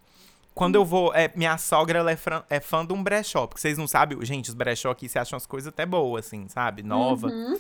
Quando 0.55 0.77
eu 0.77 0.85
vou. 0.85 1.15
É, 1.15 1.31
minha 1.37 1.59
sogra 1.59 1.99
ela 1.99 2.11
é, 2.11 2.17
fran- 2.17 2.45
é 2.49 2.61
fã 2.61 2.87
de 2.87 2.93
um 2.93 3.03
brechó. 3.03 3.47
Porque 3.47 3.61
vocês 3.61 3.77
não 3.77 3.87
sabem. 3.87 4.19
Gente, 4.25 4.49
os 4.49 4.55
brechó 4.55 4.91
aqui 4.91 5.09
se 5.09 5.19
acham 5.19 5.37
as 5.37 5.47
coisas 5.47 5.69
até 5.69 5.85
boas, 5.85 6.27
assim, 6.27 6.49
sabe? 6.49 6.83
Nova. 6.83 7.29
Uhum. 7.29 7.59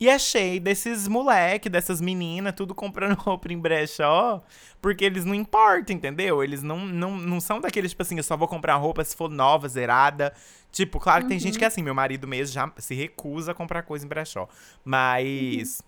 E 0.00 0.08
é 0.08 0.18
cheio 0.18 0.60
desses 0.60 1.06
moleque, 1.06 1.68
dessas 1.68 2.00
meninas, 2.00 2.52
tudo 2.54 2.74
comprando 2.74 3.14
roupa 3.20 3.52
em 3.52 3.58
brechó, 3.58 4.42
porque 4.82 5.04
eles 5.04 5.24
não 5.24 5.34
importam, 5.34 5.94
entendeu? 5.94 6.42
Eles 6.42 6.62
não, 6.62 6.80
não, 6.84 7.16
não 7.16 7.40
são 7.40 7.60
daqueles, 7.60 7.92
tipo 7.92 8.02
assim, 8.02 8.16
eu 8.16 8.22
só 8.24 8.36
vou 8.36 8.48
comprar 8.48 8.74
roupa 8.74 9.04
se 9.04 9.14
for 9.14 9.30
nova, 9.30 9.68
zerada. 9.68 10.34
Tipo, 10.72 10.98
claro 10.98 11.22
que 11.22 11.28
tem 11.28 11.38
gente 11.38 11.56
que 11.56 11.64
é 11.64 11.68
assim, 11.68 11.82
meu 11.82 11.94
marido 11.94 12.26
mesmo 12.26 12.52
já 12.52 12.70
se 12.78 12.94
recusa 12.94 13.52
a 13.52 13.54
comprar 13.54 13.82
coisa 13.84 14.04
em 14.04 14.08
brechó. 14.08 14.48
Mas 14.84 15.80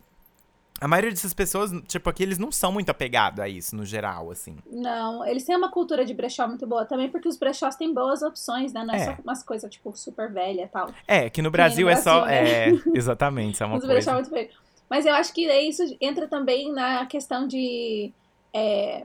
A 0.80 0.86
maioria 0.86 1.10
dessas 1.10 1.32
pessoas, 1.32 1.70
tipo, 1.88 2.10
aqui 2.10 2.22
eles 2.22 2.38
não 2.38 2.52
são 2.52 2.70
muito 2.70 2.90
apegados 2.90 3.40
a 3.40 3.48
isso, 3.48 3.74
no 3.74 3.84
geral, 3.84 4.30
assim. 4.30 4.56
Não, 4.70 5.26
eles 5.26 5.44
têm 5.44 5.56
uma 5.56 5.70
cultura 5.70 6.04
de 6.04 6.12
brechó 6.12 6.46
muito 6.46 6.66
boa 6.66 6.84
também, 6.84 7.08
porque 7.08 7.26
os 7.28 7.36
brechós 7.38 7.76
têm 7.76 7.94
boas 7.94 8.20
opções, 8.22 8.72
né? 8.74 8.84
Não 8.84 8.94
é, 8.94 8.98
É. 8.98 9.04
só 9.06 9.16
umas 9.24 9.42
coisas, 9.42 9.70
tipo, 9.70 9.96
super 9.96 10.30
velha 10.30 10.62
e 10.62 10.68
tal. 10.68 10.90
É, 11.08 11.30
que 11.30 11.40
no 11.40 11.50
Brasil 11.50 11.86
no 11.86 11.92
é 11.92 11.96
só. 11.96 12.22
Brasil, 12.26 12.36
É, 12.36 12.68
exatamente, 12.94 13.54
isso 13.54 13.62
é 13.62 13.66
uma 13.66 13.78
Os 13.78 13.86
brechó 13.86 14.12
coisa. 14.12 14.14
muito 14.14 14.30
velho. 14.30 14.50
Mas 14.88 15.06
eu 15.06 15.14
acho 15.14 15.32
que 15.32 15.50
isso 15.50 15.82
entra 16.00 16.28
também 16.28 16.70
na 16.72 17.06
questão 17.06 17.46
de. 17.48 18.12
é, 18.54 19.04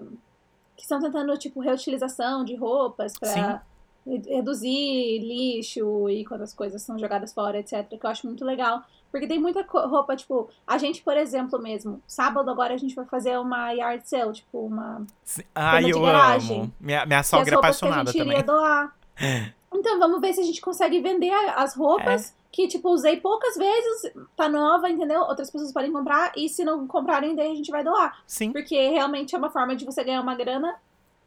que 0.75 0.83
estão 0.83 0.99
tentando, 0.99 1.37
tipo, 1.37 1.59
reutilização 1.59 2.43
de 2.43 2.55
roupas 2.55 3.13
pra 3.17 3.33
re- 3.33 3.59
reduzir 4.05 5.19
lixo 5.19 6.09
e 6.09 6.25
quando 6.25 6.41
as 6.41 6.53
coisas 6.53 6.81
são 6.81 6.97
jogadas 6.97 7.33
fora, 7.33 7.59
etc. 7.59 7.87
Que 7.87 8.05
eu 8.05 8.09
acho 8.09 8.27
muito 8.27 8.43
legal. 8.45 8.81
Porque 9.11 9.27
tem 9.27 9.39
muita 9.39 9.61
roupa, 9.69 10.15
tipo, 10.15 10.49
a 10.65 10.77
gente, 10.77 11.03
por 11.03 11.17
exemplo, 11.17 11.61
mesmo, 11.61 12.01
sábado 12.07 12.49
agora 12.49 12.73
a 12.73 12.77
gente 12.77 12.95
vai 12.95 13.05
fazer 13.05 13.37
uma 13.37 13.71
yard 13.71 14.07
sale, 14.07 14.31
tipo, 14.31 14.59
uma. 14.65 15.05
Ai, 15.53 15.91
eu 15.91 16.01
garagem. 16.01 16.61
amo. 16.61 16.73
Minha, 16.79 17.05
minha 17.05 17.21
sogra 17.21 17.49
é 17.51 17.55
roupas 17.55 17.77
que 17.77 17.85
a 17.85 17.87
apaixonada 17.89 18.11
gente 18.11 18.17
também. 18.21 18.37
iria 18.37 18.45
doar. 18.45 18.95
Então, 19.73 19.97
vamos 19.99 20.19
ver 20.19 20.33
se 20.33 20.41
a 20.41 20.43
gente 20.43 20.59
consegue 20.59 20.99
vender 20.99 21.31
as 21.55 21.77
roupas 21.77 22.29
É. 22.31 22.33
que, 22.51 22.67
tipo, 22.67 22.89
usei 22.89 23.21
poucas 23.21 23.55
vezes, 23.55 24.11
tá 24.35 24.49
nova, 24.49 24.89
entendeu? 24.89 25.21
Outras 25.21 25.49
pessoas 25.49 25.71
podem 25.71 25.93
comprar, 25.93 26.33
e 26.35 26.49
se 26.49 26.65
não 26.65 26.85
comprarem, 26.85 27.33
daí 27.37 27.53
a 27.53 27.55
gente 27.55 27.71
vai 27.71 27.81
doar. 27.81 28.21
Sim. 28.27 28.51
Porque 28.51 28.75
realmente 28.89 29.33
é 29.33 29.37
uma 29.37 29.49
forma 29.49 29.73
de 29.73 29.85
você 29.85 30.03
ganhar 30.03 30.19
uma 30.19 30.35
grana 30.35 30.75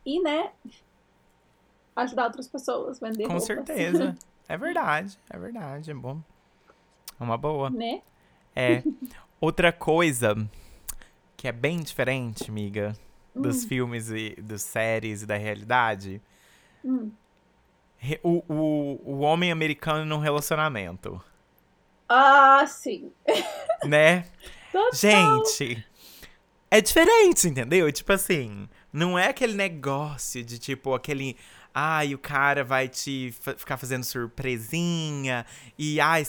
e, 0.05 0.21
né, 0.21 0.51
ajudar 1.97 2.25
outras 2.25 2.49
pessoas 2.49 2.99
vender 3.01 3.25
Com 3.25 3.35
roupas. 3.39 3.45
certeza. 3.47 4.17
É 4.47 4.59
verdade, 4.59 5.19
é 5.31 5.39
verdade, 5.39 5.91
é 5.91 5.95
bom. 5.95 6.21
É 7.19 7.25
uma 7.25 7.39
boa. 7.39 7.71
né? 7.71 8.03
É. 8.55 8.83
Outra 9.41 9.73
coisa 9.73 10.37
que 11.35 11.49
é 11.49 11.53
bem 11.53 11.81
diferente, 11.81 12.51
amiga, 12.51 12.95
dos 13.35 13.65
Hum. 13.65 13.69
filmes 13.69 14.11
e 14.11 14.35
das 14.39 14.61
séries 14.61 15.23
e 15.23 15.27
da 15.27 15.37
realidade. 15.39 16.21
Hum. 16.85 17.11
O, 18.23 18.45
o, 18.47 19.01
o 19.03 19.19
homem 19.21 19.51
americano 19.51 20.05
num 20.05 20.19
relacionamento, 20.19 21.19
Ah, 22.07 22.67
sim. 22.67 23.11
né? 23.87 24.27
Total. 24.71 24.93
Gente, 24.93 25.87
é 26.71 26.83
diferente, 26.83 27.49
entendeu? 27.49 27.91
Tipo 27.91 28.13
assim, 28.13 28.69
não 28.93 29.19
é 29.19 29.29
aquele 29.29 29.55
negócio 29.55 30.45
de 30.45 30.59
tipo, 30.59 30.93
aquele. 30.93 31.35
Ai, 31.75 32.15
o 32.15 32.19
cara 32.19 32.63
vai 32.63 32.89
te 32.89 33.33
fa- 33.41 33.55
ficar 33.57 33.77
fazendo 33.77 34.05
surpresinha 34.05 35.45
e 35.79 36.01
ai, 36.01 36.25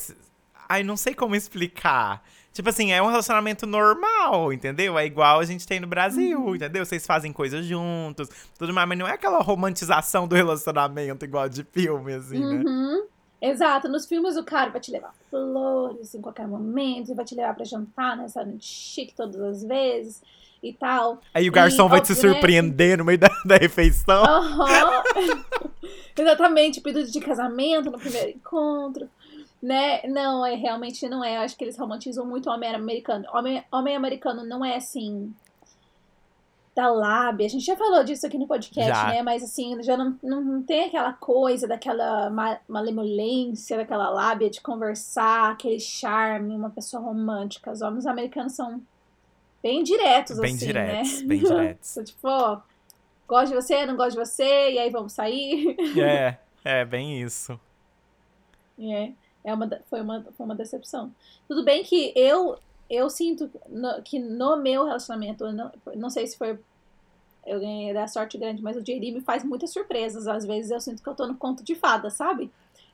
ai, 0.68 0.84
não 0.84 0.98
sei 0.98 1.14
como 1.14 1.36
explicar. 1.36 2.24
Tipo 2.52 2.70
assim, 2.70 2.92
é 2.94 3.02
um 3.02 3.08
relacionamento 3.08 3.68
normal, 3.68 4.54
entendeu? 4.54 4.98
É 4.98 5.06
igual 5.06 5.40
a 5.40 5.46
gente 5.46 5.68
tem 5.68 5.80
no 5.80 5.88
Brasil, 5.88 6.56
entendeu? 6.56 6.86
Vocês 6.86 7.06
fazem 7.06 7.34
coisas 7.34 7.66
juntos, 7.66 8.30
tudo 8.58 8.74
mais, 8.74 8.88
mas 8.88 8.98
não 8.98 9.06
é 9.08 9.12
aquela 9.12 9.40
romantização 9.42 10.26
do 10.28 10.36
relacionamento 10.36 11.26
igual 11.26 11.50
de 11.50 11.64
filme, 11.66 12.14
assim, 12.14 12.40
né? 12.40 12.64
Uhum. 12.66 13.06
Exato, 13.42 13.90
nos 13.90 14.06
filmes 14.08 14.38
o 14.38 14.44
cara 14.44 14.72
vai 14.72 14.80
te 14.80 14.90
levar 14.90 15.14
flores 15.30 16.16
em 16.16 16.22
qualquer 16.22 16.48
momento, 16.48 17.14
vai 17.14 17.26
te 17.26 17.36
levar 17.36 17.54
pra 17.54 17.66
jantar 17.66 18.16
nessa 18.18 18.44
noite 18.44 18.66
chique 18.66 19.14
todas 19.14 19.40
as 19.42 19.64
vezes 19.64 20.24
e 20.70 20.74
tal. 20.74 21.20
Aí 21.34 21.48
o 21.48 21.52
garçom 21.52 21.86
E, 21.86 21.90
vai 21.90 22.02
te 22.02 22.12
óbvio, 22.12 22.28
né? 22.28 22.34
surpreender 22.34 22.98
no 22.98 23.06
meio 23.06 23.18
da, 23.20 23.30
da 23.46 23.58
refeição. 23.58 24.24
Aham. 24.24 25.04
Exatamente, 26.18 26.80
pedido 26.82 27.12
de 27.12 27.20
casamento 27.20 27.92
no 27.92 28.00
primeiro 28.00 28.30
encontro. 28.30 29.10
Né? 29.62 30.02
Não, 30.04 30.46
é 30.46 30.54
realmente 30.56 31.08
não 31.10 31.24
é. 31.24 31.38
Eu 31.38 31.42
acho 31.42 31.58
que 31.58 31.64
eles 31.64 31.78
romantizam 31.78 32.26
muito 32.26 32.50
o 32.50 32.54
homem 32.54 32.74
americano. 32.74 33.26
Homem, 33.34 33.64
homem 33.72 33.96
americano 33.96 34.44
não 34.46 34.64
é 34.64 34.76
assim. 34.78 35.34
Da 36.76 36.88
lábia. 36.92 37.46
A 37.48 37.50
gente 37.50 37.66
já 37.66 37.76
falou 37.76 38.04
disso 38.04 38.28
aqui 38.28 38.38
no 38.38 38.48
podcast, 38.48 38.90
Já. 38.92 39.08
né? 39.08 39.22
Mas 39.24 39.42
assim, 39.42 39.82
já 39.82 39.96
não, 39.96 40.18
não, 40.22 40.42
não 40.42 40.62
tem 40.62 40.84
aquela 40.86 41.14
coisa, 41.14 41.66
daquela 41.68 42.30
ma- 42.30 42.60
malemolência, 42.68 43.78
daquela 43.78 44.10
lábia 44.10 44.50
de 44.50 44.60
conversar, 44.62 45.52
aquele 45.52 45.80
charme, 45.80 46.54
uma 46.54 46.70
pessoa 46.70 47.02
romântica. 47.02 47.72
Os 47.72 47.82
homens 47.82 48.06
americanos 48.06 48.54
são 48.54 48.82
bem 49.66 49.84
diretos, 49.84 50.40
Bem 50.40 50.54
assim, 50.54 50.68
diretos, 50.68 51.22
né? 51.22 51.26
bem 51.28 51.40
diretos. 51.44 52.00
Tipo, 52.06 52.28
ó, 52.28 52.62
gosto 53.28 53.48
de 53.50 53.56
você, 53.56 53.84
não 53.88 53.98
gosto 53.98 54.12
de 54.12 54.18
você, 54.24 54.72
e 54.74 54.78
aí 54.78 54.92
vamos 54.92 55.14
sair. 55.14 55.76
É, 56.00 56.38
é 56.64 56.86
bem 56.86 57.20
isso. 57.20 57.60
É, 58.80 59.12
é 59.44 59.54
uma, 59.54 59.68
foi, 59.90 60.02
uma, 60.02 60.24
foi 60.38 60.46
uma 60.46 60.56
decepção. 60.56 61.12
Tudo 61.48 61.64
bem 61.64 61.84
que 61.84 62.14
eu 62.16 62.60
eu 62.88 63.10
sinto 63.10 63.50
no- 63.68 64.00
que 64.04 64.20
no 64.20 64.58
meu 64.58 64.86
relacionamento, 64.86 65.52
não, 65.52 65.72
não 65.96 66.10
sei 66.12 66.28
se 66.28 66.38
foi 66.38 66.60
eu 67.44 67.60
ganhei 67.60 67.92
da 67.94 68.08
sorte 68.08 68.38
grande, 68.38 68.62
mas 68.62 68.78
o 68.78 68.82
JD 68.84 69.12
me 69.12 69.22
faz 69.22 69.44
muitas 69.44 69.72
surpresas. 69.72 70.28
Às 70.28 70.46
vezes 70.46 70.70
eu 70.70 70.80
sinto 70.80 71.02
que 71.02 71.10
eu 71.10 71.16
tô 71.16 71.26
no 71.26 71.36
conto 71.36 71.64
de 71.64 71.74
fada, 71.74 72.12
sabe? 72.12 72.52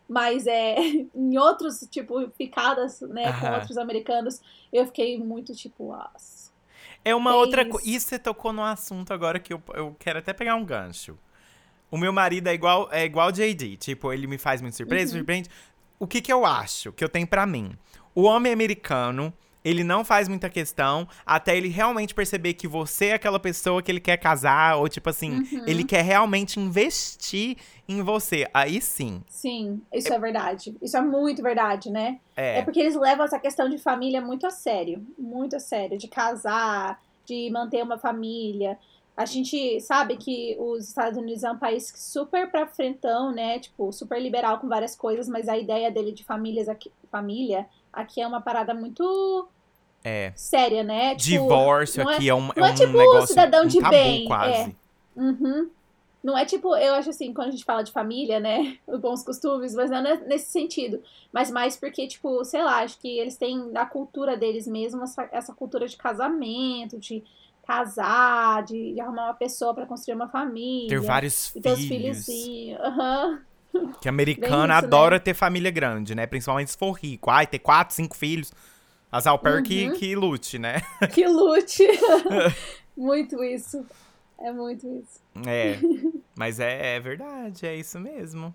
Mas 0.07 0.47
é, 0.47 0.75
em 1.13 1.37
outros, 1.37 1.85
tipo, 1.89 2.29
picadas, 2.31 3.01
né, 3.01 3.31
com 3.39 3.53
outros 3.55 3.77
americanos, 3.77 4.39
eu 4.71 4.85
fiquei 4.85 5.17
muito 5.17 5.53
tipo, 5.53 5.91
ah, 5.91 6.09
É 7.03 7.15
uma 7.15 7.31
É 7.31 7.33
outra 7.35 7.65
coisa. 7.65 7.87
Isso 7.89 8.07
você 8.07 8.19
tocou 8.19 8.53
num 8.53 8.63
assunto 8.63 9.11
agora 9.13 9.39
que 9.39 9.53
eu, 9.53 9.61
eu 9.73 9.95
quero 9.99 10.19
até 10.19 10.33
pegar 10.33 10.55
um 10.55 10.63
gancho. 10.65 11.17
O 11.89 11.97
meu 11.97 12.13
marido 12.13 12.47
é 12.47 12.53
igual 12.53 12.87
é 12.91 13.03
igual 13.03 13.31
JD. 13.31 13.77
Tipo, 13.77 14.13
ele 14.13 14.27
me 14.27 14.37
faz 14.37 14.61
muito 14.61 14.75
surpresa, 14.77 15.11
Uhum. 15.13 15.19
surpreende. 15.19 15.49
O 15.99 16.07
que 16.07 16.21
que 16.21 16.31
eu 16.31 16.45
acho 16.45 16.91
que 16.93 17.03
eu 17.03 17.09
tenho 17.09 17.27
pra 17.27 17.45
mim? 17.45 17.75
O 18.15 18.23
homem 18.23 18.51
americano, 18.51 19.33
ele 19.63 19.83
não 19.83 20.03
faz 20.03 20.27
muita 20.27 20.49
questão 20.49 21.07
até 21.25 21.55
ele 21.55 21.67
realmente 21.69 22.13
perceber 22.13 22.53
que 22.53 22.67
você 22.67 23.07
é 23.07 23.13
aquela 23.13 23.39
pessoa 23.39 23.81
que 23.81 23.91
ele 23.91 23.99
quer 23.99 24.17
casar, 24.17 24.77
ou 24.77 24.87
tipo 24.89 25.09
assim, 25.09 25.31
Uhum. 25.51 25.63
ele 25.67 25.83
quer 25.83 26.01
realmente 26.03 26.59
investir 26.59 27.57
em 27.87 28.01
você. 28.01 28.47
Aí 28.53 28.81
sim. 28.81 29.21
sim, 29.27 29.81
isso 29.93 30.11
é 30.13 30.19
verdade. 30.19 30.75
Isso 30.81 30.95
é 30.97 31.01
muito 31.01 31.41
verdade, 31.43 31.89
né? 31.89 32.19
É 32.35 32.59
É. 32.59 32.61
porque 32.63 32.79
eles 32.79 32.95
levam 32.95 33.25
essa 33.25 33.39
questão 33.39 33.69
de 33.69 33.77
família 33.77 34.21
muito 34.21 34.45
a 34.47 34.49
sério. 34.49 35.05
Muito 35.17 35.55
a 35.55 35.59
sério. 35.59 35.97
De 35.97 36.07
casar, 36.07 37.01
de 37.25 37.49
manter 37.51 37.83
uma 37.83 37.97
família. 37.97 38.77
A 39.15 39.25
gente 39.25 39.79
sabe 39.81 40.15
que 40.17 40.55
os 40.57 40.87
Estados 40.87 41.17
Unidos 41.17 41.43
é 41.43 41.51
um 41.51 41.57
país 41.57 41.91
super 41.95 42.49
pra 42.49 42.65
frentão, 42.65 43.31
né? 43.31 43.59
Tipo, 43.59 43.91
super 43.91 44.19
liberal 44.21 44.57
com 44.59 44.67
várias 44.69 44.95
coisas, 44.95 45.27
mas 45.27 45.47
a 45.49 45.57
ideia 45.57 45.91
dele 45.91 46.11
de 46.13 46.23
famílias 46.23 46.67
aqui, 46.69 46.91
família 47.11 47.67
aqui 47.93 48.21
é 48.21 48.27
uma 48.27 48.41
parada 48.41 48.73
muito 48.73 49.47
É. 50.03 50.31
séria, 50.35 50.83
né? 50.83 51.15
Tipo, 51.15 51.43
Divórcio 51.43 52.01
é- 52.09 52.13
aqui 52.15 52.29
é 52.29 52.33
um, 52.35 52.49
não 52.55 52.65
é 52.65 52.71
um 52.71 52.75
tipo 52.75 52.97
negócio 52.97 53.27
cidadão 53.27 53.63
um 53.63 53.67
de 53.67 53.79
tabu 53.79 53.91
bem, 53.91 54.25
quase. 54.25 54.51
é. 54.53 54.75
Uhum. 55.19 55.69
Não 56.23 56.37
é 56.37 56.45
tipo, 56.45 56.75
eu 56.75 56.93
acho 56.93 57.09
assim, 57.09 57.33
quando 57.33 57.47
a 57.47 57.51
gente 57.51 57.65
fala 57.65 57.83
de 57.83 57.91
família, 57.91 58.39
né? 58.39 58.77
Os 58.85 58.99
bons 59.01 59.23
costumes, 59.23 59.73
mas 59.73 59.89
não 59.89 59.97
é 60.05 60.17
nesse 60.17 60.51
sentido. 60.51 61.01
Mas 61.33 61.49
mais 61.49 61.75
porque, 61.75 62.07
tipo, 62.07 62.43
sei 62.45 62.63
lá, 62.63 62.83
acho 62.83 62.99
que 62.99 63.17
eles 63.19 63.35
têm 63.37 63.57
na 63.71 63.85
cultura 63.87 64.37
deles 64.37 64.67
mesmo 64.67 65.03
essa, 65.03 65.27
essa 65.31 65.51
cultura 65.53 65.87
de 65.87 65.97
casamento, 65.97 66.99
de 66.99 67.23
casar, 67.65 68.63
de, 68.63 68.93
de 68.93 68.99
arrumar 69.01 69.25
uma 69.29 69.33
pessoa 69.33 69.73
pra 69.73 69.85
construir 69.87 70.13
uma 70.15 70.27
família. 70.27 70.89
Ter 70.89 70.99
vários 71.01 71.55
e 71.55 71.61
ter 71.61 71.71
os 71.71 71.79
filhos. 71.79 72.25
filhozinhos. 72.25 72.79
Aham. 72.81 73.41
Que 74.01 74.09
americano 74.09 74.67
Bem 74.67 74.77
isso, 74.77 74.85
adora 74.85 75.19
ter 75.19 75.33
família 75.33 75.71
grande, 75.71 76.13
né? 76.15 76.25
Principalmente 76.27 76.71
se 76.71 76.77
for 76.77 76.91
rico. 76.93 77.29
Ai, 77.29 77.45
ter 77.47 77.59
quatro, 77.59 77.95
cinco 77.95 78.15
filhos. 78.15 78.51
As 79.11 79.27
au 79.27 79.37
pair 79.37 79.61
que, 79.63 79.87
Uhum. 79.89 79.93
que 79.95 80.15
lute, 80.15 80.57
né? 80.59 80.81
Que 81.13 81.27
lute. 81.27 81.83
muito 82.95 83.43
isso. 83.43 83.85
É 84.39 84.51
muito 84.51 84.87
isso. 84.87 85.21
É. 85.47 85.77
Mas 86.35 86.59
é, 86.59 86.95
é 86.95 86.99
verdade, 86.99 87.65
é 87.65 87.75
isso 87.75 87.99
mesmo. 87.99 88.53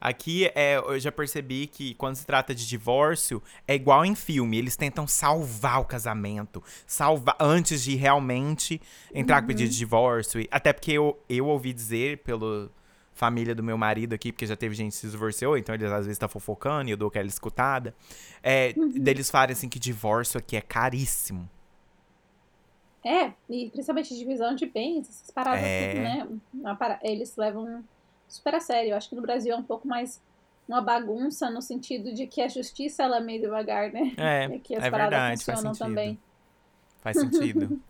Aqui 0.00 0.46
é, 0.54 0.76
eu 0.76 0.98
já 1.00 1.10
percebi 1.10 1.66
que 1.66 1.92
quando 1.94 2.14
se 2.14 2.24
trata 2.24 2.54
de 2.54 2.66
divórcio, 2.68 3.42
é 3.66 3.74
igual 3.74 4.04
em 4.04 4.14
filme. 4.14 4.56
Eles 4.56 4.76
tentam 4.76 5.08
salvar 5.08 5.80
o 5.80 5.84
casamento. 5.84 6.62
Salvar 6.86 7.36
antes 7.40 7.82
de 7.82 7.96
realmente 7.96 8.80
entrar 9.12 9.40
com 9.42 9.48
pedido 9.48 9.70
de 9.70 9.76
divórcio. 9.76 10.46
Até 10.52 10.72
porque 10.72 10.92
eu, 10.92 11.18
eu 11.28 11.46
ouvi 11.48 11.72
dizer 11.72 12.18
pela 12.18 12.70
família 13.18 13.54
do 13.54 13.62
meu 13.62 13.76
marido 13.76 14.14
aqui, 14.14 14.32
porque 14.32 14.46
já 14.46 14.56
teve 14.56 14.74
gente 14.74 14.92
que 14.92 14.98
se 14.98 15.08
divorciou, 15.10 15.58
então 15.58 15.74
eles 15.74 15.90
às 15.90 16.06
vezes 16.06 16.18
tá 16.18 16.28
fofocando 16.28 16.88
e 16.88 16.92
eu 16.92 16.96
dou 16.96 17.08
aquela 17.08 17.26
escutada. 17.26 17.94
É, 18.42 18.72
Deles 18.72 19.30
falarem 19.30 19.52
assim 19.52 19.68
que 19.68 19.78
divórcio 19.78 20.38
aqui 20.38 20.56
é 20.56 20.60
caríssimo. 20.60 21.48
É, 23.04 23.32
e 23.48 23.70
principalmente 23.70 24.16
divisão 24.16 24.54
de 24.54 24.66
bens, 24.66 25.08
essas 25.08 25.30
paradas 25.30 25.62
É. 25.64 25.90
tudo, 25.90 26.02
né? 26.02 26.28
Uma 26.54 26.76
para- 26.76 26.98
Eles 27.02 27.36
levam 27.36 27.82
super 28.28 28.54
a 28.54 28.60
sério. 28.60 28.90
Eu 28.90 28.96
acho 28.96 29.08
que 29.08 29.16
no 29.16 29.22
Brasil 29.22 29.54
é 29.54 29.56
um 29.56 29.62
pouco 29.62 29.86
mais 29.88 30.20
uma 30.68 30.82
bagunça 30.82 31.48
no 31.50 31.62
sentido 31.62 32.12
de 32.12 32.26
que 32.26 32.42
a 32.42 32.48
justiça 32.48 33.02
ela 33.02 33.16
é 33.16 33.20
meio 33.20 33.40
devagar, 33.40 33.90
né? 33.92 34.12
É, 34.16 34.48
E 34.50 34.54
aqui 34.56 34.76
as 34.76 34.84
é 34.84 34.90
paradas 34.90 35.10
verdade, 35.18 35.44
faz 35.44 35.58
funcionam 35.58 35.74
sentido. 35.74 35.88
também. 35.88 36.18
Faz 37.00 37.16
sentido. 37.18 37.80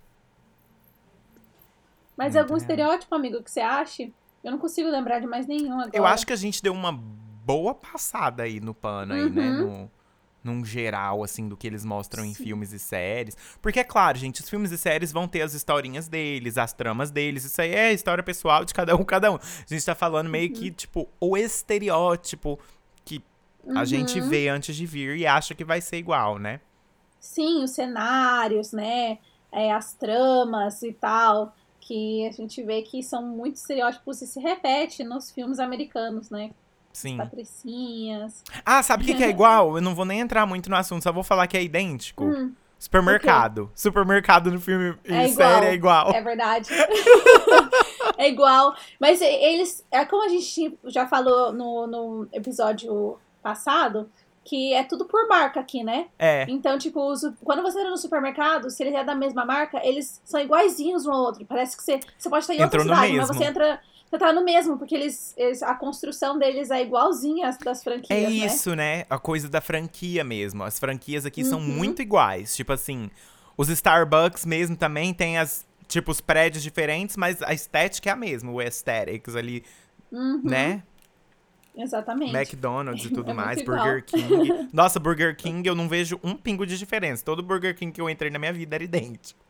Mas 2.17 2.35
Muito 2.35 2.39
algum 2.45 2.55
real. 2.55 2.59
estereótipo, 2.59 3.15
amigo, 3.15 3.43
que 3.43 3.51
você 3.51 3.61
ache? 3.61 4.13
Eu 4.43 4.53
não 4.53 4.59
consigo 4.59 4.89
lembrar 4.89 5.21
de 5.21 5.27
mais 5.27 5.47
nenhum 5.47 5.81
agora. 5.81 5.91
Eu 5.97 6.07
acho 6.07 6.27
que 6.27 6.33
a 6.33 6.37
gente 6.37 6.63
deu 6.63 6.73
uma 6.73 6.93
boa 6.93 7.75
passada 7.75 8.43
aí 8.43 8.61
no 8.61 8.75
pano 8.75 9.15
aí, 9.15 9.31
né? 9.31 9.51
Uhum. 9.51 9.67
No, 9.67 9.91
num 10.45 10.65
geral, 10.65 11.25
assim, 11.25 11.49
do 11.49 11.57
que 11.57 11.67
eles 11.67 11.85
mostram 11.85 12.25
Sim. 12.25 12.31
em 12.31 12.35
filmes 12.35 12.73
e 12.73 12.79
séries. 12.79 13.37
Porque, 13.61 13.81
é 13.81 13.85
claro, 13.85 14.17
gente, 14.19 14.41
os 14.41 14.49
filmes 14.49 14.71
e 14.71 14.79
séries 14.79 15.13
vão 15.13 15.27
ter 15.27 15.43
as 15.43 15.55
historinhas 15.55 16.09
deles, 16.09 16.57
as 16.57 16.73
tramas 16.73 17.11
deles. 17.11 17.45
Isso 17.45 17.61
aí 17.61 17.75
é 17.75 17.93
história 17.93 18.23
pessoal 18.23 18.65
de 18.65 18.73
cada 18.73 18.95
um, 18.97 19.05
cada 19.05 19.33
um. 19.33 19.37
A 19.37 19.67
gente 19.67 19.85
tá 19.85 19.95
falando 19.95 20.29
meio 20.29 20.49
uhum. 20.49 20.55
que, 20.55 20.71
tipo, 20.71 21.09
o 21.21 21.37
estereótipo 21.37 22.59
que 23.05 23.23
uhum. 23.65 23.79
a 23.79 23.85
gente 23.85 24.21
uhum. 24.21 24.29
vê 24.29 24.49
antes 24.49 24.75
de 24.77 24.87
vir 24.87 25.17
e 25.17 25.27
acha 25.27 25.55
que 25.55 25.65
vai 25.65 25.81
ser 25.81 25.97
igual, 25.97 26.39
né? 26.39 26.61
Sim, 27.19 27.65
os 27.65 27.71
cenários, 27.73 28.73
né? 28.73 29.19
É, 29.51 29.73
as 29.73 29.95
tramas 29.95 30.83
e 30.83 30.93
tal. 30.93 31.55
Que 31.89 32.29
a 32.29 32.33
gente 32.33 32.63
vê 32.63 32.83
que 32.83 33.03
são 33.03 33.23
muito 33.23 33.57
estereótipos 33.57 34.21
e 34.21 34.27
se 34.27 34.39
repete 34.39 35.03
nos 35.03 35.31
filmes 35.31 35.59
americanos, 35.59 36.29
né? 36.29 36.51
Sim. 36.93 37.17
Patricinhas. 37.17 38.45
Ah, 38.63 38.83
sabe 38.83 39.05
o 39.05 39.07
que, 39.07 39.15
que, 39.15 39.25
é 39.25 39.31
igual? 39.31 39.75
Eu 39.77 39.81
não 39.81 39.95
vou 39.95 40.05
nem 40.05 40.21
entrar 40.21 40.45
muito 40.45 40.69
no 40.69 40.77
assunto, 40.77 41.03
só 41.03 41.11
vou 41.11 41.23
falar 41.23 41.47
que 41.47 41.57
é 41.57 41.63
idêntico. 41.63 42.25
Hum. 42.25 42.53
Supermercado. 42.79 43.73
Supermercado 43.75 44.53
no 44.53 44.61
filme 44.61 44.99
é 45.07 45.25
e 45.25 45.29
série 45.31 45.67
é 45.67 45.75
igual. 45.75 46.13
É 46.13 46.21
verdade. 46.21 46.69
é 48.19 48.29
igual. 48.29 48.77
Mas 49.01 49.23
eles. 49.23 49.83
É 49.91 50.05
como 50.05 50.25
a 50.25 50.29
gente 50.29 50.79
já 50.85 51.09
falou 51.09 51.55
no, 51.55 51.87
no 51.87 52.29
episódio 52.35 53.19
passado, 53.43 54.11
que 54.49 54.73
é 54.73 54.83
tudo 54.83 55.05
por 55.05 55.29
marca 55.29 55.61
aqui, 55.61 55.85
né? 55.85 56.07
É. 56.19 56.47
Então, 56.49 56.79
tipo, 56.79 57.01
os, 57.13 57.21
quando 57.45 57.63
você 57.63 57.79
entra 57.79 57.91
no 57.91 57.99
supermercado, 57.99 58.71
se 58.71 58.83
ele 58.83 58.97
é 58.97 59.05
da 59.05 59.15
mesma 59.15 59.45
marca, 59.45 59.79
eles 59.87 60.23
são 60.25 60.41
iguaizinhos 60.41 61.07
um 61.07 61.13
ao 61.13 61.21
outro. 61.21 61.45
Parece 61.45 61.77
que 61.77 61.83
você, 61.83 62.01
você 62.17 62.31
pode 62.31 62.45
estar 62.45 62.55
em 62.55 62.63
Entrou 62.63 62.83
outra 62.83 62.97
cidade, 62.97 63.17
mas 63.19 63.29
você 63.29 63.45
entra 63.45 63.81
você 64.11 64.17
tá 64.17 64.33
no 64.33 64.43
mesmo, 64.43 64.79
porque 64.79 64.95
eles, 64.95 65.35
eles, 65.37 65.63
a 65.63 65.75
construção 65.75 66.39
deles 66.39 66.71
é 66.71 66.81
igualzinha 66.81 67.47
às 67.47 67.59
das 67.59 67.85
franquias. 67.85 68.19
É 68.19 68.23
né? 68.23 68.31
isso, 68.31 68.75
né? 68.75 69.05
A 69.11 69.19
coisa 69.19 69.51
da 69.51 69.61
franquia 69.61 70.25
mesmo. 70.25 70.65
As 70.65 70.79
franquias 70.79 71.27
aqui 71.27 71.43
uhum. 71.43 71.51
são 71.51 71.61
muito 71.61 72.01
iguais. 72.01 72.57
Tipo 72.57 72.73
assim, 72.73 73.11
os 73.55 73.69
Starbucks 73.69 74.47
mesmo 74.47 74.77
também 74.77 75.13
tem 75.13 75.37
as. 75.37 75.67
Tipo, 75.87 76.11
os 76.11 76.23
prédios 76.23 76.63
diferentes, 76.63 77.19
mas 77.19 77.43
a 77.43 77.53
estética 77.53 78.09
é 78.09 78.13
a 78.13 78.17
mesma, 78.17 78.51
o 78.51 78.61
aesthetics 78.61 79.37
ali, 79.37 79.63
uhum. 80.11 80.41
né? 80.45 80.83
Exatamente. 81.79 82.35
McDonald's 82.35 83.05
e 83.05 83.11
tudo 83.15 83.31
é 83.31 83.35
mais, 83.35 83.63
Burger 83.63 84.05
King. 84.05 84.69
Nossa, 84.75 84.99
Burger 84.99 85.37
King 85.37 85.67
eu 85.67 85.77
não 85.77 85.89
vejo 85.89 86.19
um 86.25 86.35
pingo 86.35 86.67
de 86.67 86.77
diferença. 86.77 87.25
Todo 87.25 87.43
Burger 87.43 87.75
King 87.77 87.93
que 87.93 88.01
eu 88.01 88.11
entrei 88.11 88.31
na 88.31 88.39
minha 88.39 88.53
vida 88.53 88.75
era 88.75 88.83
idêntico. 88.83 89.41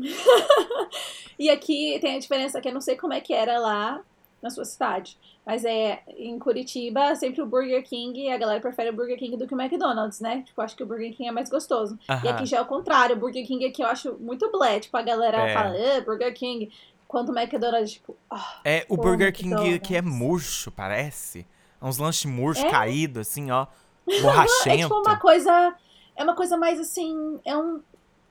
e 1.38 1.50
aqui 1.50 1.98
tem 2.00 2.16
a 2.16 2.18
diferença 2.18 2.60
que 2.60 2.68
eu 2.68 2.72
não 2.72 2.80
sei 2.80 2.96
como 2.96 3.12
é 3.12 3.20
que 3.20 3.34
era 3.34 3.58
lá 3.58 4.00
na 4.42 4.48
sua 4.48 4.64
cidade. 4.64 5.18
Mas 5.44 5.62
é 5.62 6.02
em 6.16 6.38
Curitiba, 6.38 7.14
sempre 7.16 7.42
o 7.42 7.46
Burger 7.46 7.82
King, 7.84 8.30
a 8.30 8.38
galera 8.38 8.60
prefere 8.60 8.88
o 8.88 8.94
Burger 8.94 9.18
King 9.18 9.36
do 9.36 9.46
que 9.46 9.54
o 9.54 9.60
McDonald's, 9.60 10.20
né? 10.20 10.42
Tipo, 10.46 10.62
acho 10.62 10.74
que 10.74 10.82
o 10.82 10.86
Burger 10.86 11.14
King 11.14 11.28
é 11.28 11.32
mais 11.32 11.50
gostoso. 11.50 11.98
E 12.22 12.28
aqui 12.28 12.46
já 12.46 12.58
é 12.58 12.60
o 12.62 12.66
contrário, 12.66 13.14
o 13.14 13.18
Burger 13.18 13.46
King 13.46 13.64
aqui 13.66 13.82
eu 13.82 13.88
acho 13.88 14.14
muito 14.18 14.50
blé. 14.50 14.80
Tipo, 14.80 14.96
a 14.96 15.02
galera 15.02 15.50
é. 15.50 15.52
fala, 15.52 15.74
ah, 15.74 16.00
Burger 16.00 16.32
King. 16.32 16.72
Quanto 17.06 17.30
o 17.30 17.38
McDonald's, 17.38 17.92
tipo. 17.92 18.16
Oh, 18.30 18.36
é, 18.64 18.84
o 18.88 18.96
Burger 18.96 19.32
King 19.32 19.74
aqui 19.74 19.94
é 19.94 20.02
murcho, 20.02 20.70
parece. 20.70 21.46
É 21.84 21.88
uns 21.88 21.98
lanches 21.98 22.24
murchos 22.24 22.64
é? 22.64 22.70
caídos, 22.70 23.28
assim, 23.28 23.50
ó. 23.50 23.66
Borrachento. 24.22 24.68
é 24.68 24.76
tipo 24.78 24.94
uma 24.94 25.18
coisa. 25.18 25.74
É 26.16 26.24
uma 26.24 26.34
coisa 26.34 26.56
mais 26.56 26.80
assim. 26.80 27.38
É 27.44 27.56
um 27.56 27.80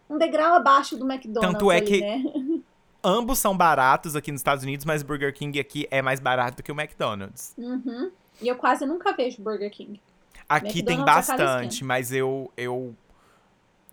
um 0.10 0.18
degrau 0.18 0.54
abaixo 0.54 0.98
do 0.98 1.10
McDonald's. 1.10 1.54
Tanto 1.54 1.72
é 1.72 1.78
ali, 1.78 1.86
que 1.86 2.02
né? 2.02 2.24
ambos 3.04 3.40
são 3.40 3.56
baratos 3.56 4.16
aqui 4.16 4.32
nos 4.32 4.40
Estados 4.40 4.64
Unidos, 4.64 4.86
mas 4.86 5.04
Burger 5.04 5.34
King 5.34 5.60
aqui 5.60 5.88
é 5.90 6.02
mais 6.02 6.20
barato 6.20 6.58
do 6.58 6.64
que 6.64 6.72
o 6.72 6.80
McDonald's. 6.80 7.54
Uhum. 7.58 8.12
E 8.42 8.48
eu 8.48 8.56
quase 8.56 8.86
nunca 8.86 9.14
vejo 9.14 9.42
Burger 9.42 9.72
King. 9.72 10.00
Aqui 10.48 10.80
McDonald's 10.80 10.86
tem 10.86 11.36
é 11.36 11.38
bastante, 11.38 11.84
mas 11.84 12.12
eu, 12.12 12.52
eu 12.56 12.96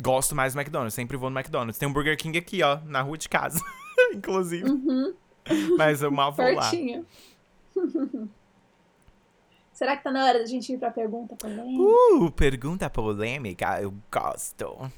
gosto 0.03 0.35
mais 0.35 0.55
do 0.55 0.61
McDonald's. 0.61 0.95
Sempre 0.95 1.17
vou 1.17 1.31
no 1.31 1.39
McDonald's. 1.39 1.79
Tem 1.79 1.89
um 1.89 1.93
Burger 1.93 2.17
King 2.17 2.37
aqui, 2.39 2.63
ó, 2.63 2.79
na 2.85 3.03
rua 3.03 3.17
de 3.17 3.29
casa, 3.29 3.61
inclusive. 4.13 4.69
Uhum. 4.69 5.15
Mas 5.77 6.03
eu 6.03 6.11
mal 6.11 6.33
vou 6.33 6.55
lá. 6.55 6.71
Será 9.81 9.97
que 9.97 10.05
tá 10.05 10.13
na 10.13 10.27
hora 10.27 10.41
da 10.41 10.45
gente 10.45 10.71
ir 10.71 10.77
pra 10.77 10.91
pergunta 10.91 11.35
polêmica? 11.37 11.83
Uh, 11.83 12.31
pergunta 12.33 12.91
polêmica, 12.91 13.81
eu 13.81 13.95
gosto. 14.13 14.93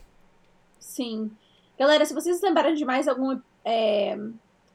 Sim. 0.81 1.31
Galera, 1.79 2.05
se 2.05 2.13
vocês 2.13 2.43
lembrarem 2.43 2.75
de 2.75 2.85
mais 2.85 3.07
algum 3.07 3.41
é, 3.65 4.19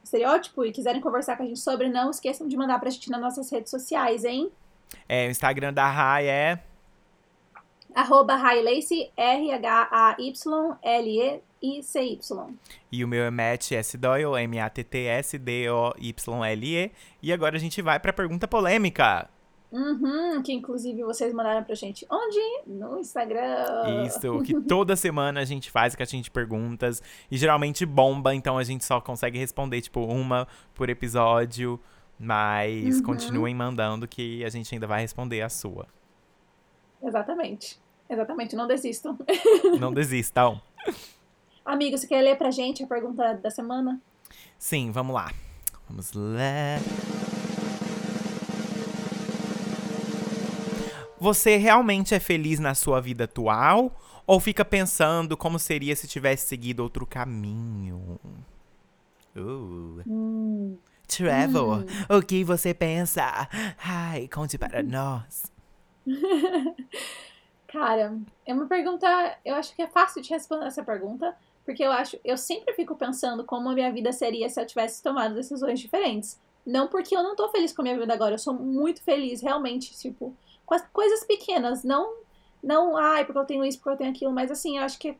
estereótipo 0.02 0.64
e 0.64 0.72
quiserem 0.72 1.02
conversar 1.02 1.36
com 1.36 1.42
a 1.42 1.46
gente 1.46 1.60
sobre, 1.60 1.90
não 1.90 2.08
esqueçam 2.08 2.48
de 2.48 2.56
mandar 2.56 2.78
pra 2.78 2.88
gente 2.88 3.10
nas 3.10 3.20
nossas 3.20 3.52
redes 3.52 3.70
sociais, 3.70 4.24
hein? 4.24 4.50
É, 5.06 5.26
o 5.26 5.30
Instagram 5.30 5.74
da 5.74 5.86
Rai 5.86 6.26
é. 6.26 6.58
Arroba 7.94 8.34
R-H-A-Y-L-E-I-C-Y. 9.14 9.58
E 12.90 13.04
o 13.04 13.08
meu 13.08 13.24
é 13.24 13.30
Matt 13.30 13.72
S. 13.72 13.98
Doyle, 13.98 14.42
M-A-T-T-S-D-O-Y-L-E. 14.42 16.92
E 17.22 17.30
agora 17.30 17.56
a 17.56 17.60
gente 17.60 17.82
vai 17.82 18.00
pra 18.00 18.10
pergunta 18.10 18.48
polêmica. 18.48 19.28
Uhum, 19.70 20.42
que 20.42 20.52
inclusive 20.52 21.02
vocês 21.02 21.32
mandaram 21.32 21.62
pra 21.62 21.74
gente. 21.74 22.06
Onde? 22.10 22.62
No 22.66 22.98
Instagram. 22.98 24.04
Isso, 24.06 24.42
que 24.42 24.58
toda 24.66 24.96
semana 24.96 25.40
a 25.40 25.44
gente 25.44 25.70
faz 25.70 25.94
que 25.94 26.02
a 26.02 26.06
gente 26.06 26.30
perguntas. 26.30 27.02
E 27.30 27.36
geralmente 27.36 27.84
bomba, 27.84 28.34
então 28.34 28.56
a 28.56 28.64
gente 28.64 28.84
só 28.84 29.00
consegue 29.00 29.38
responder, 29.38 29.80
tipo, 29.82 30.00
uma 30.00 30.48
por 30.74 30.88
episódio. 30.88 31.78
Mas 32.18 32.96
uhum. 32.96 33.02
continuem 33.02 33.54
mandando 33.54 34.08
que 34.08 34.44
a 34.44 34.48
gente 34.48 34.74
ainda 34.74 34.86
vai 34.86 35.00
responder 35.00 35.42
a 35.42 35.48
sua. 35.48 35.86
Exatamente. 37.02 37.78
Exatamente, 38.08 38.56
não 38.56 38.66
desistam. 38.66 39.18
Não 39.78 39.92
desistam. 39.92 40.60
Amigo, 41.62 41.98
você 41.98 42.06
quer 42.06 42.22
ler 42.22 42.38
pra 42.38 42.50
gente 42.50 42.82
a 42.82 42.86
pergunta 42.86 43.34
da 43.34 43.50
semana? 43.50 44.00
Sim, 44.58 44.90
vamos 44.90 45.14
lá. 45.14 45.30
Vamos 45.86 46.12
lá. 46.14 47.17
Você 51.20 51.56
realmente 51.56 52.14
é 52.14 52.20
feliz 52.20 52.58
na 52.58 52.74
sua 52.74 53.00
vida 53.00 53.24
atual? 53.24 53.92
Ou 54.26 54.38
fica 54.38 54.64
pensando 54.64 55.36
como 55.36 55.58
seria 55.58 55.96
se 55.96 56.06
tivesse 56.06 56.46
seguido 56.46 56.82
outro 56.82 57.06
caminho? 57.06 58.20
Uh. 59.34 60.02
Hum. 60.06 60.76
Trevor, 61.06 61.78
hum. 61.78 62.16
o 62.18 62.22
que 62.22 62.44
você 62.44 62.74
pensa? 62.74 63.48
Ai, 63.82 64.28
conte 64.28 64.58
para 64.58 64.82
nós. 64.84 65.50
Cara, 67.66 68.18
é 68.44 68.52
uma 68.52 68.66
pergunta. 68.66 69.06
Eu 69.42 69.54
acho 69.54 69.74
que 69.74 69.80
é 69.80 69.86
fácil 69.86 70.20
de 70.20 70.28
responder 70.28 70.66
essa 70.66 70.84
pergunta, 70.84 71.34
porque 71.64 71.82
eu 71.82 71.90
acho. 71.90 72.18
Eu 72.22 72.36
sempre 72.36 72.74
fico 72.74 72.94
pensando 72.94 73.42
como 73.44 73.70
a 73.70 73.74
minha 73.74 73.90
vida 73.90 74.12
seria 74.12 74.50
se 74.50 74.60
eu 74.60 74.66
tivesse 74.66 75.02
tomado 75.02 75.34
decisões 75.34 75.80
diferentes. 75.80 76.38
Não 76.66 76.86
porque 76.88 77.16
eu 77.16 77.22
não 77.22 77.34
tô 77.34 77.48
feliz 77.48 77.72
com 77.72 77.80
a 77.80 77.84
minha 77.84 77.98
vida 77.98 78.12
agora, 78.12 78.34
eu 78.34 78.38
sou 78.38 78.52
muito 78.52 79.02
feliz, 79.02 79.40
realmente, 79.40 79.98
tipo 79.98 80.36
com 80.68 80.74
as 80.74 80.86
coisas 80.88 81.24
pequenas, 81.24 81.82
não, 81.82 82.14
não, 82.62 82.94
ai, 82.94 83.24
porque 83.24 83.38
eu 83.38 83.44
tenho 83.46 83.64
isso, 83.64 83.78
porque 83.78 83.88
eu 83.88 83.96
tenho 83.96 84.10
aquilo, 84.10 84.30
mas 84.30 84.50
assim, 84.50 84.76
eu 84.76 84.84
acho 84.84 84.98
que 84.98 85.16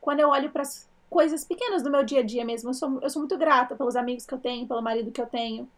quando 0.00 0.20
eu 0.20 0.28
olho 0.28 0.48
para 0.52 0.62
as 0.62 0.88
coisas 1.10 1.44
pequenas 1.44 1.82
do 1.82 1.90
meu 1.90 2.04
dia 2.04 2.20
a 2.20 2.22
dia 2.22 2.44
mesmo, 2.44 2.70
eu 2.70 2.74
sou, 2.74 3.00
eu 3.02 3.10
sou 3.10 3.18
muito 3.18 3.36
grata 3.36 3.74
pelos 3.74 3.96
amigos 3.96 4.24
que 4.24 4.32
eu 4.32 4.38
tenho, 4.38 4.64
pelo 4.64 4.80
marido 4.80 5.10
que 5.10 5.20
eu 5.20 5.26
tenho, 5.26 5.68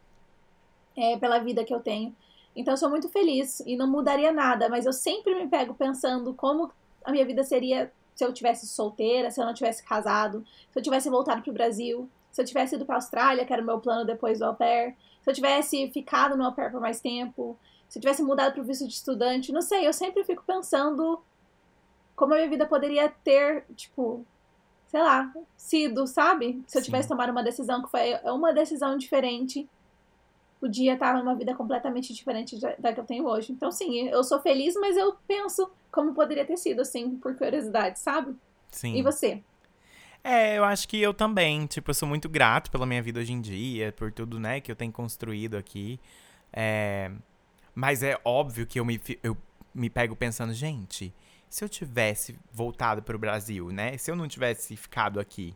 é, 0.94 1.16
pela 1.16 1.38
vida 1.38 1.64
que 1.64 1.72
eu 1.72 1.80
tenho. 1.80 2.14
Então 2.54 2.74
eu 2.74 2.76
sou 2.76 2.90
muito 2.90 3.08
feliz 3.08 3.60
e 3.60 3.76
não 3.76 3.86
mudaria 3.86 4.30
nada, 4.30 4.68
mas 4.68 4.84
eu 4.84 4.92
sempre 4.92 5.34
me 5.34 5.48
pego 5.48 5.72
pensando 5.72 6.34
como 6.34 6.70
a 7.02 7.10
minha 7.10 7.24
vida 7.24 7.42
seria 7.42 7.90
se 8.14 8.26
eu 8.26 8.30
tivesse 8.30 8.66
solteira, 8.66 9.30
se 9.30 9.40
eu 9.40 9.46
não 9.46 9.54
tivesse 9.54 9.82
casado, 9.82 10.44
se 10.70 10.78
eu 10.78 10.82
tivesse 10.82 11.08
voltado 11.08 11.40
para 11.40 11.50
o 11.50 11.54
Brasil, 11.54 12.10
se 12.30 12.42
eu 12.42 12.44
tivesse 12.44 12.74
ido 12.74 12.84
para 12.84 12.96
a 12.96 12.98
Austrália, 12.98 13.46
que 13.46 13.52
era 13.54 13.62
o 13.62 13.64
meu 13.64 13.80
plano 13.80 14.04
depois 14.04 14.38
do 14.40 14.44
au 14.44 14.54
pair, 14.54 14.94
se 15.22 15.30
eu 15.30 15.34
tivesse 15.34 15.90
ficado 15.92 16.36
no 16.36 16.44
au 16.44 16.52
pair 16.52 16.70
por 16.70 16.80
mais 16.82 17.00
tempo, 17.00 17.56
se 17.94 17.98
eu 17.98 18.00
tivesse 18.00 18.24
mudado 18.24 18.54
para 18.54 18.60
o 18.60 18.64
visto 18.64 18.88
de 18.88 18.92
estudante, 18.92 19.52
não 19.52 19.62
sei, 19.62 19.86
eu 19.86 19.92
sempre 19.92 20.24
fico 20.24 20.42
pensando 20.44 21.22
como 22.16 22.32
a 22.34 22.38
minha 22.38 22.48
vida 22.48 22.66
poderia 22.66 23.08
ter, 23.08 23.64
tipo, 23.76 24.26
sei 24.88 25.00
lá, 25.00 25.32
sido, 25.56 26.04
sabe? 26.04 26.60
Se 26.66 26.76
eu 26.76 26.82
Sim. 26.82 26.86
tivesse 26.86 27.08
tomado 27.08 27.30
uma 27.30 27.44
decisão 27.44 27.84
que 27.84 27.88
foi 27.88 28.14
uma 28.24 28.52
decisão 28.52 28.98
diferente, 28.98 29.68
podia 30.58 30.94
estar 30.94 31.16
numa 31.16 31.36
vida 31.36 31.54
completamente 31.54 32.12
diferente 32.12 32.58
da 32.80 32.92
que 32.92 32.98
eu 32.98 33.04
tenho 33.04 33.26
hoje. 33.26 33.52
Então, 33.52 33.70
sim, 33.70 34.08
eu 34.08 34.24
sou 34.24 34.40
feliz, 34.40 34.74
mas 34.74 34.96
eu 34.96 35.14
penso 35.28 35.70
como 35.92 36.14
poderia 36.14 36.44
ter 36.44 36.56
sido, 36.56 36.80
assim, 36.80 37.14
por 37.18 37.36
curiosidade, 37.36 38.00
sabe? 38.00 38.34
Sim. 38.72 38.96
E 38.96 39.02
você? 39.02 39.40
É, 40.24 40.58
eu 40.58 40.64
acho 40.64 40.88
que 40.88 41.00
eu 41.00 41.14
também. 41.14 41.64
Tipo, 41.66 41.92
eu 41.92 41.94
sou 41.94 42.08
muito 42.08 42.28
grato 42.28 42.72
pela 42.72 42.86
minha 42.86 43.00
vida 43.00 43.20
hoje 43.20 43.32
em 43.32 43.40
dia, 43.40 43.92
por 43.92 44.10
tudo, 44.10 44.40
né, 44.40 44.60
que 44.60 44.72
eu 44.72 44.74
tenho 44.74 44.90
construído 44.90 45.56
aqui. 45.56 46.00
É, 46.52 47.12
mas 47.74 48.02
é 48.02 48.18
óbvio 48.24 48.66
que 48.66 48.78
eu 48.78 48.84
me, 48.84 49.00
eu 49.22 49.36
me 49.74 49.90
pego 49.90 50.14
pensando, 50.14 50.52
gente, 50.52 51.14
se 51.48 51.64
eu 51.64 51.68
tivesse 51.68 52.38
voltado 52.52 53.02
pro 53.02 53.18
Brasil, 53.18 53.70
né? 53.70 53.96
Se 53.98 54.10
eu 54.10 54.16
não 54.16 54.28
tivesse 54.28 54.76
ficado 54.76 55.20
aqui, 55.20 55.54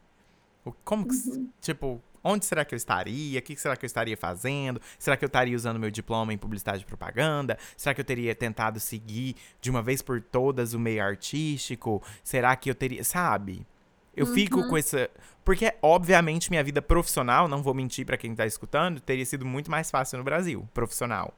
como 0.85 1.07
que, 1.07 1.15
uhum. 1.15 1.49
tipo, 1.61 2.03
Onde 2.23 2.45
será 2.45 2.65
que 2.65 2.75
eu 2.75 2.77
estaria? 2.77 3.39
O 3.39 3.43
que 3.43 3.57
será 3.57 3.77
que 3.77 3.85
eu 3.85 3.87
estaria 3.87 4.17
fazendo? 4.17 4.81
Será 4.99 5.17
que 5.17 5.25
eu 5.25 5.29
estaria 5.29 5.57
usando 5.57 5.79
meu 5.79 5.91
diploma 5.91 6.33
em 6.33 6.37
publicidade 6.37 6.83
e 6.83 6.85
propaganda? 6.87 7.57
Será 7.77 7.95
que 7.95 8.01
eu 8.01 8.05
teria 8.05 8.35
tentado 8.35 8.81
seguir 8.81 9.37
de 9.61 9.71
uma 9.71 9.83
vez 9.83 10.03
por 10.03 10.21
todas 10.21 10.75
o 10.75 10.79
meio 10.79 11.03
artístico? 11.03 12.03
Será 12.23 12.55
que 12.57 12.71
eu 12.71 12.75
teria. 12.75 13.05
Sabe? 13.05 13.67
Eu 14.15 14.27
uhum. 14.27 14.35
fico 14.35 14.69
com 14.69 14.77
essa. 14.77 15.09
Porque, 15.45 15.73
obviamente, 15.81 16.51
minha 16.51 16.63
vida 16.63 16.83
profissional, 16.83 17.49
não 17.49 17.63
vou 17.63 17.73
mentir 17.73 18.05
para 18.05 18.17
quem 18.17 18.35
tá 18.35 18.45
escutando, 18.45 19.01
teria 19.01 19.25
sido 19.25 19.47
muito 19.47 19.71
mais 19.71 19.91
fácil 19.91 20.19
no 20.19 20.25
Brasil, 20.25 20.69
profissional. 20.75 21.33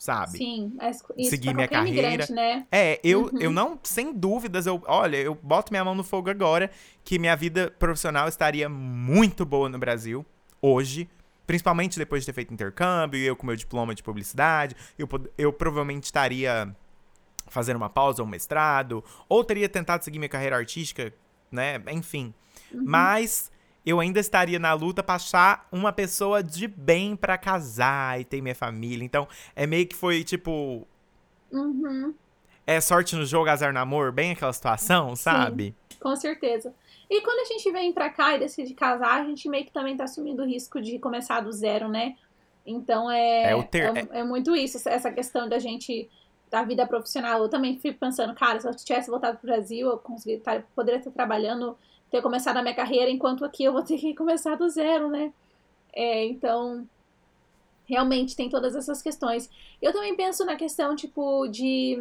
Sabe? 0.00 0.38
Sim, 0.38 0.72
isso 1.14 1.28
seguir 1.28 1.52
minha 1.52 1.68
carreira. 1.68 2.26
Né? 2.30 2.66
É, 2.72 2.98
eu, 3.04 3.24
uhum. 3.24 3.38
eu 3.38 3.50
não, 3.50 3.78
sem 3.82 4.14
dúvidas, 4.14 4.66
eu, 4.66 4.82
olha, 4.86 5.18
eu 5.18 5.34
boto 5.34 5.70
minha 5.70 5.84
mão 5.84 5.94
no 5.94 6.02
fogo 6.02 6.30
agora 6.30 6.70
que 7.04 7.18
minha 7.18 7.36
vida 7.36 7.70
profissional 7.78 8.26
estaria 8.26 8.66
muito 8.66 9.44
boa 9.44 9.68
no 9.68 9.78
Brasil, 9.78 10.24
hoje. 10.62 11.06
Principalmente 11.46 11.98
depois 11.98 12.22
de 12.22 12.26
ter 12.26 12.32
feito 12.32 12.54
intercâmbio, 12.54 13.20
eu 13.20 13.36
com 13.36 13.44
meu 13.44 13.56
diploma 13.56 13.94
de 13.94 14.02
publicidade, 14.02 14.74
eu, 14.98 15.06
eu 15.36 15.52
provavelmente 15.52 16.04
estaria 16.04 16.74
fazendo 17.48 17.76
uma 17.76 17.90
pausa 17.90 18.22
ou 18.22 18.26
um 18.26 18.30
mestrado, 18.30 19.04
ou 19.28 19.44
teria 19.44 19.68
tentado 19.68 20.02
seguir 20.02 20.18
minha 20.18 20.28
carreira 20.28 20.56
artística 20.56 21.12
né? 21.50 21.82
Enfim. 21.90 22.32
Uhum. 22.72 22.84
Mas 22.86 23.50
eu 23.90 24.00
ainda 24.00 24.20
estaria 24.20 24.58
na 24.58 24.72
luta 24.72 25.02
pra 25.02 25.16
achar 25.16 25.68
uma 25.70 25.92
pessoa 25.92 26.42
de 26.42 26.66
bem 26.66 27.16
para 27.16 27.36
casar 27.36 28.20
e 28.20 28.24
ter 28.24 28.40
minha 28.40 28.54
família. 28.54 29.04
Então, 29.04 29.28
é 29.54 29.66
meio 29.66 29.86
que 29.86 29.96
foi 29.96 30.24
tipo. 30.24 30.86
Uhum. 31.52 32.14
É 32.66 32.80
sorte 32.80 33.16
no 33.16 33.26
jogo, 33.26 33.50
azar 33.50 33.72
no 33.72 33.80
amor, 33.80 34.12
bem 34.12 34.32
aquela 34.32 34.52
situação, 34.52 35.16
sabe? 35.16 35.74
Sim, 35.90 35.98
com 35.98 36.14
certeza. 36.16 36.72
E 37.08 37.20
quando 37.22 37.40
a 37.40 37.44
gente 37.44 37.70
vem 37.72 37.92
pra 37.92 38.08
cá 38.08 38.36
e 38.36 38.38
decide 38.38 38.72
casar, 38.74 39.20
a 39.20 39.24
gente 39.24 39.48
meio 39.48 39.64
que 39.64 39.72
também 39.72 39.96
tá 39.96 40.04
assumindo 40.04 40.42
o 40.42 40.46
risco 40.46 40.80
de 40.80 40.98
começar 40.98 41.40
do 41.40 41.50
zero, 41.50 41.88
né? 41.88 42.16
Então 42.64 43.10
é, 43.10 43.52
é, 43.52 43.62
ter... 43.64 43.96
é, 43.96 44.20
é 44.20 44.24
muito 44.24 44.54
isso, 44.54 44.88
essa 44.88 45.10
questão 45.10 45.48
da 45.48 45.58
gente 45.58 46.08
da 46.48 46.62
vida 46.64 46.86
profissional, 46.86 47.42
eu 47.42 47.48
também 47.48 47.78
fico 47.78 47.98
pensando, 47.98 48.34
cara, 48.34 48.60
se 48.60 48.68
eu 48.68 48.74
tivesse 48.74 49.08
voltado 49.08 49.38
pro 49.38 49.46
Brasil, 49.46 49.88
eu 49.88 49.98
consegui, 49.98 50.38
tá, 50.38 50.62
poderia 50.74 50.98
estar 50.98 51.10
trabalhando, 51.12 51.78
ter 52.10 52.22
começado 52.22 52.56
a 52.56 52.62
minha 52.62 52.74
carreira, 52.74 53.10
enquanto 53.10 53.44
aqui 53.44 53.64
eu 53.64 53.72
vou 53.72 53.82
ter 53.82 53.98
que 53.98 54.14
começar 54.14 54.56
do 54.56 54.68
zero, 54.68 55.08
né? 55.08 55.32
É, 55.92 56.24
então, 56.26 56.86
realmente 57.86 58.36
tem 58.36 58.48
todas 58.48 58.74
essas 58.76 59.02
questões. 59.02 59.50
Eu 59.80 59.92
também 59.92 60.14
penso 60.16 60.44
na 60.44 60.56
questão, 60.56 60.94
tipo, 60.94 61.46
de. 61.48 61.98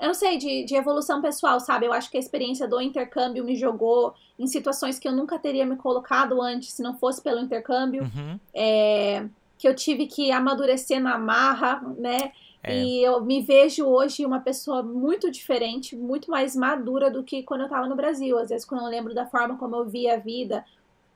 Eu 0.00 0.06
não 0.06 0.14
sei, 0.14 0.38
de, 0.38 0.64
de 0.64 0.74
evolução 0.74 1.20
pessoal, 1.20 1.60
sabe? 1.60 1.84
Eu 1.84 1.92
acho 1.92 2.10
que 2.10 2.16
a 2.16 2.20
experiência 2.20 2.66
do 2.66 2.80
intercâmbio 2.80 3.44
me 3.44 3.54
jogou 3.54 4.14
em 4.38 4.46
situações 4.46 4.98
que 4.98 5.06
eu 5.06 5.12
nunca 5.12 5.38
teria 5.38 5.66
me 5.66 5.76
colocado 5.76 6.40
antes 6.40 6.72
se 6.72 6.82
não 6.82 6.96
fosse 6.96 7.20
pelo 7.20 7.38
intercâmbio. 7.38 8.04
Uhum. 8.04 8.40
É, 8.54 9.26
que 9.58 9.68
eu 9.68 9.74
tive 9.74 10.06
que 10.06 10.32
amadurecer 10.32 10.98
na 10.98 11.18
marra, 11.18 11.82
né? 11.98 12.32
É. 12.62 12.82
E 12.82 13.02
eu 13.02 13.22
me 13.22 13.40
vejo 13.40 13.86
hoje 13.86 14.24
uma 14.26 14.40
pessoa 14.40 14.82
muito 14.82 15.30
diferente, 15.30 15.96
muito 15.96 16.30
mais 16.30 16.54
madura 16.54 17.10
do 17.10 17.24
que 17.24 17.42
quando 17.42 17.60
eu 17.60 17.66
estava 17.66 17.86
no 17.86 17.96
Brasil. 17.96 18.38
Às 18.38 18.50
vezes, 18.50 18.66
quando 18.66 18.82
eu 18.82 18.88
lembro 18.88 19.14
da 19.14 19.26
forma 19.26 19.56
como 19.56 19.76
eu 19.76 19.86
via 19.86 20.14
a 20.14 20.18
vida 20.18 20.64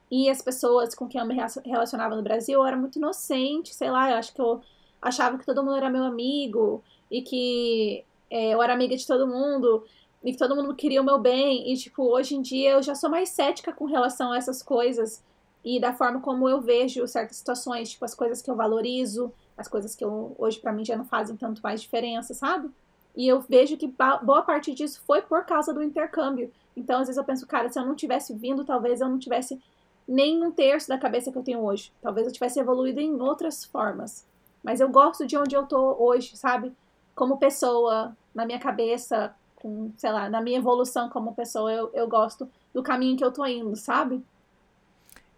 e 0.09 0.29
as 0.29 0.41
pessoas 0.41 0.95
com 0.95 1.07
quem 1.07 1.21
eu 1.21 1.27
me 1.27 1.35
relacionava 1.65 2.15
no 2.15 2.23
Brasil, 2.23 2.59
eu 2.59 2.65
era 2.65 2.77
muito 2.77 2.97
inocente, 2.97 3.73
sei 3.73 3.91
lá, 3.91 4.09
eu 4.11 4.17
acho 4.17 4.33
que 4.33 4.41
eu 4.41 4.61
achava 5.01 5.37
que 5.37 5.45
todo 5.45 5.63
mundo 5.63 5.77
era 5.77 5.89
meu 5.89 6.03
amigo 6.03 6.83
e 7.11 7.21
que 7.21 8.03
é, 8.29 8.53
eu 8.53 8.61
era 8.61 8.73
amiga 8.73 8.95
de 8.95 9.05
todo 9.05 9.27
mundo 9.27 9.83
e 10.23 10.31
que 10.31 10.37
todo 10.37 10.55
mundo 10.55 10.75
queria 10.75 11.01
o 11.01 11.05
meu 11.05 11.19
bem. 11.19 11.71
E, 11.71 11.77
tipo, 11.77 12.03
hoje 12.03 12.35
em 12.35 12.41
dia 12.41 12.71
eu 12.71 12.81
já 12.81 12.95
sou 12.95 13.09
mais 13.09 13.29
cética 13.29 13.71
com 13.71 13.85
relação 13.85 14.31
a 14.31 14.37
essas 14.37 14.63
coisas 14.63 15.23
e 15.63 15.79
da 15.79 15.93
forma 15.93 16.21
como 16.21 16.49
eu 16.49 16.59
vejo 16.61 17.07
certas 17.07 17.37
situações, 17.37 17.91
tipo, 17.91 18.05
as 18.05 18.15
coisas 18.15 18.41
que 18.41 18.49
eu 18.49 18.55
valorizo 18.55 19.31
as 19.57 19.67
coisas 19.67 19.95
que 19.95 20.03
eu, 20.03 20.35
hoje 20.37 20.59
para 20.59 20.73
mim 20.73 20.83
já 20.83 20.95
não 20.95 21.05
fazem 21.05 21.35
tanto 21.35 21.61
mais 21.61 21.81
diferença, 21.81 22.33
sabe? 22.33 22.69
E 23.15 23.27
eu 23.27 23.41
vejo 23.41 23.77
que 23.77 23.87
boa 24.23 24.41
parte 24.41 24.73
disso 24.73 25.01
foi 25.05 25.21
por 25.21 25.45
causa 25.45 25.73
do 25.73 25.81
intercâmbio. 25.81 26.51
Então, 26.75 26.99
às 26.99 27.07
vezes 27.07 27.17
eu 27.17 27.23
penso, 27.23 27.47
cara, 27.47 27.69
se 27.69 27.79
eu 27.79 27.85
não 27.85 27.95
tivesse 27.95 28.33
vindo, 28.33 28.65
talvez 28.65 28.99
eu 28.99 29.07
não 29.07 29.17
tivesse 29.17 29.61
nem 30.05 30.43
um 30.43 30.51
terço 30.51 30.89
da 30.89 30.97
cabeça 30.97 31.31
que 31.31 31.37
eu 31.37 31.43
tenho 31.43 31.61
hoje. 31.63 31.93
Talvez 32.01 32.27
eu 32.27 32.33
tivesse 32.33 32.59
evoluído 32.59 32.99
em 32.99 33.19
outras 33.21 33.63
formas. 33.63 34.27
Mas 34.61 34.81
eu 34.81 34.89
gosto 34.89 35.25
de 35.25 35.37
onde 35.37 35.55
eu 35.55 35.65
tô 35.65 35.95
hoje, 35.97 36.35
sabe? 36.35 36.73
Como 37.15 37.37
pessoa, 37.37 38.15
na 38.33 38.45
minha 38.45 38.59
cabeça, 38.59 39.33
com, 39.55 39.91
sei 39.95 40.11
lá, 40.11 40.29
na 40.29 40.41
minha 40.41 40.57
evolução 40.57 41.09
como 41.09 41.33
pessoa, 41.33 41.71
eu, 41.71 41.89
eu 41.93 42.07
gosto 42.07 42.49
do 42.73 42.83
caminho 42.83 43.15
que 43.17 43.23
eu 43.23 43.31
tô 43.31 43.45
indo, 43.45 43.75
sabe? 43.77 44.21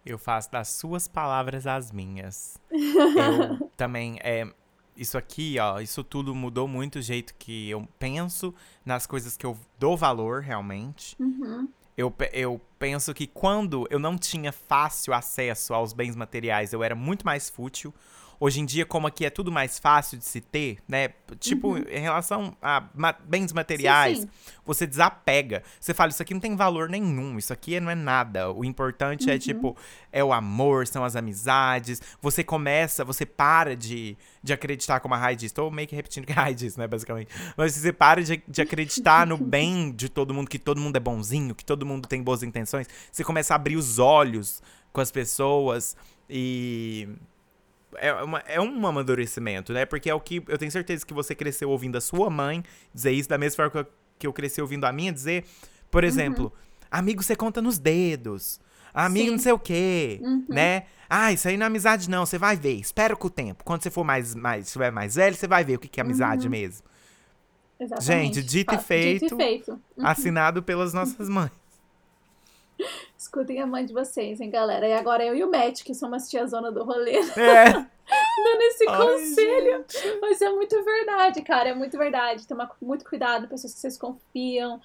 Eu 0.08 0.18
faço 0.18 0.50
das 0.50 0.68
suas 0.68 1.06
palavras 1.06 1.66
as 1.66 1.92
minhas. 1.92 2.56
eu 2.70 3.70
também, 3.76 4.18
é, 4.22 4.50
isso 4.96 5.18
aqui, 5.18 5.58
ó, 5.60 5.80
isso 5.80 6.02
tudo 6.02 6.34
mudou 6.34 6.66
muito 6.66 6.98
o 6.98 7.02
jeito 7.02 7.34
que 7.38 7.68
eu 7.68 7.86
penso 7.98 8.54
nas 8.86 9.06
coisas 9.06 9.36
que 9.36 9.44
eu 9.44 9.54
dou 9.78 9.98
valor 9.98 10.40
realmente. 10.40 11.14
Uhum. 11.20 11.68
Eu, 11.94 12.14
eu 12.32 12.60
penso 12.78 13.12
que 13.12 13.26
quando 13.26 13.86
eu 13.90 13.98
não 13.98 14.16
tinha 14.16 14.50
fácil 14.50 15.12
acesso 15.12 15.74
aos 15.74 15.92
bens 15.92 16.16
materiais, 16.16 16.72
eu 16.72 16.82
era 16.82 16.94
muito 16.94 17.26
mais 17.26 17.50
fútil. 17.50 17.92
Hoje 18.40 18.60
em 18.60 18.64
dia, 18.64 18.86
como 18.86 19.06
aqui 19.08 19.24
é 19.24 19.30
tudo 19.30 19.50
mais 19.50 19.80
fácil 19.80 20.16
de 20.16 20.24
se 20.24 20.40
ter, 20.40 20.78
né? 20.86 21.08
Tipo, 21.40 21.72
uhum. 21.72 21.84
em 21.88 22.00
relação 22.00 22.56
a 22.62 22.84
ma 22.94 23.12
bens 23.12 23.52
materiais, 23.52 24.18
sim, 24.18 24.24
sim. 24.24 24.30
você 24.64 24.86
desapega. 24.86 25.64
Você 25.80 25.92
fala, 25.92 26.10
isso 26.10 26.22
aqui 26.22 26.34
não 26.34 26.40
tem 26.40 26.54
valor 26.54 26.88
nenhum, 26.88 27.36
isso 27.36 27.52
aqui 27.52 27.80
não 27.80 27.90
é 27.90 27.96
nada. 27.96 28.52
O 28.52 28.64
importante 28.64 29.24
é, 29.24 29.32
uhum. 29.32 29.36
é, 29.36 29.38
tipo, 29.38 29.76
é 30.12 30.22
o 30.22 30.32
amor, 30.32 30.86
são 30.86 31.02
as 31.02 31.16
amizades. 31.16 32.00
Você 32.22 32.44
começa, 32.44 33.04
você 33.04 33.26
para 33.26 33.76
de, 33.76 34.16
de 34.40 34.52
acreditar, 34.52 35.00
como 35.00 35.14
a 35.14 35.18
Rai 35.18 35.34
diz. 35.34 35.50
Tô 35.50 35.68
meio 35.68 35.88
que 35.88 35.96
repetindo 35.96 36.22
o 36.22 36.26
que 36.28 36.32
a 36.32 36.42
Rai 36.42 36.54
diz, 36.54 36.76
né, 36.76 36.86
basicamente. 36.86 37.34
Mas 37.56 37.74
você 37.74 37.92
para 37.92 38.22
de, 38.22 38.40
de 38.46 38.62
acreditar 38.62 39.26
no 39.26 39.36
bem 39.42 39.90
de 39.90 40.08
todo 40.08 40.32
mundo, 40.32 40.48
que 40.48 40.60
todo 40.60 40.80
mundo 40.80 40.94
é 40.94 41.00
bonzinho, 41.00 41.56
que 41.56 41.64
todo 41.64 41.84
mundo 41.84 42.06
tem 42.06 42.22
boas 42.22 42.44
intenções. 42.44 42.86
Você 43.10 43.24
começa 43.24 43.52
a 43.52 43.56
abrir 43.56 43.76
os 43.76 43.98
olhos 43.98 44.62
com 44.92 45.00
as 45.00 45.10
pessoas 45.10 45.96
e 46.30 47.08
é, 47.96 48.12
uma, 48.12 48.38
é 48.40 48.60
um 48.60 48.86
amadurecimento, 48.86 49.72
né? 49.72 49.84
Porque 49.84 50.10
é 50.10 50.14
o 50.14 50.20
que 50.20 50.42
eu 50.46 50.58
tenho 50.58 50.70
certeza 50.70 51.06
que 51.06 51.14
você 51.14 51.34
cresceu 51.34 51.70
ouvindo 51.70 51.96
a 51.96 52.00
sua 52.00 52.28
mãe 52.30 52.62
dizer 52.92 53.12
isso, 53.12 53.28
da 53.28 53.38
mesma 53.38 53.56
forma 53.56 53.70
que 53.70 53.78
eu, 53.78 53.94
que 54.18 54.26
eu 54.26 54.32
cresci 54.32 54.60
ouvindo 54.60 54.84
a 54.84 54.92
minha 54.92 55.12
dizer. 55.12 55.44
Por 55.90 56.02
uhum. 56.02 56.08
exemplo, 56.08 56.44
uhum. 56.44 56.88
amigo 56.90 57.22
você 57.22 57.34
conta 57.34 57.62
nos 57.62 57.78
dedos. 57.78 58.60
Amigo 58.92 59.26
Sim. 59.26 59.32
não 59.32 59.38
sei 59.38 59.52
o 59.52 59.58
quê, 59.58 60.18
uhum. 60.22 60.44
né? 60.48 60.84
Ah, 61.08 61.32
isso 61.32 61.46
aí 61.48 61.56
não 61.56 61.64
é 61.64 61.66
amizade 61.68 62.10
não, 62.10 62.26
você 62.26 62.36
vai 62.36 62.56
ver. 62.56 62.74
Espera 62.74 63.14
com 63.16 63.28
o 63.28 63.30
tempo. 63.30 63.64
Quando 63.64 63.82
você 63.82 63.90
for 63.90 64.04
mais, 64.04 64.34
mais, 64.34 64.66
estiver 64.66 64.90
mais 64.90 65.14
velho, 65.14 65.36
você 65.36 65.46
vai 65.46 65.64
ver 65.64 65.76
o 65.76 65.78
que, 65.78 65.88
que 65.88 66.00
é 66.00 66.02
amizade 66.02 66.46
uhum. 66.46 66.50
mesmo. 66.50 66.84
Exatamente. 67.80 68.34
Gente, 68.34 68.42
dito 68.42 68.74
e 68.74 68.78
feito, 68.78 69.22
dito 69.22 69.34
e 69.34 69.38
feito. 69.38 69.70
Uhum. 69.96 70.06
assinado 70.06 70.62
pelas 70.62 70.92
nossas 70.92 71.28
mães. 71.28 71.52
Escutem 73.28 73.60
a 73.60 73.66
mãe 73.66 73.84
de 73.84 73.92
vocês, 73.92 74.40
hein, 74.40 74.48
galera. 74.48 74.88
E 74.88 74.94
agora 74.94 75.22
eu 75.22 75.36
e 75.36 75.44
o 75.44 75.50
Matt, 75.50 75.84
que 75.84 75.94
somos 75.94 76.30
zona 76.46 76.72
do 76.72 76.82
rolê. 76.82 77.18
É. 77.18 77.72
Dando 78.42 78.62
esse 78.62 78.88
Ai, 78.88 78.96
conselho. 78.96 79.84
Gente. 79.90 80.18
Mas 80.18 80.40
é 80.40 80.48
muito 80.48 80.82
verdade, 80.82 81.42
cara. 81.42 81.68
É 81.68 81.74
muito 81.74 81.98
verdade. 81.98 82.48
Tomar 82.48 82.70
muito 82.80 83.04
cuidado, 83.04 83.46
pessoas 83.46 83.74
que 83.74 83.80
vocês 83.80 83.98
confiam. 83.98 84.80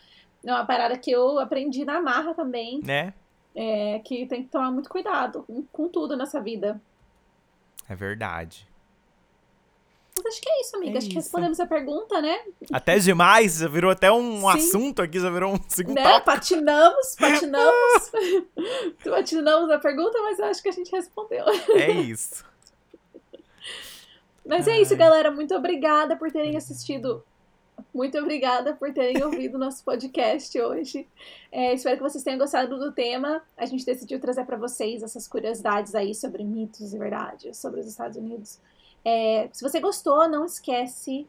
É 0.45 0.51
uma 0.51 0.65
parada 0.65 0.97
que 0.97 1.09
eu 1.09 1.39
aprendi 1.39 1.85
na 1.85 2.01
marra 2.01 2.33
também. 2.33 2.81
Né? 2.83 3.13
É 3.55 3.99
que 3.99 4.25
tem 4.25 4.43
que 4.43 4.49
tomar 4.49 4.71
muito 4.71 4.89
cuidado 4.89 5.45
com 5.71 5.87
tudo 5.87 6.17
nessa 6.17 6.41
vida. 6.41 6.81
É 7.87 7.95
verdade. 7.95 8.67
Mas 10.15 10.25
acho 10.27 10.41
que 10.41 10.49
é 10.49 10.61
isso, 10.61 10.75
amiga. 10.75 10.93
É 10.93 10.97
acho 10.97 11.09
que 11.09 11.15
respondemos 11.15 11.59
a 11.59 11.65
pergunta, 11.65 12.21
né? 12.21 12.39
Até 12.71 12.97
demais, 12.99 13.57
já 13.57 13.67
virou 13.67 13.89
até 13.89 14.11
um 14.11 14.41
Sim. 14.41 14.47
assunto 14.47 15.01
aqui, 15.01 15.19
já 15.19 15.29
virou 15.29 15.53
um 15.53 15.59
segundo 15.67 15.95
né? 15.95 16.19
Patinamos, 16.19 17.15
patinamos. 17.19 18.11
patinamos 19.03 19.71
a 19.71 19.79
pergunta, 19.79 20.21
mas 20.21 20.39
eu 20.39 20.45
acho 20.45 20.61
que 20.61 20.69
a 20.69 20.73
gente 20.73 20.91
respondeu. 20.91 21.45
É 21.75 21.91
isso. 21.91 22.45
Mas 24.45 24.67
é 24.67 24.77
isso, 24.81 24.93
galera. 24.97 25.31
Muito 25.31 25.55
obrigada 25.55 26.17
por 26.17 26.29
terem 26.29 26.57
assistido. 26.57 27.23
Muito 27.93 28.17
obrigada 28.17 28.73
por 28.73 28.91
terem 28.93 29.23
ouvido 29.23 29.57
nosso 29.57 29.83
podcast 29.85 30.59
hoje. 30.59 31.07
É, 31.51 31.73
espero 31.73 31.95
que 31.95 32.03
vocês 32.03 32.23
tenham 32.23 32.37
gostado 32.37 32.77
do 32.77 32.91
tema. 32.91 33.41
A 33.55 33.65
gente 33.65 33.85
decidiu 33.85 34.19
trazer 34.19 34.43
para 34.45 34.57
vocês 34.57 35.01
essas 35.01 35.27
curiosidades 35.29 35.95
aí 35.95 36.13
sobre 36.13 36.43
mitos 36.43 36.93
e 36.93 36.97
verdades 36.97 37.55
sobre 37.57 37.79
os 37.79 37.87
Estados 37.87 38.17
Unidos. 38.17 38.59
É, 39.05 39.49
se 39.51 39.61
você 39.61 39.79
gostou, 39.79 40.27
não 40.29 40.45
esquece 40.45 41.27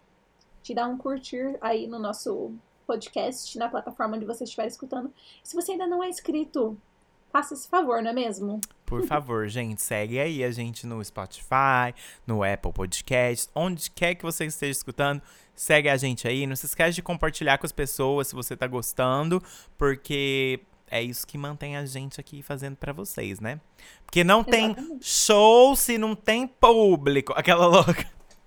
de 0.63 0.75
dar 0.75 0.89
um 0.89 0.97
curtir 0.97 1.57
aí 1.61 1.87
no 1.87 1.99
nosso 1.99 2.53
podcast, 2.87 3.59
na 3.59 3.69
plataforma 3.69 4.17
onde 4.17 4.25
você 4.25 4.45
estiver 4.45 4.67
escutando. 4.67 5.13
Se 5.43 5.55
você 5.55 5.73
ainda 5.73 5.87
não 5.87 6.03
é 6.03 6.09
inscrito, 6.09 6.77
faça 7.31 7.55
esse 7.55 7.69
favor, 7.69 8.03
não 8.03 8.11
é 8.11 8.15
mesmo? 8.15 8.61
Por 8.87 9.05
favor, 9.07 9.49
gente, 9.49 9.83
segue 9.83 10.19
aí 10.21 10.45
a 10.45 10.51
gente 10.51 10.87
no 10.87 11.03
Spotify, 11.05 11.93
no 12.27 12.45
Apple 12.45 12.73
Podcast, 12.73 13.51
onde 13.55 13.91
quer 13.91 14.15
que 14.15 14.23
você 14.23 14.45
esteja 14.45 14.73
escutando, 14.73 15.21
segue 15.55 15.89
a 15.89 15.97
gente 15.97 16.29
aí. 16.29 16.47
Não 16.47 16.55
se 16.55 16.67
esquece 16.67 16.95
de 16.95 17.03
compartilhar 17.03 17.59
com 17.59 17.67
as 17.67 17.73
pessoas 17.73 18.29
se 18.29 18.35
você 18.35 18.57
tá 18.57 18.67
gostando, 18.67 19.43
porque 19.77 20.61
é 20.95 21.03
isso 21.03 21.27
que 21.27 21.37
mantém 21.37 21.77
a 21.77 21.85
gente 21.85 22.21
aqui 22.21 22.41
fazendo 22.41 22.77
para 22.77 22.93
vocês, 22.93 23.41
né? 23.41 23.61
Porque 24.07 24.23
não 24.23 24.45
tem 24.45 24.71
Exatamente. 24.71 25.05
show 25.05 25.75
se 25.75 25.99
não 25.99 26.15
tem 26.15 26.47
público. 26.47 27.33
Aquela 27.37 27.67
louca. 27.67 28.07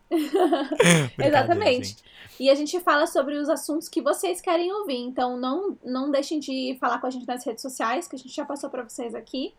Exatamente. 1.20 1.90
gente. 1.90 2.04
E 2.40 2.50
a 2.50 2.56
gente 2.56 2.80
fala 2.80 3.06
sobre 3.06 3.36
os 3.36 3.50
assuntos 3.50 3.90
que 3.90 4.02
vocês 4.02 4.40
querem 4.40 4.72
ouvir. 4.72 4.96
Então 4.96 5.38
não, 5.38 5.78
não 5.84 6.10
deixem 6.10 6.40
de 6.40 6.78
falar 6.80 7.00
com 7.00 7.08
a 7.08 7.10
gente 7.10 7.28
nas 7.28 7.46
redes 7.46 7.62
sociais, 7.62 8.08
que 8.08 8.16
a 8.16 8.20
gente 8.20 8.34
já 8.34 8.46
passou 8.46 8.70
para 8.70 8.84
vocês 8.84 9.14
aqui. 9.14 9.54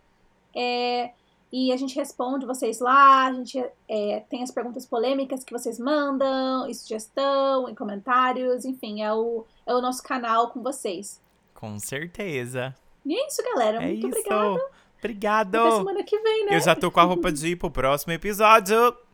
É, 0.57 1.11
e 1.53 1.71
a 1.71 1.77
gente 1.77 1.95
responde 1.95 2.47
vocês 2.47 2.81
lá, 2.81 3.27
a 3.27 3.33
gente 3.35 3.63
é, 3.87 4.21
tem 4.31 4.43
as 4.43 4.51
perguntas 4.51 4.87
polêmicas 4.87 5.45
que 5.45 5.53
vocês 5.53 5.79
mandam, 5.79 6.67
e 6.67 6.75
sugestão, 6.75 7.69
e 7.69 7.77
comentários, 7.77 8.65
enfim, 8.65 9.03
é 9.03 9.13
o, 9.13 9.45
é 9.67 9.75
o 9.75 9.81
nosso 9.83 10.03
canal 10.03 10.51
com 10.51 10.63
vocês. 10.63 11.21
Com 11.59 11.77
certeza. 11.81 12.73
E 13.05 13.17
é 13.17 13.27
isso, 13.27 13.43
galera. 13.43 13.83
é 13.83 13.87
Muito 13.89 14.07
isso. 14.07 14.19
obrigada. 14.19 14.71
Obrigado. 14.99 15.57
Até 15.57 15.77
semana 15.77 16.05
que 16.05 16.19
vem, 16.21 16.47
né? 16.47 16.55
Eu 16.55 16.61
já 16.61 16.77
tô 16.77 16.89
com 16.89 17.01
a 17.01 17.03
roupa 17.03 17.33
de 17.33 17.49
ir 17.49 17.57
pro 17.57 17.69
próximo 17.69 18.13
episódio. 18.13 18.97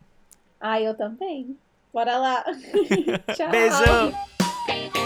Ah, 0.66 0.80
eu 0.80 0.96
também. 0.96 1.58
Bora 1.92 2.16
lá. 2.16 2.42
Tchau. 3.36 3.50
Beijo. 3.50 5.03